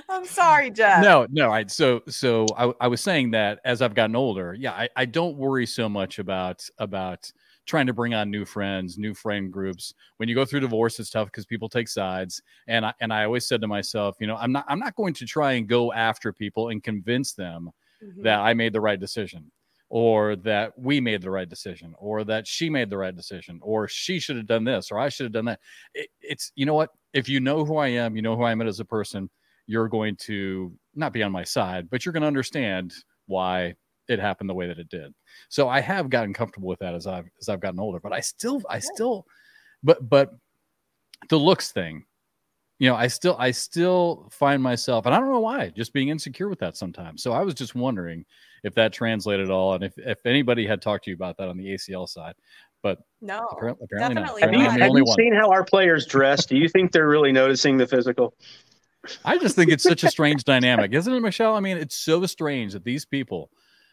I'm 0.08 0.24
sorry, 0.24 0.70
Jeff. 0.70 1.02
No, 1.02 1.26
no. 1.30 1.50
I 1.50 1.66
so 1.66 2.02
so 2.08 2.46
I, 2.56 2.72
I 2.80 2.86
was 2.88 3.00
saying 3.00 3.32
that 3.32 3.58
as 3.64 3.82
I've 3.82 3.94
gotten 3.94 4.14
older, 4.14 4.54
yeah, 4.54 4.70
I, 4.72 4.88
I 4.94 5.04
don't 5.04 5.36
worry 5.36 5.66
so 5.66 5.88
much 5.88 6.20
about 6.20 6.64
about 6.78 7.30
trying 7.68 7.86
to 7.86 7.92
bring 7.94 8.14
on 8.14 8.30
new 8.30 8.44
friends, 8.44 8.98
new 8.98 9.14
friend 9.14 9.52
groups. 9.52 9.94
When 10.16 10.28
you 10.28 10.34
go 10.34 10.44
through 10.44 10.60
divorce, 10.60 10.98
it's 10.98 11.10
tough 11.10 11.28
because 11.28 11.46
people 11.46 11.68
take 11.68 11.88
sides. 11.88 12.42
And 12.66 12.86
I 12.86 12.94
and 13.00 13.12
I 13.12 13.24
always 13.24 13.46
said 13.46 13.60
to 13.62 13.68
myself, 13.68 14.16
you 14.20 14.26
know, 14.26 14.36
I'm 14.36 14.52
not 14.52 14.64
I'm 14.68 14.80
not 14.80 14.96
going 14.96 15.14
to 15.14 15.26
try 15.26 15.52
and 15.52 15.68
go 15.68 15.92
after 15.92 16.32
people 16.32 16.70
and 16.70 16.82
convince 16.82 17.34
them 17.34 17.70
Mhm. 18.00 18.22
that 18.22 18.40
I 18.40 18.54
made 18.54 18.72
the 18.72 18.80
right 18.80 18.98
decision 18.98 19.52
or 19.90 20.36
that 20.36 20.78
we 20.78 21.00
made 21.00 21.22
the 21.22 21.30
right 21.30 21.48
decision 21.48 21.94
or 21.98 22.24
that 22.24 22.46
she 22.46 22.68
made 22.68 22.90
the 22.90 22.98
right 22.98 23.14
decision 23.14 23.58
or 23.62 23.88
she 23.88 24.18
should 24.18 24.36
have 24.36 24.46
done 24.46 24.64
this 24.64 24.90
or 24.90 24.98
I 24.98 25.08
should 25.08 25.24
have 25.24 25.32
done 25.32 25.46
that. 25.46 25.60
It, 25.94 26.10
it's, 26.20 26.52
you 26.56 26.66
know 26.66 26.74
what? 26.74 26.90
If 27.14 27.28
you 27.28 27.40
know 27.40 27.64
who 27.64 27.76
I 27.78 27.88
am, 27.88 28.14
you 28.16 28.22
know 28.22 28.36
who 28.36 28.42
I 28.42 28.52
am 28.52 28.60
as 28.60 28.80
a 28.80 28.84
person, 28.84 29.30
you're 29.66 29.88
going 29.88 30.16
to 30.16 30.76
not 30.94 31.12
be 31.12 31.22
on 31.22 31.32
my 31.32 31.44
side, 31.44 31.88
but 31.88 32.04
you're 32.04 32.12
going 32.12 32.20
to 32.22 32.26
understand 32.26 32.92
why 33.26 33.76
it 34.08 34.18
happened 34.18 34.48
the 34.48 34.54
way 34.54 34.66
that 34.66 34.78
it 34.78 34.88
did. 34.88 35.14
So 35.48 35.68
I 35.68 35.80
have 35.80 36.10
gotten 36.10 36.32
comfortable 36.32 36.68
with 36.68 36.78
that 36.80 36.94
as 36.94 37.06
I've, 37.06 37.28
as 37.40 37.48
I've 37.48 37.60
gotten 37.60 37.80
older, 37.80 38.00
but 38.00 38.12
I 38.12 38.20
still, 38.20 38.62
I 38.68 38.78
still, 38.78 39.26
but, 39.82 40.08
but 40.08 40.30
the 41.28 41.38
looks 41.38 41.72
thing, 41.72 42.04
you 42.78 42.88
know, 42.88 42.94
I 42.94 43.08
still, 43.08 43.36
I 43.38 43.50
still 43.50 44.28
find 44.30 44.62
myself, 44.62 45.06
and 45.06 45.14
I 45.14 45.18
don't 45.18 45.32
know 45.32 45.40
why, 45.40 45.70
just 45.70 45.92
being 45.92 46.08
insecure 46.08 46.48
with 46.48 46.60
that 46.60 46.76
sometimes. 46.76 47.22
So 47.22 47.32
I 47.32 47.42
was 47.42 47.54
just 47.54 47.74
wondering 47.74 48.24
if 48.62 48.74
that 48.74 48.92
translated 48.92 49.46
at 49.46 49.50
all, 49.52 49.74
and 49.74 49.82
if 49.82 49.98
if 49.98 50.24
anybody 50.24 50.64
had 50.64 50.80
talked 50.80 51.04
to 51.04 51.10
you 51.10 51.16
about 51.16 51.36
that 51.38 51.48
on 51.48 51.56
the 51.56 51.66
ACL 51.66 52.08
side. 52.08 52.34
But 52.82 53.00
No. 53.20 53.48
apparently, 53.50 53.84
apparently 53.84 54.14
not. 54.14 54.20
definitely 54.22 54.42
Have 54.42 54.52
you, 54.52 54.58
Apparently 54.58 54.74
I'm 54.74 54.80
have 54.80 54.90
only 54.90 55.00
you 55.00 55.04
one. 55.06 55.16
seen 55.16 55.34
how 55.34 55.50
our 55.50 55.64
players 55.64 56.06
dress? 56.06 56.46
Do 56.46 56.56
you 56.56 56.68
think 56.68 56.92
they're 56.92 57.08
really 57.08 57.32
noticing 57.32 57.76
the 57.76 57.86
physical? 57.86 58.34
I 59.24 59.38
just 59.38 59.56
think 59.56 59.72
it's 59.72 59.82
such 59.82 60.04
a 60.04 60.08
strange 60.08 60.44
dynamic, 60.44 60.92
isn't 60.92 61.12
it, 61.12 61.20
Michelle? 61.20 61.56
I 61.56 61.60
mean, 61.60 61.76
it's 61.76 61.96
so 61.96 62.24
strange 62.26 62.74
that 62.74 62.84
these 62.84 63.04
people, 63.04 63.50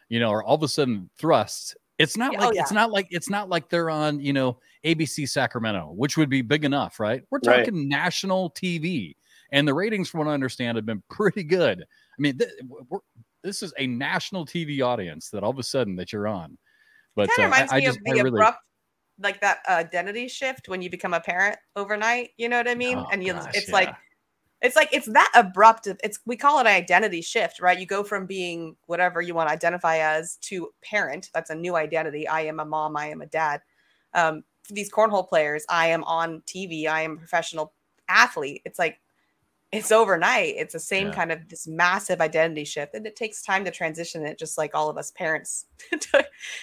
you 0.09 0.19
know, 0.19 0.29
are 0.29 0.43
all 0.43 0.55
of 0.55 0.63
a 0.63 0.67
sudden 0.67 1.09
thrust. 1.17 1.75
It's 1.97 2.17
not 2.17 2.33
Yeah, 2.33 2.39
like 2.39 2.57
oh, 2.57 2.59
it's 2.59 2.71
not 2.71 2.91
like 2.91 3.07
it's 3.09 3.29
not 3.29 3.49
like 3.49 3.69
they're 3.69 3.89
on, 3.89 4.19
you 4.19 4.33
know, 4.33 4.59
ABC 4.83 5.27
Sacramento, 5.29 5.93
which 5.95 6.17
would 6.17 6.29
be 6.29 6.41
big 6.41 6.65
enough, 6.65 6.99
right? 6.99 7.23
We're 7.31 7.39
Right. 7.43 7.65
talking 7.65 7.87
national 7.87 8.51
TV, 8.51 9.15
and 9.51 9.67
the 9.67 9.73
ratings, 9.73 10.09
from 10.09 10.19
what 10.19 10.27
I 10.27 10.33
understand, 10.33 10.75
have 10.75 10.85
been 10.85 11.03
pretty 11.09 11.43
good. 11.43 11.81
I 11.81 12.21
mean, 12.21 12.37
th- 12.37 12.51
we're, 12.89 12.99
this 13.43 13.63
is 13.63 13.73
a 13.77 13.87
national 13.87 14.45
TV 14.45 14.81
audience 14.81 15.29
that 15.29 15.43
all 15.43 15.51
of 15.51 15.59
a 15.59 15.63
sudden 15.63 15.95
that 15.95 16.11
you're 16.11 16.27
on. 16.27 16.57
But 17.15 17.29
kind 17.29 17.39
uh, 17.39 17.43
of 17.47 17.51
reminds 17.53 17.71
I, 17.71 17.77
I 17.77 17.79
me 17.79 17.85
just 17.85 17.99
of 17.99 18.05
I 18.07 18.11
the 18.11 18.23
really, 18.23 18.39
abrupt 18.39 18.59
like 19.19 19.39
that 19.41 19.59
identity 19.69 20.27
shift 20.27 20.67
when 20.67 20.81
you 20.81 20.89
become 20.89 21.13
a 21.13 21.21
parent 21.21 21.57
overnight 21.77 22.31
you 22.37 22.49
know 22.49 22.57
what 22.57 22.67
i 22.67 22.75
mean 22.75 22.97
Oh, 22.97 23.07
and 23.11 23.23
you 23.23 23.33
gosh, 23.33 23.53
it's 23.53 23.71
like 23.71 23.87
yeah. 23.87 23.95
It's 24.65 24.75
like 24.75 24.89
it's 24.91 25.07
that 25.07 25.31
abrupt 25.35 25.87
it's 26.03 26.19
we 26.25 26.35
call 26.35 26.57
it 26.59 26.61
an 26.61 26.67
identity 26.67 27.21
shift 27.21 27.59
right 27.61 27.79
you 27.79 27.85
go 27.85 28.03
from 28.03 28.25
being 28.25 28.75
whatever 28.87 29.21
you 29.21 29.33
want 29.33 29.47
to 29.49 29.53
identify 29.53 29.97
as 29.97 30.35
to 30.37 30.69
parent 30.81 31.29
that's 31.33 31.49
a 31.49 31.55
new 31.55 31.75
identity 31.75 32.27
i 32.27 32.41
am 32.41 32.59
a 32.59 32.65
mom 32.65 32.97
i 32.97 33.07
am 33.07 33.21
a 33.21 33.25
dad 33.27 33.61
um, 34.13 34.43
these 34.69 34.91
cornhole 34.91 35.27
players 35.27 35.65
i 35.69 35.87
am 35.87 36.03
on 36.05 36.41
tv 36.47 36.87
i 36.87 37.01
am 37.01 37.13
a 37.13 37.17
professional 37.17 37.73
athlete 38.09 38.61
it's 38.65 38.79
like 38.79 38.99
it's 39.71 39.91
overnight 39.91 40.53
it's 40.57 40.73
the 40.73 40.79
same 40.79 41.07
Yeah. 41.07 41.13
kind 41.13 41.31
of 41.31 41.49
this 41.49 41.67
massive 41.67 42.21
identity 42.21 42.63
shift 42.65 42.93
and 42.93 43.05
it 43.05 43.15
takes 43.15 43.41
time 43.41 43.65
to 43.65 43.71
transition 43.71 44.25
it 44.25 44.39
just 44.39 44.57
like 44.57 44.73
all 44.73 44.89
of 44.89 44.97
us 44.97 45.11
parents 45.11 45.65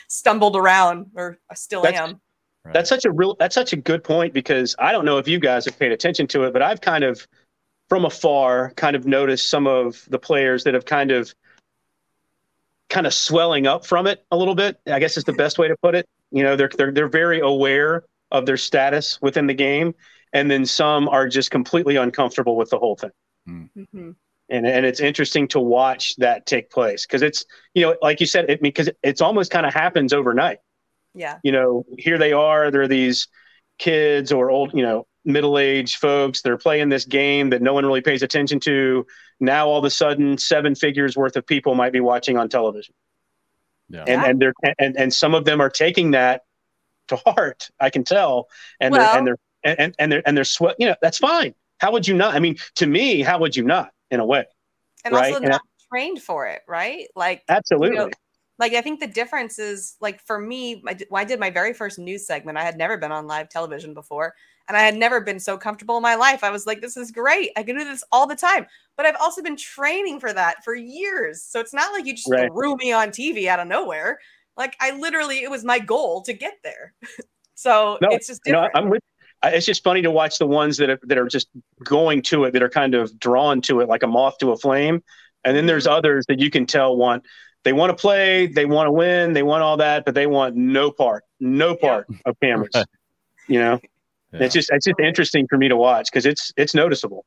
stumbled 0.08 0.56
around 0.56 1.06
or 1.14 1.38
still 1.54 1.82
That's- 1.82 2.00
am 2.00 2.20
right. 2.64 2.74
That's 2.74 2.88
such 2.88 3.04
a 3.04 3.10
real. 3.10 3.34
That's 3.40 3.54
such 3.56 3.72
a 3.72 3.76
good 3.76 4.04
point 4.04 4.32
because 4.32 4.76
I 4.78 4.92
don't 4.92 5.04
know 5.04 5.18
if 5.18 5.26
you 5.26 5.40
guys 5.40 5.64
have 5.64 5.76
paid 5.78 5.90
attention 5.90 6.28
to 6.28 6.44
it, 6.44 6.52
but 6.52 6.62
I've 6.62 6.80
kind 6.80 7.02
of, 7.02 7.26
from 7.92 8.06
afar, 8.06 8.70
kind 8.70 8.96
of 8.96 9.04
noticed 9.04 9.50
some 9.50 9.66
of 9.66 10.02
the 10.08 10.18
players 10.18 10.64
that 10.64 10.72
have 10.72 10.86
kind 10.86 11.10
of, 11.10 11.34
kind 12.88 13.06
of 13.06 13.12
swelling 13.12 13.66
up 13.66 13.84
from 13.84 14.06
it 14.06 14.24
a 14.30 14.36
little 14.38 14.54
bit. 14.54 14.80
I 14.86 14.98
guess 14.98 15.18
is 15.18 15.24
the 15.24 15.34
best 15.34 15.58
way 15.58 15.68
to 15.68 15.76
put 15.82 15.94
it. 15.94 16.08
You 16.30 16.42
know, 16.42 16.56
they're 16.56 16.70
they're 16.74 16.90
they're 16.90 17.06
very 17.06 17.40
aware 17.40 18.04
of 18.30 18.46
their 18.46 18.56
status 18.56 19.20
within 19.20 19.46
the 19.46 19.52
game, 19.52 19.94
and 20.32 20.50
then 20.50 20.64
some 20.64 21.06
are 21.06 21.28
just 21.28 21.50
completely 21.50 21.96
uncomfortable 21.96 22.56
with 22.56 22.70
the 22.70 22.78
whole 22.78 22.96
thing. 22.96 23.10
Mhm. 23.46 24.16
and 24.48 24.66
and 24.66 24.86
it's 24.86 25.00
interesting 25.00 25.46
to 25.48 25.60
watch 25.60 26.16
that 26.16 26.46
take 26.46 26.70
place 26.70 27.04
because 27.04 27.20
it's 27.20 27.44
you 27.74 27.82
know 27.82 27.94
like 28.00 28.20
you 28.20 28.26
said 28.26 28.48
it 28.48 28.62
because 28.62 28.88
it's 29.02 29.20
almost 29.20 29.50
kind 29.50 29.66
of 29.66 29.74
happens 29.74 30.14
overnight 30.14 30.58
yeah 31.12 31.38
you 31.42 31.52
know 31.52 31.84
here 31.98 32.16
they 32.16 32.32
are 32.32 32.70
they're 32.70 32.88
these 32.88 33.28
kids 33.78 34.32
or 34.32 34.48
old 34.48 34.72
you 34.72 34.82
know 34.82 35.06
middle-aged 35.24 35.96
folks 35.96 36.42
they're 36.42 36.58
playing 36.58 36.88
this 36.88 37.04
game 37.04 37.50
that 37.50 37.62
no 37.62 37.72
one 37.72 37.86
really 37.86 38.00
pays 38.00 38.22
attention 38.22 38.58
to 38.58 39.06
now 39.38 39.68
all 39.68 39.78
of 39.78 39.84
a 39.84 39.90
sudden 39.90 40.36
seven 40.36 40.74
figures 40.74 41.16
worth 41.16 41.36
of 41.36 41.46
people 41.46 41.74
might 41.74 41.92
be 41.92 42.00
watching 42.00 42.36
on 42.36 42.48
television. 42.48 42.94
Yeah. 43.88 44.04
and 44.06 44.22
and 44.24 44.40
they're 44.42 44.54
and, 44.78 44.96
and 44.98 45.12
some 45.14 45.34
of 45.34 45.44
them 45.44 45.60
are 45.60 45.70
taking 45.70 46.12
that 46.12 46.42
to 47.08 47.16
heart 47.16 47.68
i 47.80 47.90
can 47.90 48.04
tell. 48.04 48.48
And 48.80 48.92
Well- 48.92 49.00
they're 49.00 49.18
and 49.18 49.26
they're 49.26 49.38
and, 49.64 49.80
and, 49.80 49.94
and 49.98 50.12
they're 50.12 50.22
and 50.26 50.36
they're 50.36 50.44
sweat 50.44 50.76
you 50.78 50.86
know 50.88 50.96
that's 51.00 51.18
fine. 51.18 51.54
How 51.78 51.92
would 51.92 52.06
you 52.08 52.14
not? 52.14 52.34
I 52.34 52.40
mean 52.40 52.56
to 52.76 52.86
me 52.86 53.22
how 53.22 53.38
would 53.38 53.54
you 53.56 53.64
not 53.64 53.90
in 54.10 54.18
a 54.20 54.24
way 54.26 54.44
and 55.04 55.14
Right, 55.14 55.32
also 55.32 55.36
and 55.36 55.46
I- 55.46 55.50
not 55.50 55.62
trained 55.92 56.20
for 56.22 56.46
it 56.48 56.62
right? 56.66 57.06
Like 57.14 57.42
absolutely. 57.48 57.96
you 57.96 58.04
know, 58.06 58.10
like 58.58 58.74
I 58.74 58.80
think 58.80 59.00
the 59.00 59.06
difference 59.06 59.58
is 59.58 59.96
like 60.00 60.20
for 60.26 60.38
me, 60.38 60.82
I 60.86 60.96
when 61.08 61.20
I 61.20 61.24
did 61.24 61.38
my 61.40 61.50
very 61.50 61.72
first 61.74 61.98
news 61.98 62.26
segment. 62.26 62.56
I 62.58 62.62
had 62.62 62.76
never 62.78 62.96
been 62.96 63.10
on 63.12 63.26
live 63.26 63.48
television 63.48 63.92
before, 63.94 64.34
and 64.68 64.76
I 64.76 64.82
had 64.82 64.96
never 64.96 65.20
been 65.20 65.40
so 65.40 65.56
comfortable 65.58 65.96
in 65.96 66.02
my 66.02 66.14
life. 66.14 66.44
I 66.44 66.50
was 66.50 66.66
like, 66.66 66.80
"This 66.80 66.96
is 66.96 67.10
great! 67.10 67.50
I 67.56 67.62
can 67.62 67.76
do 67.78 67.84
this 67.84 68.04
all 68.12 68.26
the 68.26 68.36
time." 68.36 68.66
But 68.96 69.06
I've 69.06 69.16
also 69.20 69.42
been 69.42 69.56
training 69.56 70.20
for 70.20 70.32
that 70.32 70.64
for 70.64 70.74
years, 70.74 71.42
so 71.42 71.60
it's 71.60 71.72
not 71.74 71.92
like 71.92 72.06
you 72.06 72.14
just 72.14 72.34
Right. 72.34 72.46
threw 72.46 72.76
me 72.76 72.92
on 72.92 73.10
TV 73.10 73.48
out 73.48 73.60
of 73.60 73.68
nowhere. 73.68 74.18
Like 74.56 74.76
I 74.80 74.92
literally, 74.92 75.42
it 75.42 75.50
was 75.50 75.64
my 75.64 75.78
goal 75.78 76.22
to 76.22 76.32
get 76.34 76.54
there. 76.62 76.94
so 77.54 78.00
No, 78.00 78.08
it's 78.10 78.26
just 78.26 78.44
different. 78.44 78.74
I'm 78.74 78.88
with. 78.90 79.02
It's 79.44 79.66
just 79.66 79.82
funny 79.82 80.02
to 80.02 80.10
watch 80.10 80.38
the 80.38 80.46
ones 80.46 80.76
that 80.76 80.88
are, 80.88 81.00
that 81.02 81.18
are 81.18 81.26
just 81.26 81.48
going 81.84 82.22
to 82.22 82.44
it, 82.44 82.52
that 82.52 82.62
are 82.62 82.68
kind 82.68 82.94
of 82.94 83.18
drawn 83.18 83.60
to 83.62 83.80
it 83.80 83.88
like 83.88 84.04
a 84.04 84.06
moth 84.06 84.38
to 84.38 84.52
a 84.52 84.56
flame, 84.56 85.02
and 85.44 85.56
then 85.56 85.66
there's 85.66 85.86
Mm-hmm. 85.86 85.94
others 85.96 86.24
that 86.28 86.38
you 86.38 86.50
can 86.50 86.66
tell 86.66 86.96
want 86.96 87.24
they 87.64 87.72
want 87.72 87.90
to 87.90 88.00
play, 88.00 88.46
they 88.46 88.66
want 88.66 88.86
to 88.88 88.92
win, 88.92 89.32
they 89.32 89.42
want 89.42 89.62
all 89.62 89.76
that, 89.78 90.04
but 90.04 90.14
they 90.14 90.26
want 90.26 90.56
no 90.56 90.90
part, 90.90 91.24
no 91.40 91.76
part 91.76 92.08
of 92.24 92.36
cameras. 92.40 92.84
You 93.48 93.60
know, 93.60 93.80
Yeah. 94.32 94.44
it's 94.44 94.54
just 94.54 94.70
it's 94.72 94.86
just 94.86 95.00
interesting 95.00 95.46
for 95.48 95.58
me 95.58 95.68
to 95.68 95.76
watch 95.76 96.10
because 96.10 96.26
it's 96.26 96.52
it's 96.56 96.74
noticeable. 96.74 97.24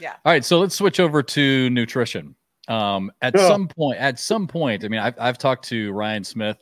Yeah. 0.00 0.14
All 0.24 0.32
right, 0.32 0.44
so 0.44 0.58
let's 0.58 0.74
switch 0.74 0.98
over 1.00 1.22
to 1.22 1.70
nutrition. 1.70 2.34
Um, 2.68 3.12
at 3.22 3.34
Yeah. 3.36 3.48
some 3.48 3.68
point, 3.68 3.98
at 3.98 4.18
some 4.18 4.46
point, 4.46 4.84
I 4.84 4.88
mean, 4.88 5.00
I've, 5.00 5.14
I've 5.18 5.38
talked 5.38 5.64
to 5.68 5.92
Ryan 5.92 6.24
Smith, 6.24 6.58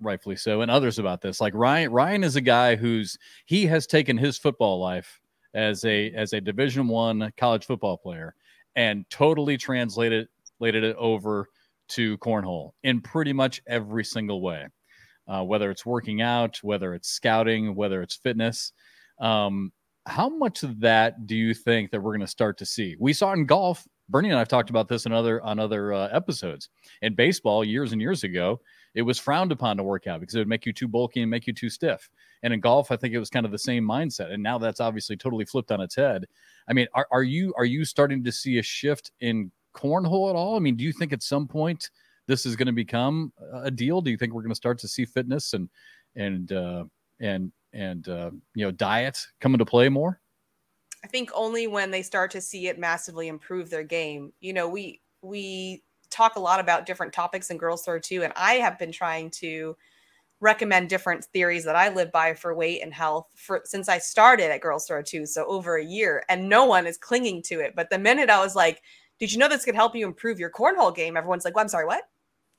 rightfully 0.00 0.36
so, 0.36 0.62
and 0.62 0.70
others 0.70 0.98
about 0.98 1.20
this. 1.20 1.40
Like 1.40 1.54
Ryan, 1.54 1.92
Ryan 1.92 2.24
is 2.24 2.36
a 2.36 2.40
guy 2.40 2.76
who's 2.76 3.16
he 3.44 3.66
has 3.66 3.86
taken 3.86 4.16
his 4.16 4.38
football 4.38 4.80
life 4.80 5.20
as 5.54 5.84
a 5.84 6.10
as 6.12 6.32
a 6.32 6.40
Division 6.40 6.88
One 6.88 7.32
college 7.36 7.66
football 7.66 7.96
player 7.96 8.34
and 8.74 9.04
totally 9.10 9.56
translated 9.56 10.28
translated 10.58 10.84
it 10.84 10.96
over 10.96 11.46
to 11.88 12.16
cornhole 12.18 12.72
in 12.82 13.00
pretty 13.00 13.32
much 13.32 13.60
every 13.66 14.04
single 14.04 14.40
way. 14.40 14.66
Uh, 15.28 15.42
whether 15.42 15.70
it's 15.70 15.86
working 15.86 16.20
out, 16.20 16.58
whether 16.62 16.94
it's 16.94 17.08
scouting, 17.08 17.74
whether 17.74 18.02
it's 18.02 18.16
fitness. 18.16 18.72
Um, 19.20 19.72
how 20.06 20.28
much 20.28 20.62
of 20.62 20.80
that 20.80 21.26
do 21.26 21.34
you 21.34 21.52
think 21.52 21.90
that 21.90 22.00
we're 22.00 22.12
going 22.12 22.20
to 22.20 22.26
start 22.26 22.58
to 22.58 22.66
see? 22.66 22.96
We 22.98 23.12
saw 23.12 23.32
in 23.32 23.46
golf. 23.46 23.86
Bernie 24.08 24.30
and 24.30 24.38
I've 24.38 24.46
talked 24.46 24.70
about 24.70 24.86
this 24.86 25.04
in 25.04 25.12
other 25.12 25.42
on 25.42 25.58
other 25.58 25.92
uh, 25.92 26.08
episodes. 26.12 26.68
In 27.02 27.16
baseball, 27.16 27.64
years 27.64 27.92
and 27.92 28.00
years 28.00 28.22
ago, 28.22 28.60
it 28.94 29.02
was 29.02 29.18
frowned 29.18 29.50
upon 29.50 29.76
to 29.78 29.82
work 29.82 30.06
out 30.06 30.20
because 30.20 30.36
it 30.36 30.38
would 30.38 30.48
make 30.48 30.64
you 30.64 30.72
too 30.72 30.86
bulky 30.86 31.22
and 31.22 31.30
make 31.30 31.46
you 31.48 31.52
too 31.52 31.68
stiff. 31.68 32.08
And 32.44 32.54
in 32.54 32.60
golf, 32.60 32.92
I 32.92 32.96
think 32.96 33.14
it 33.14 33.18
was 33.18 33.30
kind 33.30 33.44
of 33.44 33.50
the 33.50 33.58
same 33.58 33.84
mindset. 33.84 34.32
And 34.32 34.42
now 34.42 34.58
that's 34.58 34.80
obviously 34.80 35.16
totally 35.16 35.44
flipped 35.44 35.72
on 35.72 35.80
its 35.80 35.96
head. 35.96 36.26
I 36.68 36.72
mean, 36.72 36.86
are, 36.94 37.08
are 37.10 37.24
you 37.24 37.52
are 37.56 37.64
you 37.64 37.84
starting 37.84 38.22
to 38.22 38.30
see 38.30 38.58
a 38.58 38.62
shift 38.62 39.10
in 39.20 39.50
cornhole 39.74 40.30
at 40.30 40.36
all? 40.36 40.54
I 40.54 40.60
mean, 40.60 40.76
do 40.76 40.84
you 40.84 40.92
think 40.92 41.12
at 41.12 41.22
some 41.22 41.48
point 41.48 41.90
this 42.26 42.46
is 42.46 42.56
going 42.56 42.66
to 42.66 42.72
become 42.72 43.32
a 43.52 43.70
deal? 43.70 44.00
Do 44.00 44.10
you 44.10 44.16
think 44.16 44.32
we're 44.32 44.42
going 44.42 44.50
to 44.50 44.56
start 44.56 44.78
to 44.80 44.88
see 44.88 45.04
fitness 45.04 45.52
and 45.52 45.68
and 46.14 46.52
uh, 46.52 46.84
and 47.20 47.52
and 47.72 48.08
uh, 48.08 48.30
you 48.54 48.64
know 48.64 48.70
diet 48.70 49.18
come 49.40 49.54
into 49.54 49.64
play 49.64 49.88
more? 49.88 50.20
I 51.04 51.08
think 51.08 51.30
only 51.34 51.66
when 51.66 51.90
they 51.90 52.02
start 52.02 52.30
to 52.32 52.40
see 52.40 52.66
it 52.66 52.78
massively 52.78 53.28
improve 53.28 53.70
their 53.70 53.84
game. 53.84 54.32
You 54.40 54.52
know, 54.52 54.68
we 54.68 55.00
we 55.22 55.84
talk 56.10 56.36
a 56.36 56.40
lot 56.40 56.60
about 56.60 56.86
different 56.86 57.12
topics 57.12 57.50
in 57.50 57.58
Girls 57.58 57.84
Throw 57.84 57.98
Too, 57.98 58.22
and 58.22 58.32
I 58.34 58.54
have 58.54 58.78
been 58.78 58.92
trying 58.92 59.30
to 59.32 59.76
recommend 60.40 60.88
different 60.88 61.24
theories 61.24 61.64
that 61.64 61.76
I 61.76 61.88
live 61.88 62.12
by 62.12 62.34
for 62.34 62.54
weight 62.54 62.82
and 62.82 62.92
health 62.92 63.28
for 63.34 63.62
since 63.64 63.88
I 63.88 63.98
started 63.98 64.50
at 64.50 64.60
Girls 64.60 64.86
Throw 64.86 65.02
Too, 65.02 65.26
so 65.26 65.46
over 65.46 65.76
a 65.76 65.84
year, 65.84 66.24
and 66.28 66.48
no 66.48 66.64
one 66.64 66.86
is 66.86 66.98
clinging 66.98 67.42
to 67.42 67.60
it. 67.60 67.74
But 67.76 67.90
the 67.90 67.98
minute 67.98 68.30
I 68.30 68.40
was 68.40 68.56
like, 68.56 68.82
"Did 69.18 69.32
you 69.32 69.38
know 69.38 69.48
this 69.48 69.64
could 69.64 69.74
help 69.74 69.94
you 69.94 70.06
improve 70.06 70.40
your 70.40 70.50
cornhole 70.50 70.94
game?" 70.94 71.16
Everyone's 71.16 71.44
like, 71.44 71.54
"Well, 71.54 71.62
I'm 71.62 71.68
sorry, 71.68 71.86
what? 71.86 72.02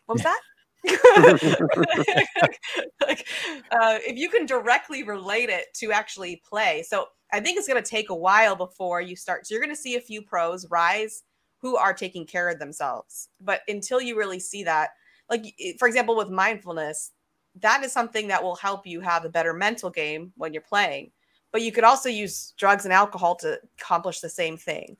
What 0.07 0.15
was 0.15 0.23
that?" 0.23 0.39
like, 3.07 3.27
uh, 3.71 3.97
if 4.05 4.17
you 4.17 4.29
can 4.29 4.45
directly 4.45 5.03
relate 5.03 5.49
it 5.49 5.65
to 5.75 5.91
actually 5.91 6.41
play. 6.47 6.83
So 6.87 7.07
I 7.31 7.39
think 7.39 7.57
it's 7.57 7.67
going 7.67 7.81
to 7.81 7.89
take 7.89 8.09
a 8.09 8.15
while 8.15 8.55
before 8.55 9.01
you 9.01 9.15
start. 9.15 9.45
So 9.45 9.53
you're 9.53 9.63
going 9.63 9.75
to 9.75 9.81
see 9.81 9.95
a 9.95 10.01
few 10.01 10.21
pros 10.21 10.67
rise 10.69 11.23
who 11.59 11.75
are 11.75 11.93
taking 11.93 12.25
care 12.25 12.49
of 12.49 12.59
themselves. 12.59 13.29
But 13.41 13.61
until 13.67 13.99
you 13.99 14.17
really 14.17 14.39
see 14.39 14.63
that, 14.63 14.91
like 15.29 15.55
for 15.77 15.87
example, 15.87 16.15
with 16.15 16.29
mindfulness, 16.29 17.11
that 17.59 17.83
is 17.83 17.91
something 17.91 18.27
that 18.27 18.43
will 18.43 18.55
help 18.55 18.85
you 18.85 19.01
have 19.01 19.25
a 19.25 19.29
better 19.29 19.53
mental 19.53 19.89
game 19.89 20.31
when 20.37 20.53
you're 20.53 20.61
playing. 20.61 21.11
But 21.51 21.63
you 21.63 21.71
could 21.71 21.83
also 21.83 22.09
use 22.09 22.53
drugs 22.57 22.85
and 22.85 22.93
alcohol 22.93 23.35
to 23.37 23.59
accomplish 23.79 24.19
the 24.19 24.29
same 24.29 24.57
thing. 24.57 24.95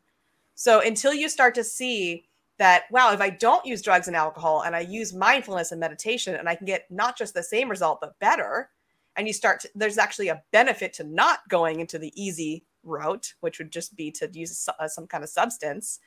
So 0.56 0.82
until 0.82 1.14
you 1.14 1.30
start 1.30 1.54
to 1.56 1.64
see 1.64 2.26
that, 2.58 2.84
wow, 2.92 3.12
if 3.14 3.22
I 3.22 3.30
don't 3.30 3.66
use 3.66 3.82
drugs 3.82 4.08
and 4.08 4.16
alcohol 4.16 4.64
and 4.64 4.76
I 4.76 4.82
use 4.82 5.14
mindfulness 5.14 5.72
and 5.72 5.80
meditation 5.80 6.36
and 6.36 6.50
I 6.50 6.56
can 6.56 6.66
get 6.66 6.86
not 6.90 7.18
just 7.18 7.34
the 7.34 7.44
same 7.44 7.70
result, 7.70 8.00
but 8.02 8.18
better, 8.20 8.70
and 9.16 9.28
you 9.28 9.34
start 9.34 9.62
to, 9.62 9.70
there's 9.76 9.98
actually 9.98 10.30
a 10.30 10.42
benefit 10.52 10.94
to 10.94 11.04
not 11.04 11.40
going 11.50 11.80
into 11.80 12.00
the 12.00 12.12
easy 12.22 12.66
route, 12.84 13.34
which 13.42 13.60
would 13.60 13.72
just 13.72 13.96
be 13.96 14.12
to 14.12 14.30
use 14.32 14.68
uh, 14.80 14.88
some 14.88 15.08
kind 15.08 15.24
of 15.24 15.30
substance. 15.30 16.00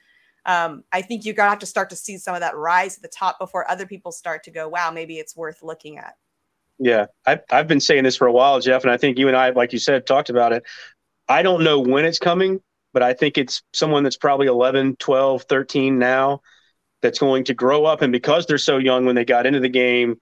Um, 0.47 0.85
I 0.93 1.03
think 1.03 1.25
you're 1.25 1.35
gonna 1.35 1.51
have 1.51 1.59
to 1.59 1.67
start 1.67 1.91
to 1.91 1.97
see 1.97 2.17
some 2.17 2.35
of 2.35 2.41
that 2.41 2.57
rise 2.57 2.97
at 2.97 3.03
the 3.03 3.09
top 3.09 3.39
before 3.39 3.71
other 3.71 3.87
people 3.87 4.11
start 4.11 4.43
to 4.45 4.51
go, 4.51 4.69
wow, 4.69 4.91
maybe 4.91 5.19
it's 5.19 5.37
worth 5.37 5.63
looking 5.63 5.99
at. 5.99 6.15
Yeah, 6.79 7.07
I've, 7.27 7.41
I've 7.51 7.69
been 7.69 7.81
saying 7.81 8.05
this 8.05 8.17
for 8.17 8.27
a 8.27 8.33
while, 8.33 8.59
Jeff, 8.59 8.85
and 8.85 8.91
I 8.91 8.97
think 8.97 9.19
you 9.19 9.29
and 9.29 9.37
I, 9.37 9.51
like 9.51 9.73
you 9.73 9.79
said, 9.79 10.07
talked 10.07 10.31
about 10.31 10.53
it. 10.53 10.65
I 11.29 11.43
don't 11.43 11.63
know 11.63 11.79
when 11.79 12.07
it's 12.07 12.19
coming, 12.19 12.61
but 12.93 13.03
I 13.03 13.13
think 13.13 13.39
it's 13.39 13.63
someone 13.73 14.03
that's 14.03 14.17
probably 14.17 14.47
11, 14.47 14.97
12, 14.97 15.45
13 15.45 15.99
now 15.99 16.41
that's 17.03 17.19
going 17.19 17.45
to 17.45 17.55
grow 17.55 17.85
up. 17.85 18.03
And 18.03 18.13
because 18.13 18.47
they're 18.47 18.59
so 18.59 18.79
young 18.79 19.07
when 19.07 19.15
they 19.15 19.25
got 19.25 19.47
into 19.47 19.61
the 19.61 19.69
game, 19.69 20.17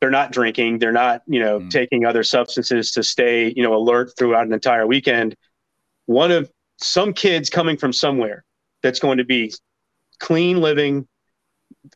they're 0.00 0.10
not 0.10 0.32
drinking, 0.32 0.78
they're 0.78 0.92
not, 0.92 1.22
you 1.26 1.40
know, 1.40 1.60
mm. 1.60 1.70
taking 1.70 2.04
other 2.04 2.22
substances 2.22 2.92
to 2.92 3.02
stay, 3.02 3.52
you 3.56 3.62
know, 3.62 3.74
alert 3.74 4.12
throughout 4.18 4.46
an 4.46 4.52
entire 4.52 4.86
weekend. 4.86 5.34
One 6.04 6.30
of 6.30 6.50
some 6.78 7.12
kids 7.12 7.50
coming 7.50 7.76
from 7.76 7.92
somewhere 7.92 8.44
that's 8.82 9.00
going 9.00 9.18
to 9.18 9.24
be 9.24 9.52
clean 10.20 10.60
living, 10.60 11.08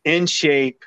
in 0.05 0.27
shape, 0.27 0.85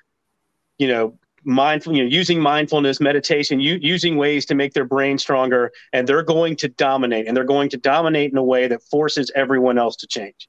you 0.77 0.88
know, 0.88 1.17
mindful, 1.45 1.95
you 1.95 2.03
know, 2.03 2.10
using 2.10 2.39
mindfulness, 2.39 2.99
meditation, 2.99 3.60
u- 3.60 3.79
using 3.82 4.17
ways 4.17 4.45
to 4.47 4.56
make 4.56 4.73
their 4.73 4.86
brain 4.86 5.17
stronger, 5.17 5.71
and 5.91 6.08
they're 6.08 6.23
going 6.23 6.56
to 6.58 6.67
dominate, 6.69 7.27
and 7.27 7.36
they're 7.36 7.43
going 7.43 7.69
to 7.69 7.77
dominate 7.77 8.32
in 8.32 8.38
a 8.38 8.43
way 8.43 8.67
that 8.67 8.82
forces 8.84 9.32
everyone 9.36 9.77
else 9.77 9.95
to 9.97 10.08
change. 10.08 10.47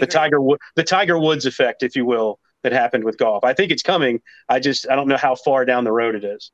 the 0.00 0.06
Tiger 0.06 0.38
the 0.74 0.82
Tiger 0.82 1.18
Woods 1.18 1.46
effect, 1.46 1.82
if 1.82 1.94
you 1.94 2.04
will, 2.04 2.40
that 2.62 2.72
happened 2.72 3.04
with 3.04 3.18
golf. 3.18 3.44
I 3.44 3.52
think 3.52 3.70
it's 3.70 3.82
coming. 3.82 4.20
I 4.48 4.58
just 4.60 4.88
I 4.88 4.96
don't 4.96 5.08
know 5.08 5.16
how 5.16 5.34
far 5.34 5.64
down 5.64 5.84
the 5.84 5.92
road 5.92 6.14
it 6.14 6.24
is. 6.24 6.50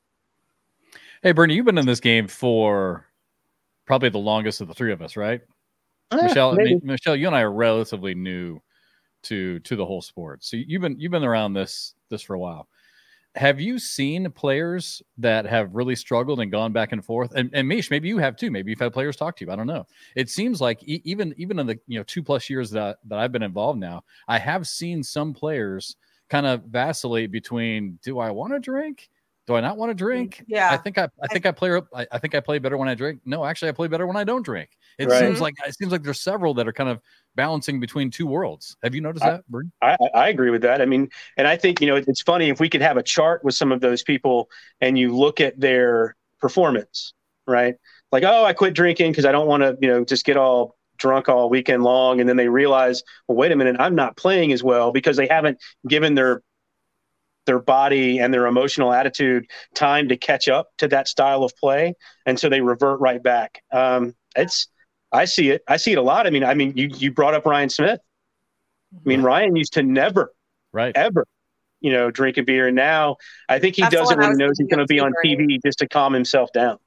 Hey, 1.23 1.33
Bernie, 1.33 1.55
you've 1.55 1.67
been 1.67 1.79
in 1.79 1.87
this 1.87 2.01
game 2.01 2.27
for 2.29 3.07
probably 3.87 4.09
the 4.09 4.19
longest 4.19 4.61
of 4.61 4.69
the 4.69 4.75
three 4.75 4.93
of 4.93 5.01
us, 5.01 5.17
right? 5.17 5.41
Eh, 6.11 6.23
Michelle, 6.23 6.53
I 6.53 6.63
mean, 6.63 6.81
Michelle, 6.83 7.17
you 7.17 7.27
and 7.27 7.37
I 7.37 7.43
are 7.43 7.53
relatively 7.53 8.15
new 8.15 8.61
to 9.25 9.61
to 9.61 9.77
the 9.77 9.87
whole 9.87 10.03
sport, 10.03 10.45
so 10.45 10.57
you've 10.57 10.83
been 10.83 10.99
you've 10.99 11.13
been 11.13 11.25
around 11.25 11.55
this 11.55 11.95
this 12.11 12.23
for 12.23 12.35
a 12.35 12.39
while 12.39 12.69
have 13.35 13.61
you 13.61 13.79
seen 13.79 14.31
players 14.31 15.03
that 15.19 15.47
have 15.47 15.75
really 15.75 15.97
struggled 15.97 16.41
and 16.41 16.51
gone 16.51 16.73
back 16.73 16.93
and 16.93 17.05
forth? 17.05 17.33
And, 17.35 17.51
and 17.53 17.67
Mish, 17.67 17.91
maybe 17.91 18.09
you 18.09 18.19
have 18.19 18.37
too. 18.37 18.51
Maybe 18.51 18.71
you've 18.71 18.81
had 18.81 18.93
players 18.93 19.17
talk 19.17 19.37
to 19.37 19.45
you. 19.45 19.51
I 19.51 19.57
don't 19.57 19.67
know. 19.67 19.87
It 20.17 20.29
seems 20.29 20.61
like 20.61 20.83
e- 20.87 21.01
even 21.05 21.35
even 21.39 21.59
in 21.59 21.67
the 21.67 21.79
you 21.87 21.99
know 21.99 22.05
two 22.05 22.23
plus 22.23 22.51
years 22.51 22.71
that 22.73 22.99
that 23.07 23.19
I've 23.19 23.33
been 23.33 23.43
involved 23.43 23.81
now, 23.81 24.05
I 24.29 24.39
have 24.39 24.67
seen 24.67 25.03
some 25.03 25.33
players 25.33 25.97
kind 26.29 26.47
of 26.47 26.65
vacillate 26.65 27.31
between 27.31 27.99
do 28.03 28.19
I 28.19 28.31
want 28.31 28.53
to 28.53 28.59
drink? 28.59 29.09
Do 29.47 29.57
I 29.57 29.61
not 29.61 29.77
want 29.77 29.91
to 29.91 29.95
drink? 29.95 30.45
Yeah, 30.47 30.71
I 30.71 30.77
think 30.77 30.99
I, 30.99 31.09
I 31.21 31.27
think 31.27 31.47
I, 31.47 31.49
I 31.49 31.53
play 31.53 31.81
I, 31.95 32.07
I, 32.13 32.19
think 32.19 32.35
I 32.35 32.41
play 32.41 32.59
better 32.59 32.77
when 32.77 32.89
I 32.89 32.95
drink. 32.95 33.23
No, 33.25 33.45
actually, 33.45 33.71
I 33.71 33.73
play 33.73 33.89
better 33.89 34.07
when 34.07 34.17
I 34.17 34.23
don't 34.23 34.45
drink. 34.45 34.71
It 34.99 35.09
right. 35.09 35.19
seems 35.19 35.35
mm-hmm. 35.35 35.43
like 35.43 35.55
it 35.67 35.75
seems 35.77 35.91
like 35.91 36.03
there's 36.03 36.21
several 36.21 36.55
that 36.55 36.69
are 36.69 36.73
kind 36.73 36.89
of 36.91 37.01
balancing 37.35 37.81
between 37.81 38.11
two 38.11 38.27
worlds. 38.27 38.77
Have 38.83 38.95
you 38.95 39.01
noticed 39.01 39.25
that, 39.25 39.49
Bird? 39.49 39.71
I, 39.81 39.97
I 40.15 40.29
agree 40.29 40.51
with 40.51 40.63
that. 40.63 40.81
I 40.81 40.87
mean, 40.87 41.09
and 41.37 41.47
I 41.47 41.57
think 41.57 41.81
you 41.81 41.87
know 41.87 41.97
it's 41.97 42.23
funny 42.23 42.49
if 42.49 42.61
we 42.61 42.69
could 42.69 42.83
have 42.83 42.97
a 42.97 43.03
chart 43.03 43.45
with 43.45 43.55
some 43.55 43.73
of 43.73 43.81
those 43.81 44.03
people 44.03 44.51
and 44.81 44.99
you 44.99 45.17
look 45.17 45.41
at 45.41 45.59
their 45.59 46.17
performance, 46.41 47.15
right? 47.47 47.77
Like, 48.11 48.25
oh, 48.25 48.45
I 48.45 48.53
quit 48.53 48.75
drinking 48.75 49.13
because 49.13 49.25
I 49.25 49.33
don't 49.33 49.47
want 49.47 49.63
to, 49.63 49.77
you 49.81 49.89
know, 49.89 50.05
just 50.05 50.25
get 50.25 50.37
all 50.37 50.77
drunk 50.99 51.29
all 51.29 51.49
weekend 51.49 51.83
long, 51.83 52.21
and 52.21 52.29
then 52.29 52.37
they 52.37 52.49
realize, 52.49 53.03
well, 53.27 53.37
wait 53.37 53.53
a 53.53 53.57
minute, 53.57 53.77
I'm 53.79 53.95
not 53.95 54.17
playing 54.17 54.53
as 54.53 54.63
well 54.63 54.93
because 54.93 55.17
they 55.17 55.27
haven't 55.27 55.59
given 55.89 56.15
their 56.15 56.43
their 57.45 57.59
body 57.59 58.21
and 58.21 58.33
their 58.33 58.47
emotional 58.47 58.93
attitude 58.93 59.47
time 59.75 60.09
to 60.09 60.17
catch 60.17 60.47
up 60.49 60.69
to 60.79 60.87
that 60.89 61.09
style 61.09 61.43
of 61.43 61.53
play, 61.57 61.95
and 62.27 62.39
so 62.39 62.49
they 62.49 62.61
revert 62.61 63.01
right 63.01 63.23
back. 63.23 63.63
Um, 63.73 64.15
it's 64.37 64.69
I 65.13 65.25
see 65.27 65.51
it. 65.51 65.63
I 65.69 65.77
see 65.77 65.93
it 65.93 65.99
a 65.99 66.03
lot. 66.03 66.27
I 66.27 66.31
mean, 66.31 66.45
I 66.45 66.55
mean, 66.55 66.77
you 66.77 66.89
you 66.95 67.13
brought 67.13 67.35
up 67.35 67.47
Ryan 67.47 67.69
Smith. 67.69 68.01
I 68.95 69.09
mean, 69.09 69.19
mm-hmm. 69.19 69.27
Ryan 69.27 69.57
used 69.57 69.73
to 69.75 69.83
never, 69.83 70.33
right, 70.73 70.95
ever, 70.97 71.27
you 71.81 71.93
know, 71.93 72.11
drink 72.11 72.37
a 72.39 72.43
beer. 72.43 72.67
And 72.67 72.77
now 72.77 73.17
I 73.49 73.59
think 73.59 73.77
he 73.77 73.83
That's 73.83 73.95
does 73.95 74.11
it 74.11 74.19
when 74.19 74.33
he 74.33 74.37
knows 74.37 74.59
he's 74.59 74.69
going 74.69 74.81
to 74.81 74.87
be 74.87 75.01
on 75.01 75.13
TV 75.25 75.59
just 75.65 75.79
to 75.79 75.89
calm 75.89 76.13
himself 76.13 76.51
down. 76.53 76.79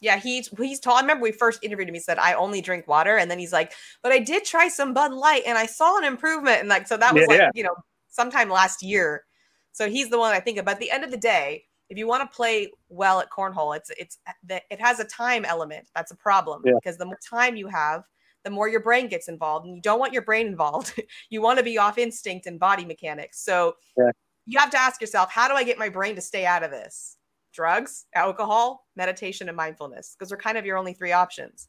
Yeah, 0.00 0.18
he's 0.18 0.48
he's 0.56 0.80
tall. 0.80 0.96
I 0.96 1.02
remember 1.02 1.22
we 1.22 1.32
first 1.32 1.62
interviewed 1.62 1.88
him. 1.88 1.94
He 1.94 2.00
said, 2.00 2.18
"I 2.18 2.32
only 2.32 2.62
drink 2.62 2.88
water," 2.88 3.18
and 3.18 3.30
then 3.30 3.38
he's 3.38 3.52
like, 3.52 3.74
"But 4.02 4.12
I 4.12 4.18
did 4.18 4.44
try 4.44 4.68
some 4.68 4.94
Bud 4.94 5.12
Light, 5.12 5.42
and 5.46 5.58
I 5.58 5.66
saw 5.66 5.98
an 5.98 6.04
improvement." 6.04 6.60
And 6.60 6.70
like, 6.70 6.86
so 6.86 6.96
that 6.96 7.12
was 7.12 7.22
yeah, 7.22 7.26
like, 7.28 7.38
yeah. 7.38 7.50
you 7.54 7.62
know, 7.64 7.74
sometime 8.08 8.48
last 8.48 8.82
year. 8.82 9.24
So 9.72 9.90
he's 9.90 10.08
the 10.08 10.18
one 10.18 10.32
I 10.32 10.40
think 10.40 10.58
of. 10.58 10.64
But 10.64 10.72
at 10.72 10.80
the 10.80 10.90
end 10.90 11.04
of 11.04 11.10
the 11.10 11.18
day, 11.18 11.64
if 11.90 11.98
you 11.98 12.06
want 12.06 12.22
to 12.22 12.34
play 12.34 12.70
well 12.88 13.20
at 13.20 13.28
cornhole, 13.30 13.76
it's 13.76 13.90
it's 13.98 14.18
it 14.48 14.80
has 14.80 15.00
a 15.00 15.04
time 15.04 15.44
element. 15.44 15.88
That's 15.94 16.12
a 16.12 16.16
problem 16.16 16.62
yeah. 16.64 16.72
because 16.80 16.96
the 16.96 17.04
more 17.04 17.18
time 17.28 17.56
you 17.56 17.66
have, 17.66 18.04
the 18.44 18.50
more 18.50 18.68
your 18.68 18.80
brain 18.80 19.08
gets 19.08 19.28
involved, 19.28 19.66
and 19.66 19.74
you 19.74 19.82
don't 19.82 19.98
want 19.98 20.12
your 20.12 20.22
brain 20.22 20.46
involved. 20.46 21.02
you 21.30 21.42
want 21.42 21.58
to 21.58 21.64
be 21.64 21.76
off 21.76 21.98
instinct 21.98 22.46
and 22.46 22.58
body 22.60 22.84
mechanics. 22.84 23.44
So 23.44 23.74
yeah. 23.98 24.12
you 24.46 24.58
have 24.58 24.70
to 24.70 24.80
ask 24.80 25.00
yourself, 25.00 25.30
how 25.30 25.48
do 25.48 25.54
I 25.54 25.64
get 25.64 25.78
my 25.78 25.88
brain 25.88 26.14
to 26.14 26.20
stay 26.20 26.46
out 26.46 26.62
of 26.62 26.70
this? 26.70 27.16
Drugs, 27.52 28.06
alcohol, 28.14 28.86
meditation, 28.94 29.48
and 29.48 29.56
mindfulness, 29.56 30.14
because 30.16 30.28
they're 30.28 30.38
kind 30.38 30.56
of 30.56 30.64
your 30.64 30.78
only 30.78 30.94
three 30.94 31.12
options. 31.12 31.68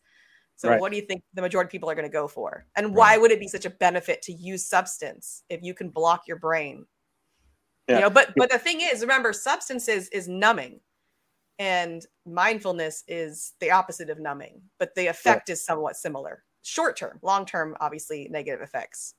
So 0.55 0.69
right. 0.69 0.79
what 0.79 0.91
do 0.91 0.97
you 0.97 1.03
think 1.03 1.23
the 1.33 1.41
majority 1.41 1.69
of 1.69 1.71
people 1.71 1.89
are 1.89 1.95
going 1.95 2.07
to 2.07 2.13
go 2.13 2.27
for? 2.27 2.67
And 2.75 2.87
right. 2.87 2.95
why 2.95 3.17
would 3.17 3.31
it 3.31 3.39
be 3.39 3.47
such 3.47 3.65
a 3.65 3.71
benefit 3.71 4.21
to 4.23 4.33
use 4.33 4.67
substance 4.67 5.41
if 5.49 5.63
you 5.63 5.73
can 5.73 5.89
block 5.89 6.27
your 6.27 6.37
brain 6.37 6.85
yeah. 7.87 7.95
You 7.95 8.01
know, 8.01 8.09
but 8.09 8.33
but 8.35 8.49
the 8.51 8.59
thing 8.59 8.79
is, 8.81 9.01
remember, 9.01 9.33
substances 9.33 10.07
is 10.09 10.27
numbing, 10.27 10.79
and 11.59 12.05
mindfulness 12.25 13.03
is 13.07 13.53
the 13.59 13.71
opposite 13.71 14.09
of 14.09 14.19
numbing, 14.19 14.61
but 14.79 14.95
the 14.95 15.07
effect 15.07 15.49
yeah. 15.49 15.53
is 15.53 15.65
somewhat 15.65 15.95
similar. 15.95 16.43
Short 16.63 16.95
term, 16.95 17.19
long 17.21 17.45
term, 17.45 17.75
obviously 17.79 18.27
negative 18.29 18.61
effects. 18.61 19.15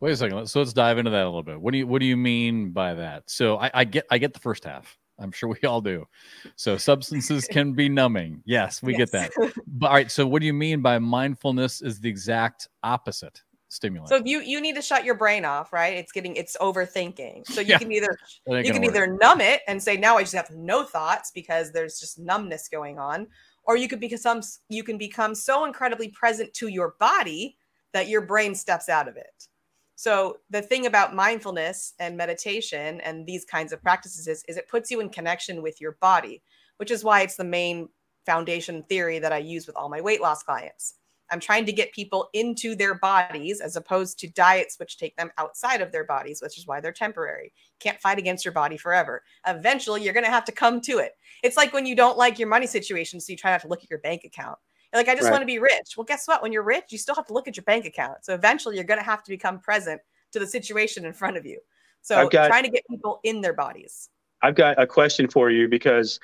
Wait 0.00 0.12
a 0.12 0.16
second. 0.16 0.46
So 0.46 0.60
let's 0.60 0.72
dive 0.72 0.98
into 0.98 1.10
that 1.10 1.24
a 1.24 1.26
little 1.26 1.42
bit. 1.42 1.60
What 1.60 1.72
do 1.72 1.78
you 1.78 1.86
what 1.86 2.00
do 2.00 2.06
you 2.06 2.16
mean 2.16 2.70
by 2.70 2.94
that? 2.94 3.28
So 3.28 3.58
I, 3.58 3.70
I 3.74 3.84
get 3.84 4.06
I 4.10 4.18
get 4.18 4.32
the 4.32 4.40
first 4.40 4.64
half. 4.64 4.96
I'm 5.18 5.32
sure 5.32 5.48
we 5.48 5.66
all 5.66 5.80
do. 5.80 6.06
So 6.54 6.76
substances 6.76 7.46
can 7.50 7.72
be 7.72 7.88
numbing. 7.88 8.42
Yes, 8.44 8.82
we 8.82 8.92
yes. 8.96 9.10
get 9.10 9.12
that. 9.12 9.52
But 9.66 9.86
all 9.88 9.94
right. 9.94 10.10
So 10.10 10.26
what 10.26 10.40
do 10.40 10.46
you 10.46 10.54
mean 10.54 10.80
by 10.82 10.98
mindfulness 10.98 11.82
is 11.82 12.00
the 12.00 12.08
exact 12.08 12.68
opposite? 12.82 13.42
Stimulant. 13.68 14.08
So 14.08 14.16
if 14.16 14.26
you 14.26 14.40
you 14.40 14.60
need 14.60 14.74
to 14.76 14.82
shut 14.82 15.04
your 15.04 15.14
brain 15.14 15.44
off, 15.44 15.72
right? 15.72 15.96
It's 15.96 16.12
getting 16.12 16.36
it's 16.36 16.56
overthinking. 16.60 17.46
So 17.46 17.60
you 17.60 17.68
Yeah. 17.68 17.78
can 17.78 17.92
either 17.92 18.18
you 18.62 18.72
can 18.72 18.82
work. 18.82 18.94
either 18.94 19.06
numb 19.20 19.40
it 19.40 19.62
and 19.68 19.82
say 19.82 19.96
now 19.96 20.16
I 20.16 20.22
just 20.22 20.34
have 20.34 20.50
no 20.50 20.84
thoughts 20.84 21.30
because 21.34 21.72
there's 21.72 22.00
just 22.00 22.18
numbness 22.18 22.68
going 22.68 22.98
on, 22.98 23.26
or 23.64 23.76
you 23.76 23.88
could 23.88 24.00
become 24.00 24.18
some 24.18 24.40
you 24.68 24.82
can 24.82 24.98
become 24.98 25.34
so 25.34 25.64
incredibly 25.64 26.08
present 26.08 26.52
to 26.54 26.68
your 26.68 26.94
body 26.98 27.56
that 27.92 28.08
your 28.08 28.22
brain 28.22 28.54
steps 28.54 28.88
out 28.88 29.08
of 29.08 29.16
it. 29.16 29.48
So 29.96 30.38
the 30.50 30.62
thing 30.62 30.86
about 30.86 31.14
mindfulness 31.14 31.94
and 31.98 32.16
meditation 32.16 33.00
and 33.00 33.26
these 33.26 33.44
kinds 33.44 33.72
of 33.72 33.82
practices 33.82 34.28
is, 34.28 34.44
is 34.48 34.56
it 34.56 34.68
puts 34.68 34.90
you 34.90 35.00
in 35.00 35.08
connection 35.10 35.60
with 35.60 35.80
your 35.80 35.96
body, 36.00 36.42
which 36.76 36.90
is 36.92 37.02
why 37.02 37.22
it's 37.22 37.34
the 37.36 37.44
main 37.44 37.88
foundation 38.24 38.84
theory 38.84 39.18
that 39.18 39.32
I 39.32 39.38
use 39.38 39.66
with 39.66 39.74
all 39.76 39.88
my 39.88 40.00
weight 40.00 40.20
loss 40.20 40.42
clients. 40.44 40.94
I'm 41.30 41.40
trying 41.40 41.66
to 41.66 41.72
get 41.72 41.92
people 41.92 42.28
into 42.32 42.74
their 42.74 42.94
bodies 42.94 43.60
as 43.60 43.76
opposed 43.76 44.18
to 44.20 44.28
diets 44.28 44.78
which 44.78 44.96
take 44.96 45.16
them 45.16 45.30
outside 45.38 45.80
of 45.80 45.92
their 45.92 46.04
bodies, 46.04 46.40
which 46.42 46.58
is 46.58 46.66
why 46.66 46.80
they're 46.80 46.92
temporary. 46.92 47.52
Can't 47.80 48.00
fight 48.00 48.18
against 48.18 48.44
your 48.44 48.52
body 48.52 48.76
forever. 48.76 49.22
Eventually, 49.46 50.02
you're 50.02 50.14
going 50.14 50.24
to 50.24 50.30
have 50.30 50.44
to 50.46 50.52
come 50.52 50.80
to 50.82 50.98
it. 50.98 51.12
It's 51.42 51.56
like 51.56 51.72
when 51.72 51.86
you 51.86 51.94
don't 51.94 52.18
like 52.18 52.38
your 52.38 52.48
money 52.48 52.66
situation, 52.66 53.20
so 53.20 53.30
you 53.32 53.36
try 53.36 53.50
not 53.50 53.60
to 53.62 53.68
look 53.68 53.82
at 53.82 53.90
your 53.90 54.00
bank 54.00 54.24
account. 54.24 54.58
You're 54.92 55.00
like, 55.00 55.08
I 55.08 55.14
just 55.14 55.24
Right. 55.24 55.32
want 55.32 55.42
to 55.42 55.46
be 55.46 55.58
rich. 55.58 55.96
Well, 55.96 56.04
guess 56.04 56.26
what? 56.26 56.42
When 56.42 56.50
you're 56.52 56.62
rich, 56.62 56.84
you 56.90 56.98
still 56.98 57.14
have 57.14 57.26
to 57.26 57.34
look 57.34 57.46
at 57.46 57.56
your 57.56 57.64
bank 57.64 57.84
account. 57.84 58.24
So 58.24 58.32
eventually, 58.34 58.76
you're 58.76 58.84
going 58.84 59.00
to 59.00 59.04
have 59.04 59.22
to 59.24 59.28
become 59.30 59.60
present 59.60 60.00
to 60.32 60.38
the 60.38 60.46
situation 60.46 61.04
in 61.04 61.12
front 61.12 61.36
of 61.36 61.44
you. 61.44 61.60
So 62.00 62.28
got- 62.28 62.46
trying 62.48 62.64
to 62.64 62.70
get 62.70 62.84
people 62.88 63.20
in 63.22 63.40
their 63.42 63.52
bodies. 63.52 64.08
I've 64.40 64.54
got 64.54 64.80
a 64.80 64.86
question 64.86 65.28
for 65.28 65.50
you 65.50 65.68
because 65.68 66.20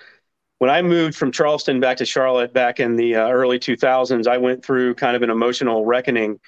when 0.58 0.70
I 0.70 0.82
moved 0.82 1.16
from 1.16 1.32
Charleston 1.32 1.80
back 1.80 1.96
to 1.98 2.06
Charlotte 2.06 2.52
back 2.52 2.80
in 2.80 2.96
the 2.96 3.16
uh, 3.16 3.28
early 3.28 3.58
2000s, 3.58 4.26
I 4.26 4.38
went 4.38 4.64
through 4.64 4.94
kind 4.94 5.16
of 5.16 5.22
an 5.22 5.30
emotional 5.30 5.84
reckoning 5.84 6.38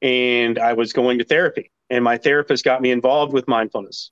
and 0.00 0.58
I 0.58 0.72
was 0.72 0.92
going 0.92 1.18
to 1.18 1.24
therapy. 1.24 1.70
And 1.88 2.02
my 2.04 2.18
therapist 2.18 2.64
got 2.64 2.82
me 2.82 2.90
involved 2.90 3.32
with 3.32 3.46
mindfulness 3.48 4.10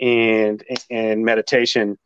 and 0.00 0.64
and 0.90 1.24
meditation. 1.24 1.98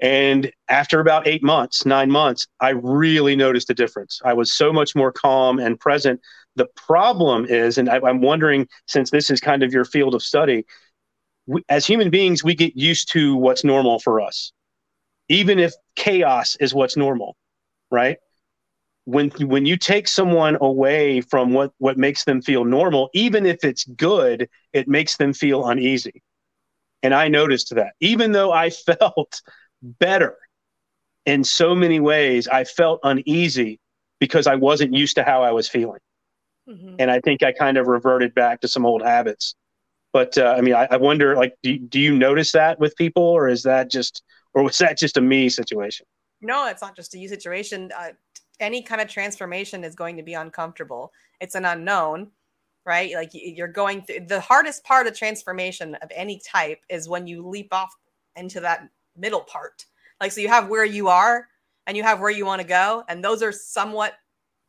And 0.00 0.52
after 0.68 1.00
about 1.00 1.26
eight 1.26 1.42
months, 1.42 1.86
nine 1.86 2.10
months, 2.10 2.46
I 2.60 2.70
really 2.70 3.34
noticed 3.34 3.70
a 3.70 3.74
difference. 3.74 4.20
I 4.24 4.34
was 4.34 4.52
so 4.52 4.72
much 4.72 4.94
more 4.94 5.10
calm 5.10 5.58
and 5.58 5.80
present. 5.80 6.20
The 6.56 6.66
problem 6.76 7.46
is, 7.46 7.78
and 7.78 7.88
I, 7.88 8.00
I'm 8.04 8.20
wondering, 8.20 8.68
since 8.86 9.10
this 9.10 9.30
is 9.30 9.40
kind 9.40 9.62
of 9.62 9.72
your 9.72 9.84
field 9.84 10.14
of 10.14 10.22
study, 10.22 10.66
we, 11.46 11.62
as 11.68 11.86
human 11.86 12.10
beings, 12.10 12.44
we 12.44 12.54
get 12.54 12.76
used 12.76 13.10
to 13.12 13.36
what's 13.36 13.64
normal 13.64 13.98
for 13.98 14.20
us, 14.20 14.52
even 15.28 15.58
if 15.58 15.74
chaos 15.96 16.56
is 16.56 16.74
what's 16.74 16.96
normal, 16.96 17.36
right? 17.90 18.18
When 19.06 19.30
when 19.40 19.66
you 19.66 19.76
take 19.76 20.08
someone 20.08 20.58
away 20.60 21.20
from 21.22 21.52
what 21.52 21.72
what 21.78 21.98
makes 21.98 22.24
them 22.24 22.42
feel 22.42 22.64
normal, 22.64 23.10
even 23.14 23.46
if 23.46 23.64
it's 23.64 23.84
good, 23.84 24.48
it 24.72 24.88
makes 24.88 25.16
them 25.16 25.32
feel 25.32 25.66
uneasy. 25.68 26.22
And 27.02 27.14
I 27.14 27.28
noticed 27.28 27.74
that, 27.76 27.94
even 28.00 28.32
though 28.32 28.52
I 28.52 28.70
felt 29.00 29.42
better 29.82 30.36
in 31.26 31.44
so 31.44 31.74
many 31.74 32.00
ways, 32.00 32.48
I 32.48 32.64
felt 32.64 33.00
uneasy 33.04 33.80
because 34.20 34.46
I 34.46 34.56
wasn't 34.56 34.94
used 34.94 35.16
to 35.16 35.24
how 35.24 35.42
I 35.42 35.52
was 35.52 35.68
feeling 35.68 36.00
Mhm. 36.66 36.98
and 36.98 37.10
I 37.10 37.20
think 37.20 37.42
I 37.42 37.52
kind 37.52 37.76
of 37.76 37.86
reverted 37.86 38.34
back 38.34 38.60
to 38.60 38.68
some 38.68 38.86
old 38.86 39.02
habits. 39.02 39.54
But 40.12 40.38
uh, 40.38 40.54
I 40.56 40.62
mean, 40.62 40.74
I, 40.74 40.88
I 40.90 40.96
wonder, 40.98 41.36
like, 41.36 41.54
do, 41.62 41.78
do 41.78 42.00
you 42.00 42.16
notice 42.16 42.52
that 42.52 42.80
with 42.80 42.96
people, 42.96 43.24
or 43.24 43.48
is 43.48 43.64
that 43.64 43.90
just, 43.90 44.22
or 44.56 44.62
was 44.64 44.78
that 44.78 44.96
just 44.96 45.18
a 45.18 45.20
me 45.20 45.50
situation? 45.50 46.06
No, 46.40 46.66
it's 46.66 46.80
not 46.80 46.96
just 46.96 47.14
a 47.14 47.18
you 47.18 47.28
situation. 47.28 47.92
Uh, 47.96 48.12
any 48.58 48.82
kind 48.82 49.02
of 49.02 49.08
transformation 49.08 49.84
is 49.84 49.94
going 49.94 50.16
to 50.16 50.22
be 50.22 50.32
uncomfortable. 50.32 51.12
It's 51.42 51.54
an 51.54 51.66
unknown, 51.66 52.30
right? 52.86 53.14
Like 53.14 53.30
you're 53.34 53.68
going 53.68 54.00
through 54.00 54.26
the 54.28 54.40
hardest 54.40 54.82
part 54.82 55.06
of 55.06 55.14
transformation 55.14 55.94
of 55.96 56.10
any 56.10 56.40
type 56.40 56.78
is 56.88 57.06
when 57.06 57.26
you 57.26 57.46
leap 57.46 57.68
off 57.70 57.94
into 58.34 58.60
that 58.60 58.88
middle 59.14 59.42
part. 59.42 59.84
Like, 60.22 60.32
so 60.32 60.40
you 60.40 60.48
have 60.48 60.68
where 60.68 60.86
you 60.86 61.08
are 61.08 61.48
and 61.86 61.94
you 61.94 62.02
have 62.02 62.20
where 62.20 62.30
you 62.30 62.46
want 62.46 62.62
to 62.62 62.66
go, 62.66 63.04
and 63.10 63.22
those 63.22 63.42
are 63.42 63.52
somewhat 63.52 64.14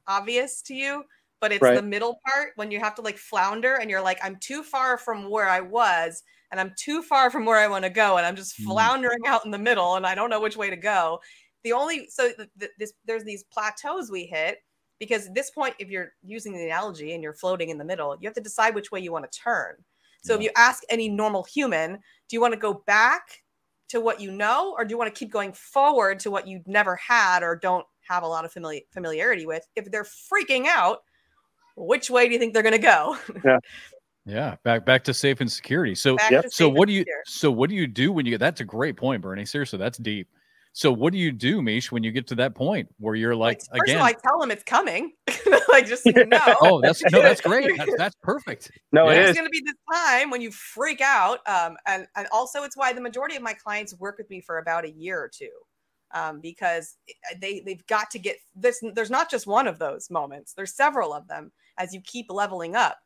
obvious 0.05 0.61
to 0.63 0.73
you. 0.73 1.03
But 1.39 1.53
it's 1.53 1.61
Right. 1.61 1.75
the 1.75 1.81
middle 1.81 2.19
part 2.27 2.51
when 2.57 2.71
you 2.71 2.79
have 2.81 2.95
to 2.95 3.01
like 3.01 3.17
flounder 3.17 3.75
and 3.75 3.89
you're 3.89 4.01
like, 4.01 4.19
I'm 4.21 4.35
too 4.37 4.63
far 4.63 4.97
from 4.97 5.29
where 5.29 5.47
I 5.47 5.61
was 5.61 6.23
and 6.51 6.59
I'm 6.59 6.73
too 6.77 7.01
far 7.01 7.29
from 7.29 7.45
where 7.45 7.57
I 7.57 7.67
want 7.67 7.83
to 7.83 7.89
go, 7.89 8.17
and 8.17 8.25
I'm 8.25 8.35
just 8.35 8.59
Mm. 8.59 8.65
floundering 8.65 9.25
out 9.27 9.45
in 9.45 9.51
the 9.51 9.57
middle 9.57 9.95
and 9.95 10.05
I 10.05 10.15
don't 10.15 10.29
know 10.29 10.39
which 10.39 10.57
way 10.57 10.69
to 10.69 10.77
go. 10.77 11.19
The 11.63 11.73
only 11.73 12.07
so 12.09 12.31
th- 12.31 12.49
th- 12.59 12.71
this 12.79 12.93
there's 13.05 13.23
these 13.23 13.43
plateaus 13.51 14.09
we 14.09 14.25
hit 14.25 14.59
because 14.99 15.27
at 15.27 15.35
this 15.35 15.49
point 15.51 15.75
if 15.79 15.89
you're 15.89 16.13
using 16.23 16.53
the 16.53 16.63
analogy 16.65 17.13
and 17.13 17.21
you're 17.21 17.33
floating 17.33 17.69
in 17.69 17.77
the 17.77 17.83
middle 17.83 18.15
you 18.19 18.27
have 18.27 18.35
to 18.35 18.41
decide 18.41 18.73
which 18.73 18.91
way 18.91 18.99
you 18.99 19.11
want 19.11 19.29
to 19.29 19.39
turn. 19.39 19.75
So 20.23 20.33
if 20.35 20.41
you 20.41 20.49
ask 20.55 20.83
any 20.89 21.07
normal 21.09 21.43
human 21.43 21.93
do 21.93 22.35
you 22.35 22.41
want 22.41 22.53
to 22.53 22.59
go 22.59 22.73
back 22.87 23.43
to 23.89 23.99
what 24.01 24.19
you 24.21 24.31
know 24.31 24.73
or 24.77 24.85
do 24.85 24.91
you 24.91 24.97
want 24.97 25.13
to 25.13 25.17
keep 25.17 25.31
going 25.31 25.51
forward 25.53 26.19
to 26.21 26.31
what 26.31 26.47
you've 26.47 26.67
never 26.67 26.95
had 26.95 27.43
or 27.43 27.55
don't 27.55 27.85
have 28.01 28.23
a 28.23 28.27
lot 28.27 28.45
of 28.45 28.53
famili- 28.53 28.85
familiarity 28.93 29.45
with? 29.45 29.65
If 29.75 29.91
they're 29.91 30.03
freaking 30.05 30.65
out 30.67 30.99
which 31.75 32.09
way 32.09 32.27
do 32.27 32.33
you 32.33 32.39
think 32.39 32.53
they're 32.53 32.63
going 32.63 32.73
to 32.73 32.79
go? 32.79 33.17
Yeah, 33.45 33.59
back 34.63 34.85
back 34.85 35.03
to 35.05 35.13
safe 35.13 35.41
and 35.41 35.51
security. 35.51 35.95
So 35.95 36.17
Yep. 36.29 36.43
to 36.43 36.49
so 36.51 36.67
safe 36.67 36.73
what 36.75 36.87
do 36.87 36.93
you 36.93 37.01
secure. 37.01 37.23
so 37.25 37.51
what 37.51 37.69
do 37.69 37.75
you 37.75 37.87
do 37.87 38.11
when 38.11 38.25
you 38.25 38.31
get 38.31 38.39
that's 38.39 38.61
a 38.61 38.65
great 38.65 38.97
point, 38.97 39.21
Bernie. 39.21 39.45
Seriously, 39.45 39.79
that's 39.79 39.97
deep. 39.97 40.27
So 40.73 40.91
what 40.91 41.11
do 41.11 41.17
you 41.17 41.31
do, 41.31 41.63
Mish, 41.63 41.91
when 41.91 42.03
you 42.03 42.11
get 42.11 42.27
to 42.27 42.35
that 42.35 42.53
point 42.53 42.87
where 42.99 43.15
you're 43.15 43.35
like 43.35 43.61
Like, 43.71 43.79
first 43.79 43.89
again? 43.89 43.95
of 43.95 44.01
all, 44.01 44.07
I 44.07 44.13
tell 44.13 44.39
them 44.39 44.51
it's 44.51 44.63
coming. 44.63 45.13
like 45.69 45.87
just 45.87 46.03
so 46.03 46.11
you 46.15 46.25
know. 46.25 46.39
oh, 46.61 46.81
that's 46.81 47.03
no, 47.11 47.21
that's 47.21 47.41
great. 47.41 47.75
That's, 47.77 47.93
that's 47.97 48.15
perfect. 48.21 48.71
No, 48.91 49.05
Yeah. 49.09 49.13
it 49.13 49.15
there's 49.23 49.35
going 49.35 49.47
to 49.47 49.49
be 49.51 49.63
this 49.65 49.73
time 49.91 50.29
when 50.29 50.39
you 50.41 50.51
freak 50.51 51.01
out 51.01 51.39
um, 51.47 51.77
and, 51.87 52.05
and 52.15 52.27
also 52.31 52.61
it's 52.63 52.77
why 52.77 52.93
the 52.93 53.01
majority 53.01 53.35
of 53.35 53.41
my 53.41 53.53
clients 53.53 53.97
work 53.97 54.17
with 54.19 54.29
me 54.29 54.39
for 54.39 54.59
about 54.59 54.85
a 54.85 54.91
year 54.91 55.19
or 55.19 55.29
two 55.33 55.49
um, 56.13 56.39
because 56.41 56.95
they, 57.41 57.61
they've 57.65 57.85
got 57.87 58.11
to 58.11 58.19
get 58.19 58.37
this 58.55 58.79
there's 58.93 59.09
not 59.09 59.31
just 59.31 59.47
one 59.47 59.67
of 59.67 59.79
those 59.79 60.09
moments 60.11 60.53
there's 60.53 60.75
several 60.75 61.11
of 61.13 61.27
them 61.27 61.51
as 61.77 61.93
you 61.93 62.01
keep 62.01 62.27
leveling 62.29 62.75
up 62.75 62.97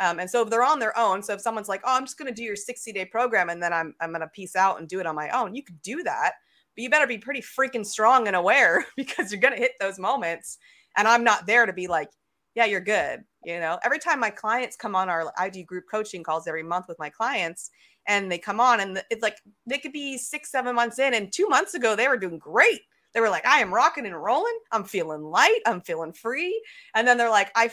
um, 0.00 0.20
and 0.20 0.30
so 0.30 0.44
they're 0.44 0.64
on 0.64 0.78
their 0.78 0.96
own 0.98 1.22
so 1.22 1.34
if 1.34 1.40
someone's 1.40 1.68
like 1.68 1.80
oh 1.84 1.96
i'm 1.96 2.04
just 2.04 2.18
going 2.18 2.28
to 2.32 2.34
do 2.34 2.44
your 2.44 2.56
60 2.56 2.92
day 2.92 3.04
program 3.04 3.50
and 3.50 3.62
then 3.62 3.72
i'm, 3.72 3.94
I'm 4.00 4.10
going 4.10 4.20
to 4.20 4.28
piece 4.28 4.56
out 4.56 4.78
and 4.78 4.88
do 4.88 5.00
it 5.00 5.06
on 5.06 5.14
my 5.14 5.30
own 5.30 5.54
you 5.54 5.62
could 5.62 5.80
do 5.82 6.02
that 6.04 6.32
but 6.74 6.82
you 6.82 6.90
better 6.90 7.06
be 7.06 7.18
pretty 7.18 7.42
freaking 7.42 7.86
strong 7.86 8.26
and 8.26 8.36
aware 8.36 8.84
because 8.96 9.32
you're 9.32 9.40
going 9.40 9.54
to 9.54 9.60
hit 9.60 9.72
those 9.80 9.98
moments 9.98 10.58
and 10.96 11.06
i'm 11.08 11.24
not 11.24 11.46
there 11.46 11.66
to 11.66 11.72
be 11.72 11.86
like 11.86 12.10
yeah, 12.58 12.64
you're 12.64 12.80
good. 12.80 13.20
You 13.44 13.60
know, 13.60 13.78
every 13.84 14.00
time 14.00 14.18
my 14.18 14.30
clients 14.30 14.74
come 14.74 14.96
on 14.96 15.08
our, 15.08 15.32
I 15.38 15.48
do 15.48 15.62
group 15.62 15.84
coaching 15.88 16.24
calls 16.24 16.48
every 16.48 16.64
month 16.64 16.86
with 16.88 16.98
my 16.98 17.08
clients, 17.08 17.70
and 18.08 18.30
they 18.30 18.38
come 18.38 18.58
on, 18.58 18.80
and 18.80 19.00
it's 19.10 19.22
like 19.22 19.36
they 19.64 19.78
could 19.78 19.92
be 19.92 20.18
six, 20.18 20.50
seven 20.50 20.74
months 20.74 20.98
in, 20.98 21.14
and 21.14 21.32
two 21.32 21.46
months 21.46 21.74
ago 21.74 21.94
they 21.94 22.08
were 22.08 22.16
doing 22.16 22.36
great. 22.36 22.80
They 23.14 23.20
were 23.20 23.30
like, 23.30 23.46
I 23.46 23.60
am 23.60 23.72
rocking 23.72 24.06
and 24.06 24.20
rolling. 24.20 24.58
I'm 24.72 24.82
feeling 24.82 25.22
light. 25.22 25.60
I'm 25.66 25.80
feeling 25.80 26.12
free. 26.12 26.60
And 26.96 27.06
then 27.06 27.16
they're 27.16 27.30
like, 27.30 27.52
I, 27.54 27.70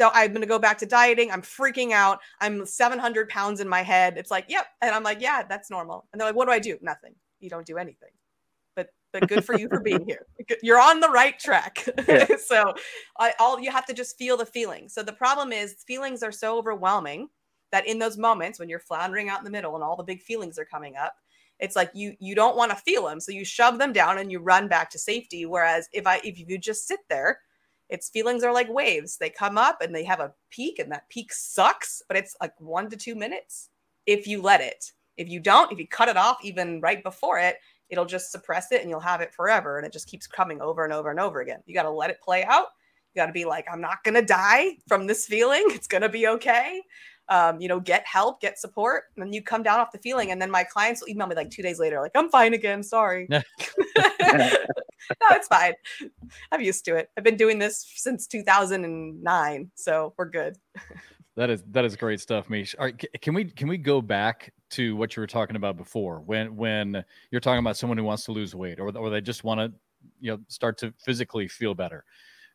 so 0.00 0.10
I'm 0.12 0.30
going 0.30 0.42
to 0.42 0.46
go 0.46 0.58
back 0.58 0.78
to 0.78 0.86
dieting. 0.86 1.30
I'm 1.30 1.42
freaking 1.42 1.92
out. 1.92 2.20
I'm 2.40 2.66
700 2.66 3.28
pounds 3.28 3.60
in 3.60 3.68
my 3.68 3.82
head. 3.82 4.18
It's 4.18 4.30
like, 4.30 4.46
yep. 4.48 4.66
And 4.82 4.94
I'm 4.94 5.02
like, 5.02 5.20
yeah, 5.20 5.42
that's 5.48 5.70
normal. 5.70 6.06
And 6.12 6.20
they're 6.20 6.28
like, 6.28 6.36
what 6.36 6.46
do 6.46 6.52
I 6.52 6.58
do? 6.58 6.78
Nothing. 6.82 7.14
You 7.40 7.50
don't 7.50 7.66
do 7.66 7.78
anything. 7.78 8.10
But 8.74 8.88
but 9.12 9.28
good 9.28 9.44
for 9.44 9.58
you 9.58 9.68
for 9.68 9.80
being 9.80 10.04
here. 10.06 10.26
You're 10.62 10.80
on 10.80 11.00
the 11.00 11.08
right 11.08 11.38
track. 11.38 11.88
Yeah. 12.06 12.26
so 12.44 12.74
I, 13.18 13.32
all 13.38 13.58
you 13.60 13.70
have 13.70 13.86
to 13.86 13.94
just 13.94 14.18
feel 14.18 14.36
the 14.36 14.46
feeling. 14.46 14.88
So 14.88 15.02
the 15.02 15.12
problem 15.12 15.52
is 15.52 15.84
feelings 15.86 16.22
are 16.22 16.32
so 16.32 16.58
overwhelming 16.58 17.28
that 17.72 17.86
in 17.86 17.98
those 17.98 18.16
moments 18.16 18.58
when 18.58 18.68
you're 18.68 18.78
floundering 18.78 19.28
out 19.28 19.38
in 19.38 19.44
the 19.44 19.50
middle 19.50 19.74
and 19.74 19.82
all 19.82 19.96
the 19.96 20.04
big 20.04 20.22
feelings 20.22 20.58
are 20.58 20.64
coming 20.64 20.96
up, 20.96 21.14
it's 21.58 21.74
like 21.76 21.90
you 21.94 22.14
you 22.20 22.34
don't 22.34 22.56
want 22.56 22.70
to 22.70 22.76
feel 22.76 23.06
them, 23.06 23.18
so 23.18 23.32
you 23.32 23.44
shove 23.44 23.78
them 23.78 23.92
down 23.92 24.18
and 24.18 24.30
you 24.30 24.40
run 24.40 24.68
back 24.68 24.90
to 24.90 24.98
safety. 24.98 25.46
Whereas 25.46 25.88
if 25.92 26.06
I 26.06 26.20
if 26.22 26.38
you 26.38 26.58
just 26.58 26.86
sit 26.86 27.00
there, 27.08 27.40
its 27.88 28.08
feelings 28.08 28.42
are 28.42 28.52
like 28.52 28.68
waves. 28.68 29.16
They 29.16 29.30
come 29.30 29.56
up 29.56 29.80
and 29.80 29.94
they 29.94 30.04
have 30.04 30.20
a 30.20 30.32
peak, 30.50 30.78
and 30.78 30.90
that 30.92 31.08
peak 31.08 31.32
sucks, 31.32 32.02
but 32.08 32.16
it's 32.16 32.36
like 32.40 32.52
one 32.60 32.90
to 32.90 32.96
two 32.96 33.14
minutes 33.14 33.70
if 34.06 34.26
you 34.26 34.42
let 34.42 34.60
it. 34.60 34.92
If 35.16 35.28
you 35.28 35.40
don't, 35.40 35.72
if 35.72 35.78
you 35.78 35.88
cut 35.88 36.08
it 36.08 36.16
off 36.16 36.38
even 36.42 36.80
right 36.80 37.02
before 37.02 37.38
it, 37.38 37.56
it'll 37.88 38.04
just 38.04 38.30
suppress 38.30 38.72
it 38.72 38.82
and 38.82 38.90
you'll 38.90 39.00
have 39.00 39.20
it 39.20 39.32
forever. 39.32 39.78
And 39.78 39.86
it 39.86 39.92
just 39.92 40.08
keeps 40.08 40.26
coming 40.26 40.60
over 40.60 40.84
and 40.84 40.92
over 40.92 41.10
and 41.10 41.20
over 41.20 41.40
again. 41.40 41.60
You 41.66 41.74
got 41.74 41.84
to 41.84 41.90
let 41.90 42.10
it 42.10 42.20
play 42.20 42.44
out. 42.44 42.66
You 43.14 43.22
got 43.22 43.26
to 43.26 43.32
be 43.32 43.44
like, 43.44 43.66
I'm 43.72 43.80
not 43.80 44.04
going 44.04 44.14
to 44.14 44.22
die 44.22 44.76
from 44.86 45.06
this 45.06 45.26
feeling. 45.26 45.64
It's 45.70 45.86
going 45.86 46.02
to 46.02 46.08
be 46.08 46.28
okay. 46.28 46.82
Um, 47.28 47.60
you 47.60 47.66
know, 47.66 47.80
get 47.80 48.06
help, 48.06 48.40
get 48.40 48.58
support. 48.58 49.04
And 49.16 49.24
then 49.24 49.32
you 49.32 49.42
come 49.42 49.62
down 49.62 49.80
off 49.80 49.90
the 49.90 49.98
feeling. 49.98 50.30
And 50.30 50.40
then 50.40 50.50
my 50.50 50.62
clients 50.62 51.00
will 51.00 51.08
email 51.08 51.26
me 51.26 51.34
like 51.34 51.50
two 51.50 51.62
days 51.62 51.80
later, 51.80 52.00
like, 52.00 52.12
I'm 52.14 52.30
fine 52.30 52.54
again. 52.54 52.82
Sorry. 52.82 53.26
no, 53.30 53.40
it's 55.30 55.48
fine. 55.48 55.74
I'm 56.52 56.60
used 56.60 56.84
to 56.84 56.96
it. 56.96 57.10
I've 57.16 57.24
been 57.24 57.36
doing 57.36 57.58
this 57.58 57.84
since 57.96 58.26
2009. 58.26 59.70
So 59.74 60.14
we're 60.16 60.26
good. 60.26 60.56
That 61.36 61.50
is 61.50 61.62
that 61.72 61.84
is 61.84 61.96
great 61.96 62.20
stuff, 62.20 62.48
Mish. 62.48 62.74
All 62.78 62.86
right, 62.86 63.04
can 63.20 63.34
we 63.34 63.44
can 63.44 63.68
we 63.68 63.76
go 63.76 64.00
back 64.00 64.54
to 64.70 64.96
what 64.96 65.14
you 65.14 65.20
were 65.20 65.26
talking 65.26 65.56
about 65.56 65.76
before 65.76 66.20
when 66.20 66.56
when 66.56 67.04
you're 67.30 67.42
talking 67.42 67.58
about 67.58 67.76
someone 67.76 67.98
who 67.98 68.04
wants 68.04 68.24
to 68.24 68.32
lose 68.32 68.54
weight 68.54 68.80
or 68.80 68.96
or 68.96 69.10
they 69.10 69.20
just 69.20 69.44
want 69.44 69.60
to 69.60 69.70
you 70.18 70.32
know 70.32 70.38
start 70.48 70.78
to 70.78 70.94
physically 70.98 71.46
feel 71.46 71.74
better, 71.74 72.04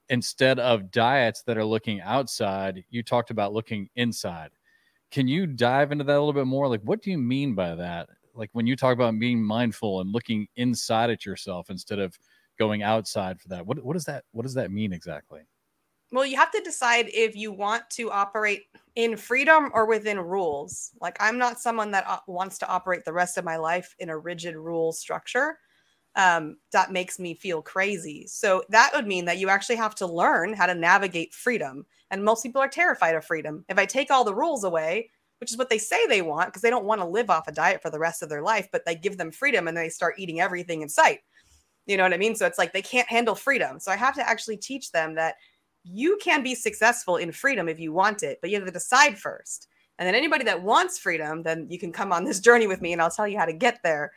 instead 0.10 0.60
of 0.60 0.90
diets 0.90 1.44
that 1.44 1.58
are 1.58 1.66
looking 1.66 2.02
outside, 2.02 2.84
you 2.90 3.04
talked 3.04 3.30
about 3.30 3.54
looking 3.54 3.88
inside. 3.96 4.50
Can 5.12 5.28
you 5.28 5.46
dive 5.46 5.92
into 5.92 6.04
that 6.06 6.16
a 6.16 6.20
little 6.20 6.34
bit 6.34 6.48
more? 6.48 6.68
Like, 6.68 6.82
what 6.82 7.02
do 7.02 7.12
you 7.12 7.18
mean 7.18 7.54
by 7.54 7.76
that? 7.76 8.10
Like, 8.34 8.50
when 8.54 8.66
you 8.66 8.76
talk 8.76 8.94
about 8.94 9.20
being 9.20 9.44
mindful 9.44 10.02
and 10.02 10.12
looking 10.12 10.48
inside 10.56 11.10
at 11.10 11.26
yourself 11.26 11.70
instead 11.70 12.00
of 12.00 12.18
going 12.58 12.82
outside 12.82 13.40
for 13.40 13.50
that, 13.50 13.66
what, 13.66 13.84
what 13.84 13.94
does 13.94 14.06
that 14.06 14.24
what 14.32 14.44
does 14.44 14.54
that 14.54 14.72
mean 14.72 14.94
exactly? 14.94 15.42
Well, 16.14 16.26
you 16.26 16.38
have 16.38 16.52
to 16.52 16.62
decide 16.62 17.10
if 17.14 17.36
you 17.36 17.52
want 17.52 17.90
to 17.92 18.12
operate 18.12 18.64
in 18.96 19.16
freedom 19.16 19.70
or 19.74 19.86
within 19.86 20.20
rules. 20.20 20.92
Like, 21.00 21.16
I'm 21.22 21.38
not 21.38 21.60
someone 21.60 21.92
that 21.92 22.06
uh, 22.08 22.20
wants 22.28 22.58
to 22.60 22.68
operate 22.68 23.06
the 23.06 23.14
rest 23.14 23.38
of 23.38 23.46
my 23.46 23.56
life 23.58 23.96
in 24.00 24.10
a 24.10 24.18
rigid 24.18 24.56
rule 24.56 24.92
structure 24.92 25.58
um, 26.16 26.58
that 26.74 26.92
makes 26.92 27.20
me 27.20 27.34
feel 27.34 27.62
crazy. 27.62 28.28
So 28.28 28.64
that 28.70 28.92
would 28.94 29.08
mean 29.08 29.26
that 29.26 29.38
you 29.38 29.50
actually 29.50 29.78
have 29.78 29.96
to 29.96 30.06
learn 30.06 30.54
how 30.54 30.66
to 30.66 30.76
navigate 30.76 31.34
freedom. 31.34 31.86
And 32.12 32.24
most 32.24 32.44
people 32.44 32.62
are 32.62 32.68
terrified 32.68 33.16
of 33.16 33.26
freedom. 33.26 33.66
If 33.70 33.80
I 33.80 33.86
take 33.86 34.12
all 34.12 34.24
the 34.24 34.36
rules 34.36 34.64
away, 34.64 35.10
which 35.40 35.52
is 35.52 35.58
what 35.58 35.70
they 35.70 35.80
say 35.80 36.06
they 36.06 36.22
want, 36.22 36.50
because 36.50 36.62
they 36.62 36.70
don't 36.70 36.86
want 36.86 37.02
to 37.02 37.08
live 37.08 37.32
off 37.32 37.48
a 37.48 37.52
diet 37.52 37.82
for 37.82 37.90
the 37.90 37.98
rest 37.98 38.22
of 38.22 38.30
their 38.30 38.44
life, 38.44 38.68
but 38.72 38.86
they 38.86 38.96
give 38.96 39.18
them 39.18 39.32
freedom 39.32 39.68
and 39.68 39.76
they 39.76 39.90
start 39.90 40.20
eating 40.20 40.40
everything 40.40 40.82
in 40.82 40.90
sight. 40.90 41.20
You 41.88 41.98
know 41.98 42.04
what 42.04 42.14
I 42.14 42.18
mean? 42.18 42.36
So 42.36 42.46
it's 42.46 42.60
like 42.60 42.74
they 42.74 42.82
can't 42.82 43.08
handle 43.08 43.34
freedom. 43.34 43.80
So 43.80 43.92
I 43.92 43.96
have 43.96 44.14
to 44.16 44.30
actually 44.30 44.58
teach 44.58 44.92
them 44.92 45.16
that 45.16 45.36
you 45.84 46.20
can 46.22 46.44
be 46.44 46.54
successful 46.54 47.18
in 47.18 47.32
freedom 47.32 47.68
if 47.68 47.80
you 47.80 47.92
want 47.92 48.22
it, 48.22 48.38
but 48.40 48.52
you 48.52 48.58
have 48.58 48.68
to 48.68 48.72
decide 48.72 49.18
first. 49.18 49.68
And 49.98 50.08
then 50.08 50.14
anybody 50.14 50.44
that 50.44 50.62
wants 50.62 51.00
freedom, 51.00 51.42
then 51.42 51.66
you 51.70 51.80
can 51.80 51.92
come 51.92 52.12
on 52.12 52.24
this 52.24 52.40
journey 52.48 52.68
with 52.68 52.82
me 52.82 52.94
and 52.94 53.02
I'll 53.02 53.10
tell 53.10 53.28
you 53.28 53.40
how 53.40 53.46
to 53.46 53.54
get 53.54 53.80
there. 53.84 54.12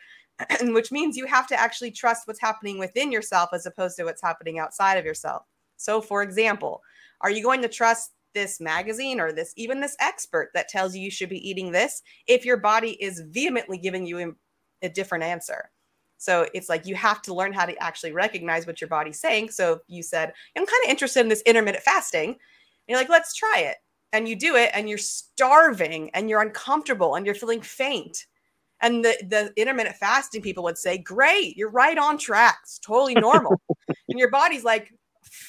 which 0.62 0.90
means 0.90 1.16
you 1.16 1.26
have 1.26 1.46
to 1.46 1.58
actually 1.58 1.92
trust 1.92 2.26
what's 2.26 2.40
happening 2.40 2.78
within 2.78 3.12
yourself 3.12 3.50
as 3.52 3.66
opposed 3.66 3.96
to 3.96 4.04
what's 4.04 4.20
happening 4.20 4.58
outside 4.58 4.96
of 4.96 5.04
yourself. 5.04 5.44
So, 5.76 6.00
for 6.00 6.22
example, 6.22 6.82
are 7.24 7.30
you 7.30 7.42
going 7.42 7.62
to 7.62 7.68
trust 7.68 8.12
this 8.34 8.60
magazine 8.60 9.18
or 9.18 9.32
this 9.32 9.52
even 9.56 9.80
this 9.80 9.96
expert 9.98 10.50
that 10.54 10.68
tells 10.68 10.94
you 10.94 11.02
you 11.02 11.10
should 11.10 11.28
be 11.28 11.48
eating 11.48 11.72
this 11.72 12.02
if 12.26 12.44
your 12.44 12.58
body 12.58 13.02
is 13.02 13.22
vehemently 13.30 13.78
giving 13.78 14.06
you 14.06 14.36
a 14.82 14.88
different 14.88 15.24
answer? 15.24 15.70
So 16.18 16.46
it's 16.54 16.68
like 16.68 16.86
you 16.86 16.94
have 16.94 17.22
to 17.22 17.34
learn 17.34 17.52
how 17.52 17.64
to 17.64 17.76
actually 17.82 18.12
recognize 18.12 18.66
what 18.66 18.80
your 18.80 18.88
body's 18.88 19.18
saying. 19.18 19.50
So 19.50 19.80
you 19.88 20.02
said, 20.02 20.32
I'm 20.56 20.66
kind 20.66 20.84
of 20.84 20.90
interested 20.90 21.20
in 21.20 21.28
this 21.28 21.42
intermittent 21.46 21.82
fasting. 21.82 22.28
And 22.28 22.38
you're 22.86 22.98
like, 22.98 23.08
let's 23.08 23.34
try 23.34 23.60
it. 23.60 23.76
And 24.12 24.28
you 24.28 24.36
do 24.36 24.54
it 24.54 24.70
and 24.74 24.88
you're 24.88 24.98
starving 24.98 26.10
and 26.14 26.28
you're 26.28 26.42
uncomfortable 26.42 27.14
and 27.14 27.26
you're 27.26 27.34
feeling 27.34 27.62
faint 27.62 28.26
and 28.84 29.02
the, 29.02 29.16
the 29.28 29.52
intermittent 29.56 29.96
fasting 29.96 30.42
people 30.42 30.62
would 30.64 30.76
say, 30.76 30.98
Great, 30.98 31.56
you're 31.56 31.70
right 31.70 31.96
on 31.96 32.18
track. 32.18 32.58
It's 32.62 32.78
totally 32.78 33.14
normal. 33.14 33.60
and 34.08 34.18
your 34.18 34.30
body's 34.30 34.62
like 34.62 34.92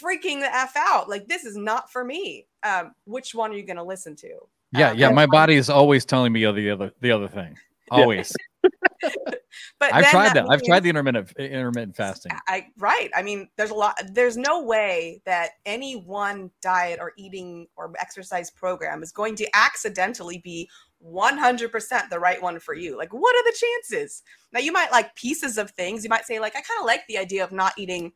freaking 0.04 0.40
the 0.40 0.54
F 0.54 0.74
out. 0.76 1.10
Like, 1.10 1.28
this 1.28 1.46
is 1.46 1.56
not 1.56 1.92
for 1.92 2.04
me. 2.04 2.48
Um, 2.64 2.94
which 3.06 3.36
one 3.36 3.52
are 3.52 3.56
you 3.56 3.66
going 3.66 3.78
to 3.78 3.84
listen 3.84 4.16
to? 4.18 4.30
Yeah, 4.72 4.92
um, 4.92 4.98
yeah. 4.98 5.10
My 5.10 5.26
body 5.26 5.56
is 5.56 5.70
always 5.70 6.06
telling 6.06 6.34
me 6.34 6.46
the 6.46 6.70
other 6.70 6.92
the 7.02 7.12
other 7.12 7.28
thing. 7.28 7.58
Always. 7.92 8.34
but 8.64 9.94
I've 9.94 10.10
tried 10.10 10.30
that. 10.30 10.34
that. 10.34 10.48
I've 10.50 10.64
tried 10.64 10.82
the 10.82 10.90
intermittent 10.90 11.32
intermittent 11.38 11.96
fasting. 11.96 12.32
I 12.48 12.66
right. 12.80 13.12
I 13.16 13.22
mean, 13.22 13.48
there's 13.58 13.70
a 13.70 13.76
lot. 13.76 14.02
There's 14.12 14.38
no 14.38 14.64
way 14.64 15.22
that 15.26 15.52
any 15.68 15.94
one 15.94 16.50
diet 16.64 16.98
or 17.00 17.14
eating 17.16 17.68
or 17.76 17.94
exercise 18.00 18.50
program 18.50 19.04
is 19.04 19.12
going 19.12 19.36
to 19.36 19.48
accidentally 19.54 20.40
be 20.40 20.68
100% 21.06 22.10
the 22.10 22.20
right 22.20 22.42
one 22.42 22.60
for 22.60 22.74
you. 22.74 22.98
Like, 22.98 23.14
what 23.14 23.36
are 23.36 23.44
the 23.44 23.56
chances? 23.56 24.24
Now, 24.52 24.62
you 24.62 24.72
might 24.72 24.92
like 24.92 25.14
pieces 25.16 25.58
of 25.58 25.70
things. 25.72 26.04
You 26.04 26.10
might 26.10 26.26
say, 26.26 26.40
like, 26.40 26.56
I 26.56 26.62
kind 26.62 26.80
of 26.80 26.86
like 26.86 27.06
the 27.08 27.18
idea 27.18 27.44
of 27.44 27.52
not 27.52 27.74
eating 27.78 28.14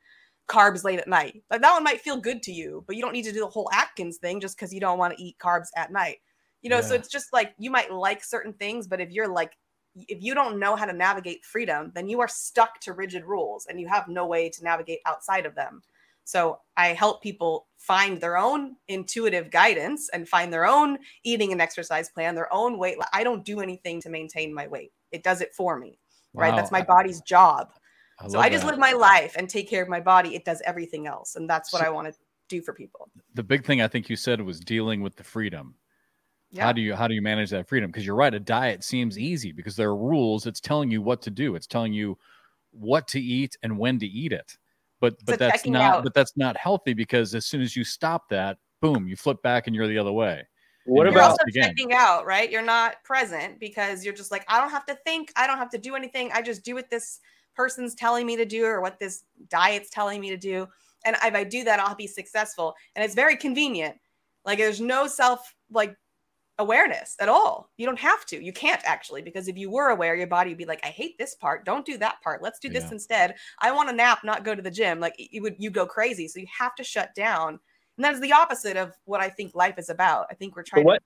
carbs 0.50 0.84
late 0.84 1.00
at 1.00 1.08
night. 1.08 1.41
Like, 1.50 1.62
that 1.62 1.74
one 1.74 1.84
might 1.84 2.02
feel 2.02 2.18
good 2.18 2.43
to 2.43 2.52
you, 2.52 2.84
but 2.88 2.95
you 2.95 3.02
don't 3.02 3.14
need 3.14 3.26
to 3.26 3.32
do 3.32 3.41
the 3.41 3.47
whole 3.47 3.70
Atkins 3.74 4.18
thing 4.18 4.39
just 4.39 4.58
because 4.58 4.74
you 4.74 4.80
don't 4.80 4.97
want 4.97 5.16
to 5.16 5.24
eat 5.24 5.38
carbs 5.38 5.68
at 5.76 5.91
night. 5.91 6.18
You 6.62 6.70
know, 6.70 6.78
yeah. 6.78 6.82
so 6.82 6.95
it's 6.95 7.10
just 7.10 7.32
like 7.32 7.54
you 7.58 7.72
might 7.72 7.91
like 7.91 8.24
certain 8.24 8.54
things, 8.54 8.88
but 8.88 9.00
if 9.00 9.12
you're 9.12 9.28
like, 9.28 9.54
if 9.95 10.22
you 10.22 10.34
don't 10.34 10.60
know 10.60 10.76
how 10.76 10.86
to 10.86 10.93
navigate 10.93 11.45
freedom, 11.45 11.91
then 11.95 12.10
you 12.10 12.20
are 12.20 12.28
stuck 12.28 12.80
to 12.82 12.93
rigid 12.93 13.26
rules 13.26 13.66
and 13.68 13.80
you 13.80 13.88
have 13.88 14.08
no 14.08 14.26
way 14.26 14.50
to 14.50 14.64
navigate 14.64 15.00
outside 15.06 15.45
of 15.45 15.56
them. 15.56 15.82
So 16.26 16.60
I 16.78 16.89
help 16.89 17.24
people 17.24 17.68
find 17.78 18.22
their 18.22 18.38
own 18.38 18.76
intuitive 18.88 19.50
guidance 19.50 20.10
and 20.14 20.30
find 20.30 20.54
their 20.54 20.68
own 20.68 21.00
eating 21.24 21.52
and 21.52 21.62
exercise 21.62 22.10
plan, 22.10 22.36
their 22.36 22.54
own 22.54 22.78
weight. 22.78 22.97
I 23.14 23.24
don't 23.24 23.43
do 23.43 23.62
anything 23.62 24.00
to 24.02 24.10
maintain 24.10 24.54
my 24.54 24.68
weight. 24.68 24.91
It 25.12 25.24
does 25.24 25.41
it 25.41 25.56
for 25.56 25.80
me. 25.80 25.97
Wow. 26.34 26.43
Right. 26.43 26.56
That's 26.56 26.72
my 26.72 26.84
body's 26.84 27.22
job. 27.22 27.72
I 28.20 28.28
so 28.28 28.40
I 28.40 28.50
just 28.50 28.64
that. 28.64 28.72
live 28.72 28.80
my 28.80 28.94
life 28.94 29.36
and 29.38 29.50
take 29.50 29.70
care 29.70 29.82
of 29.82 29.90
my 29.90 30.00
body. 30.00 30.36
It 30.36 30.46
does 30.46 30.62
everything 30.66 31.08
else. 31.08 31.36
And 31.36 31.50
that's 31.50 31.72
what 31.72 31.82
so 31.82 31.88
I 31.88 31.90
want 31.90 32.08
to 32.08 32.20
do 32.50 32.62
for 32.62 32.74
people. 32.74 33.10
The 33.36 33.44
big 33.44 33.66
thing 33.66 33.82
I 33.82 33.88
think 33.88 34.10
you 34.10 34.16
said 34.16 34.42
was 34.42 34.60
dealing 34.60 35.02
with 35.02 35.16
the 35.16 35.24
freedom. 35.24 35.76
Yeah. 36.52 36.66
How 36.66 36.72
do 36.72 36.82
you 36.82 36.96
how 36.96 37.08
do 37.08 37.14
you 37.14 37.22
manage 37.22 37.52
that 37.52 37.68
freedom? 37.68 37.92
Because 37.92 38.06
you're 38.06 38.16
right, 38.16 38.34
a 38.34 38.40
diet 38.40 38.84
seems 38.84 39.20
easy 39.20 39.52
because 39.52 39.76
there 39.76 39.90
are 39.90 39.96
rules. 39.96 40.48
It's 40.48 40.60
telling 40.60 40.90
you 40.90 41.02
what 41.02 41.22
to 41.24 41.30
do. 41.30 41.56
It's 41.56 41.68
telling 41.68 41.94
you 41.94 42.18
what 42.72 43.08
to 43.10 43.22
eat 43.22 43.58
and 43.64 43.78
when 43.78 44.00
to 44.00 44.08
eat 44.08 44.32
it 44.32 44.58
but 45.00 45.16
but 45.26 45.40
that's 45.40 45.66
not 45.66 45.82
out. 45.82 46.04
but 46.04 46.14
that's 46.14 46.36
not 46.38 46.58
healthy 46.58 46.94
because 46.94 47.34
as 47.36 47.46
soon 47.46 47.62
as 47.62 47.76
you 47.76 47.84
stop 47.84 48.30
that 48.30 48.58
boom 48.82 49.08
you 49.08 49.16
flip 49.16 49.42
back 49.42 49.68
and 49.68 49.76
you're 49.76 49.88
the 49.88 49.98
other 49.98 50.12
way 50.12 50.46
what 50.86 51.04
you're 51.04 51.14
about 51.14 51.32
also 51.32 51.44
checking 51.54 51.94
out 51.94 52.26
right 52.26 52.52
you're 52.52 52.62
not 52.62 53.02
present 53.04 53.60
because 53.60 54.04
you're 54.04 54.14
just 54.14 54.32
like 54.32 54.46
i 54.48 54.60
don't 54.60 54.72
have 54.72 54.86
to 54.86 54.96
think 55.06 55.32
i 55.36 55.46
don't 55.46 55.58
have 55.58 55.70
to 55.70 55.78
do 55.78 55.96
anything 55.96 56.30
i 56.34 56.42
just 56.42 56.64
do 56.64 56.76
what 56.76 56.90
this 56.90 57.20
person's 57.60 57.93
telling 57.93 58.26
me 58.26 58.38
to 58.38 58.45
do 58.45 58.64
or 58.64 58.80
what 58.80 58.97
this 58.99 59.26
diet's 59.49 59.89
telling 59.89 60.22
me 60.22 60.30
to 60.30 60.38
do 60.38 60.66
and 61.03 61.18
if 61.26 61.36
i 61.36 61.43
do 61.43 61.66
that 61.66 61.78
i'll 61.78 61.93
be 61.93 62.07
successful 62.07 62.74
and 62.95 63.03
it's 63.03 63.16
very 63.16 63.36
convenient 63.36 63.97
like 64.45 64.60
there's 64.60 64.80
no 64.80 65.07
self 65.07 65.53
like 65.70 65.93
awareness 66.60 67.16
at 67.20 67.30
all. 67.30 67.72
You 67.78 67.86
don't 67.86 67.99
have 67.99 68.26
to. 68.28 68.43
You 68.43 68.53
can't 68.53 68.82
actually, 68.84 69.22
because 69.22 69.47
if 69.47 69.57
you 69.57 69.72
were 69.72 69.89
aware, 69.89 70.14
your 70.16 70.28
body 70.28 70.51
would 70.51 70.57
be 70.57 70.66
like, 70.66 70.82
I 70.84 70.89
hate 70.89 71.18
this 71.18 71.34
part. 71.34 71.66
Don't 71.66 71.86
do 71.86 71.97
that 71.97 72.22
part. 72.22 72.43
Let's 72.43 72.60
do 72.60 72.70
this 72.70 72.84
yeah. 72.84 72.91
instead. 72.91 73.36
I 73.60 73.72
want 73.72 73.89
a 73.89 73.93
nap, 73.93 74.20
not 74.24 74.43
go 74.43 74.53
to 74.53 74.62
the 74.62 74.70
gym. 74.70 74.99
Like 74.99 75.16
you 75.18 75.41
would 75.41 75.55
you 75.57 75.72
go 75.72 75.86
crazy. 75.86 76.28
So 76.28 76.39
you 76.39 76.47
have 76.55 76.76
to 76.76 76.84
shut 76.84 77.16
down. 77.16 77.60
And 77.97 78.05
that 78.05 78.14
is 78.14 78.20
the 78.20 78.34
opposite 78.34 78.78
of 78.78 78.93
what 79.05 79.22
I 79.22 79.30
think 79.30 79.55
life 79.55 79.76
is 79.78 79.89
about. 79.89 80.28
I 80.30 80.34
think 80.34 80.55
we're 80.55 80.64
trying 80.64 80.84
what, 80.84 80.99
to 80.99 81.03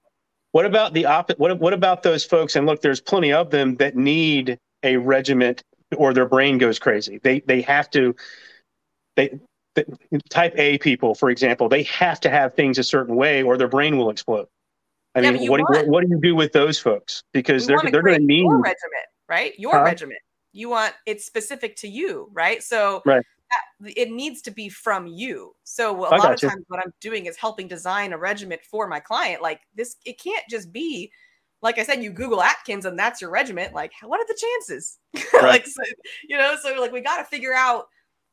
what 0.51 0.65
about 0.65 0.93
the 0.93 1.05
opposite? 1.05 1.39
What, 1.39 1.59
what 1.59 1.73
about 1.73 2.03
those 2.03 2.25
folks? 2.25 2.55
And 2.55 2.65
look, 2.65 2.81
there's 2.81 3.01
plenty 3.01 3.31
of 3.31 3.49
them 3.51 3.75
that 3.75 3.95
need 3.95 4.59
a 4.83 4.97
regiment 4.97 5.63
or 5.93 6.13
their 6.13 6.27
brain 6.27 6.57
goes 6.57 6.79
crazy. 6.79 7.19
They 7.21 7.41
they 7.41 7.61
have 7.61 7.89
to 7.91 8.15
they 9.15 9.39
type 10.29 10.53
A 10.57 10.77
people, 10.77 11.15
for 11.15 11.29
example, 11.29 11.69
they 11.69 11.83
have 11.83 12.19
to 12.21 12.29
have 12.29 12.53
things 12.53 12.77
a 12.77 12.83
certain 12.83 13.15
way 13.15 13.43
or 13.43 13.57
their 13.57 13.67
brain 13.67 13.97
will 13.97 14.09
explode. 14.09 14.47
I 15.15 15.21
yeah, 15.21 15.31
mean, 15.31 15.49
what, 15.49 15.57
do, 15.57 15.63
what, 15.67 15.87
what, 15.87 16.03
do 16.03 16.09
you 16.09 16.19
do 16.19 16.35
with 16.35 16.53
those 16.53 16.79
folks? 16.79 17.23
Because 17.33 17.67
they're 17.67 17.79
they're 17.91 18.01
going 18.01 18.19
to 18.19 18.25
need 18.25 18.41
your 18.41 18.61
regiment, 18.61 19.05
right? 19.29 19.53
Your 19.59 19.77
huh? 19.77 19.83
regiment. 19.83 20.19
You 20.53 20.69
want 20.69 20.93
it's 21.05 21.25
specific 21.25 21.75
to 21.77 21.87
you, 21.87 22.29
right? 22.33 22.63
So 22.63 23.01
right. 23.05 23.23
That, 23.81 23.93
it 23.95 24.09
needs 24.09 24.41
to 24.43 24.51
be 24.51 24.69
from 24.69 25.05
you. 25.05 25.53
So 25.63 26.05
a 26.05 26.09
I 26.09 26.17
lot 26.17 26.33
of 26.33 26.41
you. 26.41 26.49
times, 26.49 26.63
what 26.67 26.79
I'm 26.83 26.93
doing 27.01 27.27
is 27.27 27.37
helping 27.37 27.67
design 27.67 28.13
a 28.13 28.17
regiment 28.17 28.61
for 28.63 28.87
my 28.87 28.99
client. 28.99 29.43
Like 29.43 29.61
this, 29.75 29.97
it 30.05 30.19
can't 30.19 30.43
just 30.49 30.71
be 30.71 31.11
like 31.63 31.79
I 31.79 31.83
said, 31.83 32.03
you 32.03 32.11
Google 32.11 32.43
Atkins 32.43 32.85
and 32.85 32.99
that's 32.99 33.21
your 33.21 33.31
regiment. 33.31 33.73
Like, 33.73 33.93
what 34.03 34.19
are 34.19 34.27
the 34.27 34.37
chances? 34.39 34.99
Right. 35.33 35.43
like, 35.43 35.65
so, 35.65 35.81
you 36.29 36.37
know, 36.37 36.55
so 36.61 36.79
like 36.79 36.91
we 36.91 37.01
got 37.01 37.17
to 37.17 37.23
figure 37.23 37.53
out 37.53 37.87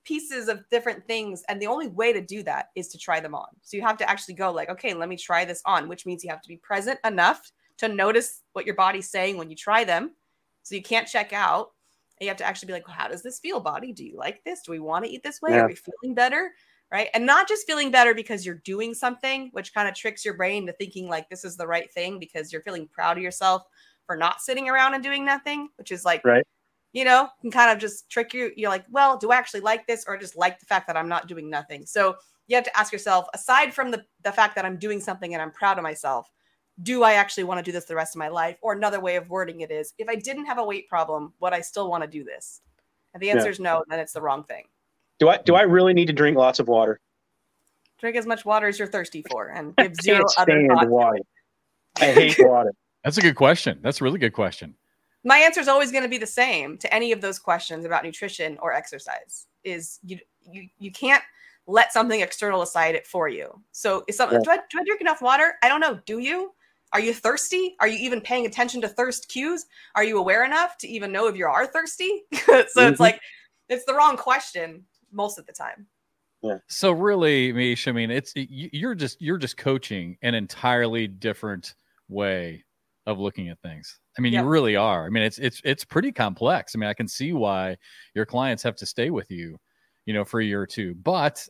pieces 0.05 0.49
of 0.49 0.69
different 0.71 1.07
things 1.07 1.43
and 1.49 1.61
the 1.61 1.67
only 1.67 1.89
way 1.89 2.13
to 2.13 2.21
do 2.21 2.43
that 2.43 2.67
is 2.75 2.89
to 2.89 2.97
try 2.97 3.21
them 3.21 3.35
on 3.35 3.47
so 3.61 3.77
you 3.77 3.83
have 3.83 3.99
to 3.99 4.09
actually 4.09 4.33
go 4.33 4.51
like 4.51 4.71
okay 4.71 4.95
let 4.95 5.11
me 5.11 5.17
try 5.17 5.45
this 5.45 5.61
on 5.67 5.89
which 5.89 6.07
means 6.07 6.25
you 6.25 6.31
have 6.31 6.41
to 6.41 6.49
be 6.49 6.57
present 6.57 6.99
enough 7.05 7.53
to 7.77 7.87
notice 7.87 8.43
what 8.55 8.65
your 8.65 8.75
body's 8.75 9.11
saying 9.11 9.37
when 9.37 9.51
you 9.51 9.57
try 9.57 9.85
them 9.85 10.13
so 10.63 10.75
you 10.75 10.83
can't 10.83 11.07
check 11.07 11.35
out 11.35 11.73
and 12.19 12.25
you 12.25 12.29
have 12.29 12.37
to 12.37 12.45
actually 12.45 12.67
be 12.67 12.73
like 12.73 12.87
well, 12.89 12.97
how 12.97 13.09
does 13.09 13.23
this 13.23 13.41
feel 13.41 13.61
body 13.61 13.93
do 13.93 14.05
you 14.05 14.17
like 14.17 14.43
this 14.43 14.63
do 14.63 14.73
we 14.73 14.79
want 14.79 15.05
to 15.05 15.11
eat 15.11 15.23
this 15.23 15.43
way 15.43 15.51
yeah. 15.51 15.61
are 15.61 15.69
we 15.69 15.77
feeling 15.77 16.15
better 16.15 16.51
right 16.93 17.09
and 17.15 17.25
not 17.25 17.49
just 17.49 17.67
feeling 17.67 17.91
better 17.91 18.15
because 18.15 18.45
you're 18.45 18.57
doing 18.57 18.95
something 18.95 19.51
which 19.53 19.75
kind 19.75 19.89
of 19.89 19.95
tricks 19.95 20.25
your 20.25 20.35
brain 20.35 20.67
to 20.67 20.73
thinking 20.73 21.09
like 21.09 21.29
this 21.29 21.45
is 21.45 21.57
the 21.57 21.67
right 21.67 21.93
thing 21.93 22.19
because 22.19 22.53
you're 22.53 22.63
feeling 22.63 22.89
proud 22.89 23.17
of 23.17 23.23
yourself 23.23 23.63
for 24.07 24.17
not 24.17 24.41
sitting 24.41 24.69
around 24.69 24.95
and 24.95 25.03
doing 25.03 25.25
nothing 25.25 25.69
which 25.77 25.93
is 25.93 26.05
like 26.05 26.25
right 26.25 26.47
you 26.93 27.05
know, 27.05 27.29
can 27.41 27.51
kind 27.51 27.71
of 27.71 27.79
just 27.79 28.09
trick 28.11 28.35
you. 28.35 28.51
You're 28.57 28.71
like, 28.71 28.85
well, 28.91 29.17
do 29.17 29.31
I 29.31 29.37
actually 29.37 29.61
like 29.61 29.87
this 29.87 30.05
or 30.09 30.17
just 30.17 30.37
like 30.37 30.59
the 30.59 30.67
fact 30.67 30.87
that 30.89 30.97
I'm 30.97 31.09
not 31.09 31.29
doing 31.29 31.49
nothing? 31.49 31.87
So 31.87 32.17
you 32.49 32.57
have 32.57 32.65
to 32.65 32.79
ask 32.79 32.93
yourself, 32.93 33.27
aside 33.33 33.73
from 33.73 33.91
the, 33.91 34.05
the 34.25 34.33
fact 34.33 34.57
that 34.57 34.65
I'm 34.65 34.77
doing 34.77 35.01
something 35.01 35.33
and 35.33 35.41
I'm 35.41 35.53
proud 35.53 35.79
of 35.79 35.85
myself, 35.85 36.29
do 36.83 37.05
I 37.05 37.13
actually 37.13 37.45
want 37.45 37.59
to 37.59 37.63
do 37.63 37.73
this 37.73 37.85
the 37.85 37.95
rest 37.95 38.17
of 38.17 38.19
my 38.19 38.29
life? 38.29 38.57
Or 38.63 38.73
another 38.73 39.01
way 39.01 39.17
of 39.17 39.31
wording 39.31 39.61
it 39.61 39.71
is, 39.71 39.95
if 39.99 40.09
I 40.09 40.17
didn't 40.17 40.47
have 40.47 40.59
a 40.59 40.65
weight 40.65 40.89
problem, 40.89 41.33
would 41.41 41.53
I 41.53 41.61
still 41.61 41.89
want 41.89 42.03
to 42.03 42.11
do 42.11 42.25
this? 42.25 42.61
And 43.15 43.23
the 43.23 43.31
answer 43.31 43.47
yeah. 43.47 43.51
is 43.51 43.61
no, 43.61 43.85
then 43.89 44.01
it's 44.01 44.13
the 44.13 44.23
wrong 44.23 44.45
thing. 44.45 44.65
Do 45.21 45.29
I 45.29 45.39
do 45.39 45.55
I 45.55 45.63
really 45.63 45.95
need 45.95 46.07
to 46.07 46.13
drink 46.13 46.37
lots 46.37 46.59
of 46.59 46.69
water? 46.69 47.01
Drink 47.99 48.17
as 48.17 48.27
much 48.27 48.45
water 48.45 48.67
as 48.67 48.79
you're 48.79 48.89
thirsty 48.89 49.23
for 49.31 49.49
and 49.49 49.77
give 49.77 49.95
zero 50.03 50.25
other 50.39 50.89
water. 50.89 51.19
I 52.01 52.07
hate 52.07 52.37
water. 52.41 52.73
That's 53.05 53.19
a 53.19 53.21
good 53.21 53.37
question. 53.37 53.79
That's 53.83 54.01
a 54.01 54.05
really 54.05 54.19
good 54.19 54.33
question 54.33 54.75
my 55.25 55.39
answer 55.39 55.61
is 55.61 55.69
always 55.69 55.93
going 55.93 56.03
to 56.03 56.09
be 56.09 56.19
the 56.19 56.27
same 56.27 56.79
to 56.79 56.93
any 56.95 57.13
of 57.13 57.21
those 57.21 57.39
questions 57.39 57.85
about 57.85 58.05
nutrition 58.05 58.59
or 58.63 58.73
exercise 58.73 59.47
is 59.65 59.99
you 60.03 60.19
you 60.41 60.69
you 60.79 60.91
can't 60.91 61.23
let 61.67 61.93
something 61.93 62.21
external 62.21 62.61
decide 62.61 62.95
it 62.95 63.07
for 63.07 63.29
you. 63.29 63.63
So 63.71 64.03
is 64.09 64.17
something, 64.17 64.39
yeah. 64.39 64.55
do, 64.55 64.61
I, 64.61 64.65
do 64.71 64.81
I 64.81 64.85
drink 64.85 65.01
enough 65.01 65.23
water? 65.23 65.55
I 65.63 65.69
don't 65.69 65.81
know. 65.81 66.01
Do 66.07 66.19
you? 66.19 66.53
Are 66.93 66.99
you 66.99 67.15
thirsty? 67.15 67.77
Are 67.79 67.87
you 67.87 67.99
even 67.99 68.21
paying 68.21 68.47
attention 68.47 68.81
to 68.81 68.89
thirst 68.89 69.29
cues? 69.29 69.67
Are 69.95 70.03
you 70.03 70.19
aware 70.19 70.45
enough 70.45 70.77
to 70.79 70.89
even 70.89 71.13
know 71.13 71.29
if 71.29 71.37
you 71.37 71.47
are 71.47 71.67
thirsty? 71.67 72.25
so 72.33 72.41
mm-hmm. 72.53 72.81
it's 72.91 72.99
like, 72.99 73.21
it's 73.69 73.85
the 73.85 73.95
wrong 73.95 74.17
question 74.17 74.85
most 75.13 75.39
of 75.39 75.47
the 75.47 75.53
time. 75.53 75.87
Yeah. 76.43 76.59
So 76.69 76.93
really, 76.93 77.53
Mish, 77.53 77.87
I 77.87 77.93
mean, 77.93 78.11
it's 78.11 78.33
you're 78.35 78.95
just 78.95 79.21
you're 79.21 79.39
just 79.39 79.57
coaching 79.57 80.17
an 80.23 80.35
entirely 80.35 81.07
different 81.07 81.75
way 82.09 82.65
of 83.07 83.19
looking 83.19 83.49
at 83.49 83.61
things. 83.61 83.99
I 84.19 84.23
mean, 84.23 84.33
you 84.33 84.43
really 84.43 84.77
are. 84.77 85.07
I 85.07 85.11
mean, 85.11 85.23
it's 85.23 85.39
it's 85.39 85.61
it's 85.65 85.85
pretty 85.85 86.13
complex. 86.13 86.75
I 86.75 86.79
mean, 86.79 86.89
I 86.89 86.95
can 86.95 87.09
see 87.09 87.33
why 87.33 87.77
your 88.15 88.27
clients 88.27 88.63
have 88.63 88.77
to 88.77 88.87
stay 88.87 89.11
with 89.11 89.31
you, 89.31 89.59
you 90.07 90.15
know, 90.15 90.25
for 90.25 90.41
a 90.41 90.45
year 90.45 90.61
or 90.61 90.67
two. 90.67 90.95
But 90.95 91.47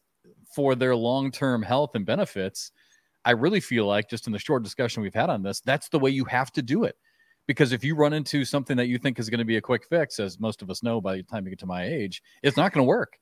for 0.55 0.75
their 0.75 0.97
long-term 0.97 1.63
health 1.63 1.95
and 1.95 2.05
benefits, 2.05 2.73
I 3.25 3.33
really 3.33 3.61
feel 3.61 3.87
like 3.87 4.11
just 4.11 4.27
in 4.27 4.33
the 4.33 4.39
short 4.39 4.63
discussion 4.63 5.03
we've 5.03 5.15
had 5.15 5.31
on 5.31 5.43
this, 5.43 5.61
that's 5.61 5.89
the 5.89 5.99
way 5.99 6.11
you 6.11 6.25
have 6.25 6.53
to 6.53 6.63
do 6.63 6.85
it. 6.85 6.97
Because 7.47 7.73
if 7.73 7.85
you 7.85 7.95
run 7.95 8.13
into 8.13 8.45
something 8.45 8.77
that 8.77 8.87
you 8.87 8.99
think 8.99 9.19
is 9.19 9.31
going 9.31 9.39
to 9.39 9.45
be 9.45 9.57
a 9.57 9.61
quick 9.61 9.85
fix, 9.89 10.19
as 10.19 10.39
most 10.39 10.63
of 10.63 10.71
us 10.71 10.83
know 10.83 11.01
by 11.01 11.17
the 11.17 11.23
time 11.23 11.45
you 11.45 11.51
get 11.51 11.59
to 11.61 11.67
my 11.67 11.85
age, 11.85 12.23
it's 12.43 12.57
not 12.57 12.73
going 12.73 12.85
to 12.85 12.89
work. 12.89 13.19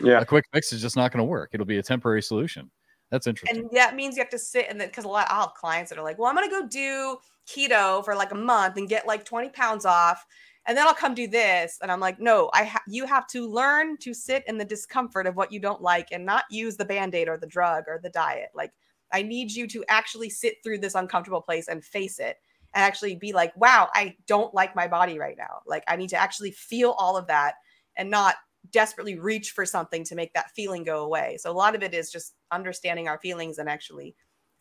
Yeah. 0.00 0.20
A 0.20 0.24
quick 0.24 0.44
fix 0.52 0.72
is 0.72 0.80
just 0.80 0.96
not 0.96 1.12
going 1.12 1.18
to 1.18 1.24
work. 1.24 1.50
It'll 1.52 1.66
be 1.66 1.78
a 1.78 1.82
temporary 1.82 2.22
solution. 2.22 2.70
That's 3.12 3.26
interesting. 3.26 3.60
And 3.60 3.70
that 3.72 3.94
means 3.94 4.16
you 4.16 4.22
have 4.22 4.30
to 4.30 4.38
sit 4.38 4.66
and 4.70 4.80
then 4.80 4.88
because 4.88 5.04
a 5.04 5.08
lot 5.08 5.26
I'll 5.28 5.42
have 5.42 5.54
clients 5.54 5.90
that 5.90 5.98
are 5.98 6.02
like, 6.02 6.18
well, 6.18 6.28
I'm 6.28 6.34
gonna 6.34 6.48
go 6.48 6.66
do 6.66 7.18
keto 7.46 8.02
for 8.02 8.14
like 8.14 8.32
a 8.32 8.36
month 8.36 8.78
and 8.78 8.88
get 8.88 9.06
like 9.06 9.22
20 9.26 9.50
pounds 9.50 9.84
off, 9.84 10.24
and 10.66 10.76
then 10.76 10.86
I'll 10.86 10.94
come 10.94 11.14
do 11.14 11.26
this. 11.26 11.78
And 11.82 11.92
I'm 11.92 12.00
like, 12.00 12.18
no, 12.18 12.50
I 12.54 12.64
ha- 12.64 12.82
you 12.88 13.04
have 13.04 13.26
to 13.28 13.46
learn 13.46 13.98
to 13.98 14.14
sit 14.14 14.44
in 14.46 14.56
the 14.56 14.64
discomfort 14.64 15.26
of 15.26 15.36
what 15.36 15.52
you 15.52 15.60
don't 15.60 15.82
like 15.82 16.08
and 16.10 16.24
not 16.24 16.44
use 16.50 16.78
the 16.78 16.86
band-aid 16.86 17.28
or 17.28 17.36
the 17.36 17.46
drug 17.46 17.84
or 17.86 18.00
the 18.02 18.08
diet. 18.08 18.48
Like 18.54 18.72
I 19.12 19.20
need 19.20 19.52
you 19.52 19.66
to 19.68 19.84
actually 19.88 20.30
sit 20.30 20.56
through 20.64 20.78
this 20.78 20.94
uncomfortable 20.94 21.42
place 21.42 21.68
and 21.68 21.84
face 21.84 22.18
it 22.18 22.38
and 22.74 22.82
actually 22.82 23.16
be 23.16 23.34
like, 23.34 23.54
wow, 23.58 23.90
I 23.92 24.16
don't 24.26 24.54
like 24.54 24.74
my 24.74 24.88
body 24.88 25.18
right 25.18 25.36
now. 25.36 25.60
Like 25.66 25.84
I 25.86 25.96
need 25.96 26.08
to 26.10 26.16
actually 26.16 26.52
feel 26.52 26.92
all 26.92 27.18
of 27.18 27.26
that 27.26 27.56
and 27.96 28.08
not 28.08 28.36
desperately 28.70 29.18
reach 29.18 29.50
for 29.50 29.66
something 29.66 30.04
to 30.04 30.14
make 30.14 30.32
that 30.34 30.50
feeling 30.54 30.84
go 30.84 31.04
away. 31.04 31.36
So 31.38 31.50
a 31.50 31.52
lot 31.52 31.74
of 31.74 31.82
it 31.82 31.94
is 31.94 32.10
just 32.10 32.34
understanding 32.50 33.08
our 33.08 33.18
feelings 33.18 33.58
and 33.58 33.68
actually 33.68 34.14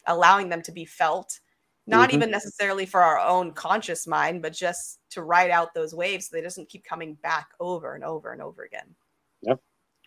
allowing 0.07 0.49
them 0.49 0.61
to 0.63 0.71
be 0.71 0.85
felt, 0.85 1.39
not 1.87 2.09
mm-hmm. 2.09 2.17
even 2.17 2.31
necessarily 2.31 2.85
for 2.85 3.01
our 3.01 3.19
own 3.19 3.51
conscious 3.51 4.07
mind, 4.07 4.41
but 4.41 4.53
just 4.53 4.99
to 5.11 5.21
ride 5.21 5.51
out 5.51 5.73
those 5.73 5.93
waves 5.93 6.27
so 6.27 6.35
they 6.35 6.41
doesn't 6.41 6.69
keep 6.69 6.83
coming 6.83 7.15
back 7.15 7.49
over 7.59 7.93
and 7.93 8.03
over 8.03 8.31
and 8.31 8.41
over 8.41 8.63
again. 8.63 8.95
Yep. 9.43 9.59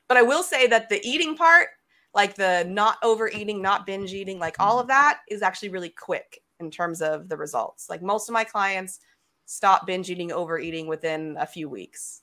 But 0.08 0.16
I 0.16 0.22
will 0.22 0.42
say 0.42 0.66
that 0.66 0.88
the 0.88 1.00
eating 1.06 1.36
part, 1.36 1.68
like 2.14 2.34
the 2.34 2.64
not 2.68 2.98
overeating, 3.02 3.62
not 3.62 3.86
binge 3.86 4.12
eating, 4.12 4.38
like 4.38 4.56
all 4.58 4.78
of 4.78 4.88
that 4.88 5.20
is 5.28 5.42
actually 5.42 5.70
really 5.70 5.88
quick 5.90 6.42
in 6.60 6.70
terms 6.70 7.00
of 7.00 7.28
the 7.28 7.36
results. 7.36 7.88
Like 7.88 8.02
most 8.02 8.28
of 8.28 8.32
my 8.32 8.44
clients 8.44 9.00
stop 9.46 9.86
binge 9.86 10.10
eating, 10.10 10.32
overeating 10.32 10.86
within 10.86 11.36
a 11.38 11.46
few 11.46 11.68
weeks. 11.68 12.22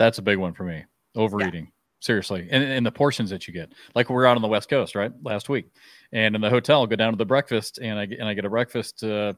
That's 0.00 0.16
a 0.16 0.22
big 0.22 0.38
one 0.38 0.54
for 0.54 0.64
me. 0.64 0.82
Overeating. 1.14 1.64
Yeah. 1.64 1.70
Seriously. 2.00 2.48
And, 2.50 2.64
and 2.64 2.86
the 2.86 2.90
portions 2.90 3.28
that 3.28 3.46
you 3.46 3.52
get. 3.52 3.74
Like 3.94 4.08
we 4.08 4.16
are 4.16 4.26
out 4.26 4.34
on 4.34 4.40
the 4.40 4.48
West 4.48 4.70
Coast, 4.70 4.94
right? 4.94 5.12
Last 5.22 5.50
week. 5.50 5.66
And 6.12 6.34
in 6.34 6.40
the 6.40 6.48
hotel, 6.48 6.86
go 6.86 6.96
down 6.96 7.12
to 7.12 7.18
the 7.18 7.26
breakfast 7.26 7.78
and 7.82 7.98
I 7.98 8.04
and 8.04 8.24
I 8.26 8.32
get 8.32 8.46
a 8.46 8.50
breakfast 8.50 9.04
uh, 9.04 9.34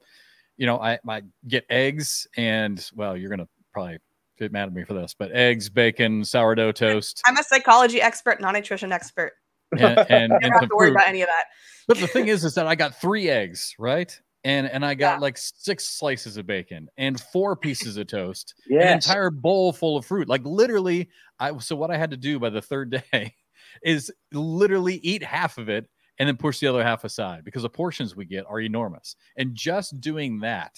you 0.57 0.67
know, 0.67 0.79
I, 0.79 1.01
I 1.09 1.23
get 1.49 1.65
eggs 1.69 2.29
and 2.37 2.89
well, 2.95 3.17
you're 3.17 3.29
gonna 3.29 3.49
probably 3.73 3.99
get 4.39 4.53
mad 4.53 4.69
at 4.69 4.73
me 4.73 4.85
for 4.85 4.95
this, 4.95 5.17
but 5.19 5.33
eggs, 5.33 5.69
bacon, 5.69 6.25
sourdough 6.25 6.71
toast. 6.71 7.21
I'm 7.27 7.37
a 7.37 7.43
psychology 7.43 8.01
expert, 8.01 8.41
not 8.41 8.55
nutrition 8.55 8.93
expert. 8.93 9.33
And, 9.73 9.83
and, 9.83 10.09
and 10.11 10.41
don't 10.41 10.53
have 10.53 10.69
to 10.69 10.77
worry 10.77 10.93
about 10.93 11.09
any 11.09 11.23
of 11.23 11.27
that. 11.27 11.47
But 11.89 11.99
the 11.99 12.07
thing 12.07 12.29
is, 12.29 12.45
is 12.45 12.55
that 12.55 12.69
I 12.69 12.77
got 12.77 12.95
three 13.01 13.29
eggs, 13.29 13.75
right? 13.81 14.17
And 14.45 14.67
and 14.67 14.85
I 14.85 14.95
got 14.95 15.15
yeah. 15.15 15.21
like 15.21 15.39
six 15.39 15.87
slices 15.87 16.37
of 16.37 16.47
bacon 16.47 16.89
and 16.97 17.21
four 17.21 17.57
pieces 17.57 17.97
of 17.97 18.07
toast, 18.09 18.55
yes. 18.69 18.87
an 18.87 18.93
entire 18.95 19.31
bowl 19.31 19.73
full 19.73 19.97
of 19.97 20.05
fruit. 20.05 20.29
Like 20.29 20.45
literally, 20.45 21.11
I 21.39 21.57
so 21.59 21.77
what 21.77 21.91
I 21.91 21.97
had 21.97 22.11
to 22.11 22.17
do 22.17 22.39
by 22.39 22.51
the 22.51 22.63
third 22.63 23.03
day 23.13 23.35
is 23.83 24.13
literally 24.33 24.97
eat 24.97 25.23
half 25.23 25.59
of 25.59 25.69
it 25.69 25.89
and 26.19 26.29
then 26.29 26.37
push 26.37 26.59
the 26.59 26.67
other 26.67 26.83
half 26.83 27.05
aside 27.05 27.45
because 27.45 27.63
the 27.63 27.69
portions 27.69 28.15
we 28.15 28.25
get 28.25 28.45
are 28.47 28.61
enormous. 28.61 29.17
And 29.37 29.55
just 29.55 30.01
doing 30.01 30.41
that 30.41 30.77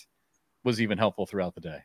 was 0.62 0.80
even 0.80 0.98
helpful 0.98 1.26
throughout 1.26 1.54
the 1.54 1.60
day. 1.60 1.80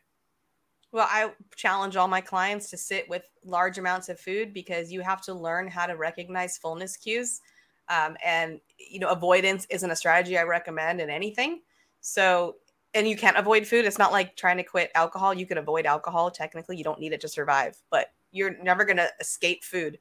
Well, 0.92 1.08
I 1.10 1.32
challenge 1.56 1.96
all 1.96 2.08
my 2.08 2.22
clients 2.22 2.70
to 2.72 2.78
sit 2.78 3.08
with 3.10 3.24
large 3.46 3.78
amounts 3.78 4.10
of 4.10 4.20
food 4.20 4.54
because 4.54 4.92
you 4.92 5.02
have 5.02 5.22
to 5.22 5.34
learn 5.34 5.68
how 5.68 5.86
to 5.86 5.94
recognize 5.94 6.58
fullness 6.58 6.98
cues. 6.98 7.42
Um, 7.90 8.18
and 8.24 8.60
you 8.78 9.00
know, 9.00 9.10
avoidance 9.10 9.68
isn't 9.70 9.92
a 9.92 9.96
strategy 9.96 10.38
I 10.38 10.44
recommend 10.44 11.02
in 11.02 11.10
anything. 11.10 11.62
So, 12.02 12.56
and 12.94 13.08
you 13.08 13.16
can't 13.16 13.38
avoid 13.38 13.68
food. 13.68 13.86
It's 13.86 13.98
not 14.00 14.12
like 14.12 14.36
trying 14.36 14.58
to 14.58 14.64
quit 14.64 14.92
alcohol. 14.96 15.34
You 15.34 15.46
can 15.46 15.58
avoid 15.58 15.86
alcohol. 15.86 16.32
Technically, 16.32 16.78
you 16.78 16.84
don't 16.84 17.00
need 17.00 17.14
it 17.14 17.22
to 17.22 17.28
survive, 17.28 17.78
but 17.92 18.08
you're 18.32 18.58
never 18.64 18.86
going 18.86 18.98
to 18.98 19.10
escape 19.20 19.64
food. 19.64 20.00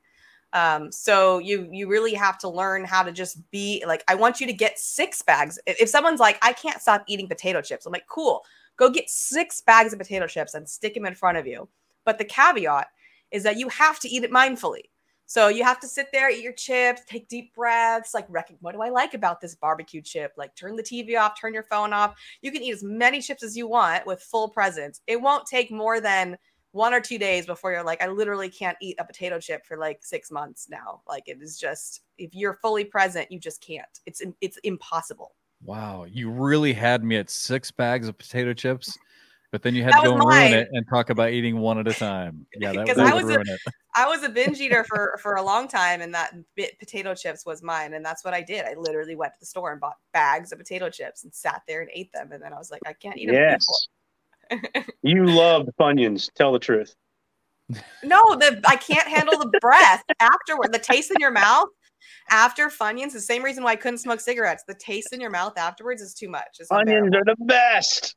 Um, 0.54 0.90
so 0.90 1.38
you 1.38 1.68
you 1.70 1.88
really 1.88 2.14
have 2.14 2.38
to 2.38 2.48
learn 2.48 2.84
how 2.84 3.02
to 3.02 3.12
just 3.12 3.50
be 3.50 3.84
like, 3.86 4.02
I 4.08 4.14
want 4.14 4.40
you 4.40 4.46
to 4.46 4.52
get 4.52 4.78
six 4.78 5.20
bags. 5.20 5.58
If 5.66 5.88
someone's 5.88 6.20
like, 6.20 6.38
I 6.40 6.54
can't 6.54 6.80
stop 6.80 7.04
eating 7.06 7.28
potato 7.28 7.60
chips, 7.60 7.84
I'm 7.84 7.92
like, 7.92 8.06
cool, 8.06 8.42
go 8.78 8.88
get 8.88 9.10
six 9.10 9.60
bags 9.60 9.92
of 9.92 9.98
potato 9.98 10.26
chips 10.26 10.54
and 10.54 10.66
stick 10.66 10.94
them 10.94 11.04
in 11.04 11.14
front 11.14 11.36
of 11.36 11.46
you. 11.46 11.68
But 12.06 12.16
the 12.16 12.24
caveat 12.24 12.86
is 13.30 13.42
that 13.42 13.58
you 13.58 13.68
have 13.68 14.00
to 14.00 14.08
eat 14.08 14.24
it 14.24 14.30
mindfully. 14.30 14.84
So 15.28 15.48
you 15.48 15.62
have 15.62 15.78
to 15.80 15.86
sit 15.86 16.06
there, 16.10 16.30
eat 16.30 16.42
your 16.42 16.54
chips, 16.54 17.02
take 17.06 17.28
deep 17.28 17.54
breaths, 17.54 18.14
like, 18.14 18.26
what 18.30 18.72
do 18.72 18.80
I 18.80 18.88
like 18.88 19.12
about 19.12 19.42
this 19.42 19.54
barbecue 19.54 20.00
chip? 20.00 20.32
Like, 20.38 20.56
turn 20.56 20.74
the 20.74 20.82
TV 20.82 21.20
off, 21.20 21.38
turn 21.38 21.52
your 21.52 21.64
phone 21.64 21.92
off. 21.92 22.14
You 22.40 22.50
can 22.50 22.62
eat 22.62 22.72
as 22.72 22.82
many 22.82 23.20
chips 23.20 23.42
as 23.42 23.54
you 23.54 23.68
want 23.68 24.06
with 24.06 24.22
full 24.22 24.48
presence. 24.48 25.02
It 25.06 25.20
won't 25.20 25.44
take 25.44 25.70
more 25.70 26.00
than 26.00 26.38
one 26.72 26.94
or 26.94 27.00
two 27.00 27.18
days 27.18 27.44
before 27.44 27.72
you're 27.72 27.82
like, 27.82 28.02
I 28.02 28.08
literally 28.08 28.48
can't 28.48 28.78
eat 28.80 28.96
a 28.98 29.04
potato 29.04 29.38
chip 29.38 29.66
for 29.66 29.76
like 29.76 29.98
six 30.00 30.30
months 30.30 30.66
now. 30.70 31.02
Like, 31.06 31.24
it 31.26 31.42
is 31.42 31.58
just, 31.58 32.00
if 32.16 32.34
you're 32.34 32.54
fully 32.54 32.86
present, 32.86 33.30
you 33.30 33.38
just 33.38 33.60
can't. 33.60 33.86
It's 34.06 34.22
it's 34.40 34.56
impossible. 34.64 35.34
Wow, 35.62 36.06
you 36.08 36.30
really 36.30 36.72
had 36.72 37.04
me 37.04 37.16
at 37.16 37.28
six 37.28 37.70
bags 37.70 38.08
of 38.08 38.16
potato 38.16 38.54
chips. 38.54 38.96
But 39.50 39.62
then 39.62 39.74
you 39.74 39.82
had 39.82 39.94
that 39.94 40.02
to 40.02 40.08
go 40.08 40.14
and 40.14 40.24
mine. 40.24 40.52
ruin 40.52 40.62
it 40.62 40.68
and 40.72 40.86
talk 40.88 41.08
about 41.08 41.30
eating 41.30 41.58
one 41.58 41.78
at 41.78 41.88
a 41.88 41.94
time. 41.94 42.46
Yeah, 42.54 42.72
that, 42.72 42.86
that 42.96 42.98
I 42.98 43.14
was 43.14 43.30
a, 43.30 43.42
I 43.94 44.06
was 44.06 44.22
a 44.22 44.28
binge 44.28 44.60
eater 44.60 44.84
for 44.84 45.18
for 45.22 45.36
a 45.36 45.42
long 45.42 45.68
time, 45.68 46.02
and 46.02 46.12
that 46.12 46.34
bit 46.54 46.78
potato 46.78 47.14
chips 47.14 47.46
was 47.46 47.62
mine, 47.62 47.94
and 47.94 48.04
that's 48.04 48.24
what 48.24 48.34
I 48.34 48.42
did. 48.42 48.66
I 48.66 48.74
literally 48.74 49.16
went 49.16 49.32
to 49.34 49.40
the 49.40 49.46
store 49.46 49.72
and 49.72 49.80
bought 49.80 49.96
bags 50.12 50.52
of 50.52 50.58
potato 50.58 50.90
chips 50.90 51.24
and 51.24 51.34
sat 51.34 51.62
there 51.66 51.80
and 51.80 51.90
ate 51.94 52.12
them, 52.12 52.32
and 52.32 52.42
then 52.42 52.52
I 52.52 52.58
was 52.58 52.70
like, 52.70 52.82
I 52.86 52.92
can't 52.92 53.16
eat 53.16 53.26
them. 53.26 53.36
Yes, 53.36 54.84
you 55.02 55.24
love 55.24 55.68
Funyuns. 55.80 56.30
Tell 56.34 56.52
the 56.52 56.58
truth. 56.58 56.94
No, 58.02 58.36
the 58.36 58.60
I 58.66 58.76
can't 58.76 59.08
handle 59.08 59.38
the 59.38 59.58
breath 59.60 60.04
afterward. 60.20 60.72
The 60.72 60.78
taste 60.78 61.10
in 61.10 61.16
your 61.20 61.30
mouth 61.30 61.68
after 62.30 62.68
Funyuns. 62.68 63.12
The 63.12 63.20
same 63.20 63.42
reason 63.42 63.64
why 63.64 63.72
I 63.72 63.76
couldn't 63.76 63.98
smoke 63.98 64.20
cigarettes. 64.20 64.64
The 64.68 64.74
taste 64.74 65.14
in 65.14 65.22
your 65.22 65.30
mouth 65.30 65.56
afterwards 65.56 66.02
is 66.02 66.12
too 66.12 66.28
much. 66.28 66.58
It's 66.60 66.68
Funyuns 66.68 67.14
are 67.14 67.24
the 67.24 67.36
best. 67.40 68.14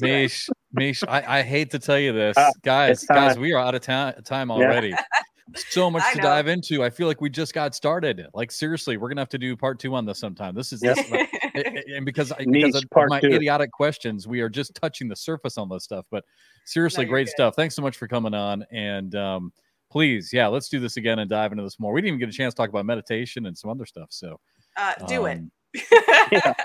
Mish, 0.00 0.48
Mish, 0.72 1.02
I, 1.06 1.38
I, 1.38 1.42
hate 1.42 1.70
to 1.70 1.78
tell 1.78 1.98
you 1.98 2.12
this, 2.12 2.36
uh, 2.36 2.50
guys. 2.62 3.04
Guys, 3.04 3.38
we 3.38 3.52
are 3.52 3.62
out 3.62 3.74
of 3.74 3.82
ta- 3.82 4.12
time 4.24 4.50
already. 4.50 4.88
Yeah. 4.88 5.02
so 5.56 5.90
much 5.90 6.02
to 6.14 6.20
dive 6.20 6.48
into. 6.48 6.82
I 6.82 6.90
feel 6.90 7.06
like 7.06 7.20
we 7.20 7.30
just 7.30 7.54
got 7.54 7.74
started. 7.74 8.26
Like 8.34 8.50
seriously, 8.50 8.96
we're 8.96 9.08
gonna 9.08 9.20
have 9.20 9.28
to 9.30 9.38
do 9.38 9.56
part 9.56 9.78
two 9.78 9.94
on 9.94 10.04
this 10.04 10.18
sometime. 10.18 10.54
This 10.54 10.72
is 10.72 10.80
this, 10.80 10.98
and 11.54 12.04
because 12.04 12.32
I, 12.32 12.44
because 12.44 12.76
of 12.76 13.08
my 13.08 13.20
two. 13.20 13.32
idiotic 13.32 13.70
questions, 13.72 14.26
we 14.26 14.40
are 14.40 14.48
just 14.48 14.74
touching 14.74 15.08
the 15.08 15.16
surface 15.16 15.58
on 15.58 15.68
this 15.68 15.84
stuff. 15.84 16.06
But 16.10 16.24
seriously, 16.64 17.04
no, 17.04 17.10
great 17.10 17.26
good. 17.26 17.32
stuff. 17.32 17.54
Thanks 17.56 17.74
so 17.74 17.82
much 17.82 17.96
for 17.96 18.08
coming 18.08 18.34
on. 18.34 18.64
And 18.70 19.14
um, 19.14 19.52
please, 19.90 20.30
yeah, 20.32 20.46
let's 20.48 20.68
do 20.68 20.80
this 20.80 20.96
again 20.96 21.18
and 21.18 21.30
dive 21.30 21.52
into 21.52 21.64
this 21.64 21.78
more. 21.78 21.92
We 21.92 22.00
didn't 22.00 22.08
even 22.08 22.20
get 22.20 22.28
a 22.28 22.36
chance 22.36 22.54
to 22.54 22.58
talk 22.58 22.68
about 22.68 22.86
meditation 22.86 23.46
and 23.46 23.56
some 23.56 23.70
other 23.70 23.86
stuff. 23.86 24.08
So 24.10 24.40
uh, 24.76 24.94
do 25.06 25.26
um, 25.26 25.50
it. 25.74 25.84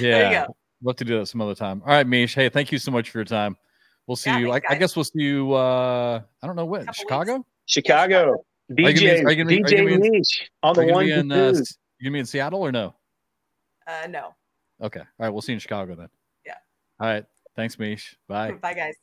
yeah. 0.00 0.30
yeah. 0.30 0.46
Love 0.82 0.96
to 0.96 1.04
do 1.04 1.18
that 1.18 1.26
some 1.26 1.40
other 1.40 1.54
time. 1.54 1.82
All 1.84 1.92
right, 1.92 2.06
Mish. 2.06 2.34
Hey, 2.34 2.48
thank 2.48 2.70
you 2.70 2.78
so 2.78 2.90
much 2.90 3.10
for 3.10 3.18
your 3.18 3.24
time. 3.24 3.56
We'll 4.06 4.16
see 4.16 4.30
yeah, 4.30 4.38
you. 4.38 4.52
I, 4.52 4.60
I, 4.70 4.74
guess 4.76 4.94
we'll 4.94 5.04
see 5.04 5.20
you. 5.20 5.52
Uh, 5.52 6.22
I 6.42 6.46
don't 6.46 6.56
know 6.56 6.64
when. 6.64 6.86
Chicago. 6.92 7.36
Weeks. 7.36 7.46
Chicago. 7.66 8.44
DJ. 8.70 9.24
Are 9.24 9.32
you 9.32 9.44
gonna, 9.44 9.50
DJ 9.50 9.98
Mish 9.98 10.50
on 10.62 10.74
the 10.74 10.86
one 10.86 11.08
in, 11.08 11.32
uh, 11.32 11.52
You 11.98 12.10
gonna 12.10 12.18
in 12.18 12.26
Seattle 12.26 12.62
or 12.62 12.70
no? 12.70 12.94
Uh, 13.86 14.06
no. 14.08 14.34
Okay. 14.80 15.00
All 15.00 15.06
right. 15.18 15.30
We'll 15.30 15.42
see 15.42 15.52
you 15.52 15.56
in 15.56 15.60
Chicago 15.60 15.94
then. 15.94 16.08
Yeah. 16.46 16.54
All 17.00 17.08
right. 17.08 17.24
Thanks, 17.56 17.78
Mish. 17.78 18.16
Bye. 18.28 18.52
Bye, 18.52 18.74
guys. 18.74 18.94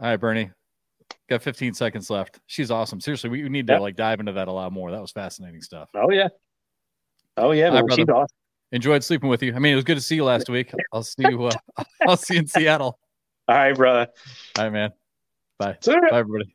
All 0.00 0.06
right, 0.06 0.16
Bernie. 0.16 0.50
Got 1.28 1.42
15 1.42 1.74
seconds 1.74 2.08
left. 2.08 2.38
She's 2.46 2.70
awesome. 2.70 3.00
Seriously, 3.00 3.30
we 3.30 3.48
need 3.48 3.66
to 3.66 3.74
yep. 3.74 3.82
like 3.82 3.96
dive 3.96 4.20
into 4.20 4.32
that 4.32 4.48
a 4.48 4.52
lot 4.52 4.72
more. 4.72 4.90
That 4.90 5.00
was 5.00 5.10
fascinating 5.10 5.60
stuff. 5.60 5.90
Oh 5.94 6.10
yeah. 6.10 6.28
Oh 7.36 7.50
yeah, 7.50 7.70
man. 7.70 7.84
She's 7.90 8.08
awesome 8.08 8.28
enjoyed 8.72 9.04
sleeping 9.04 9.28
with 9.28 9.42
you. 9.42 9.54
I 9.54 9.58
mean, 9.58 9.72
it 9.72 9.76
was 9.76 9.84
good 9.84 9.96
to 9.96 10.02
see 10.02 10.16
you 10.16 10.24
last 10.24 10.48
week. 10.48 10.72
I'll 10.92 11.02
see 11.02 11.22
you. 11.28 11.44
Uh, 11.44 11.52
I'll 12.08 12.16
see 12.16 12.34
you 12.34 12.40
in 12.40 12.46
Seattle. 12.46 12.98
All 13.48 13.56
right, 13.56 13.74
brother. 13.74 14.10
All 14.58 14.64
right, 14.64 14.72
man. 14.72 14.90
Bye. 15.58 15.76
Bye, 15.84 15.98
everybody. 16.12 16.54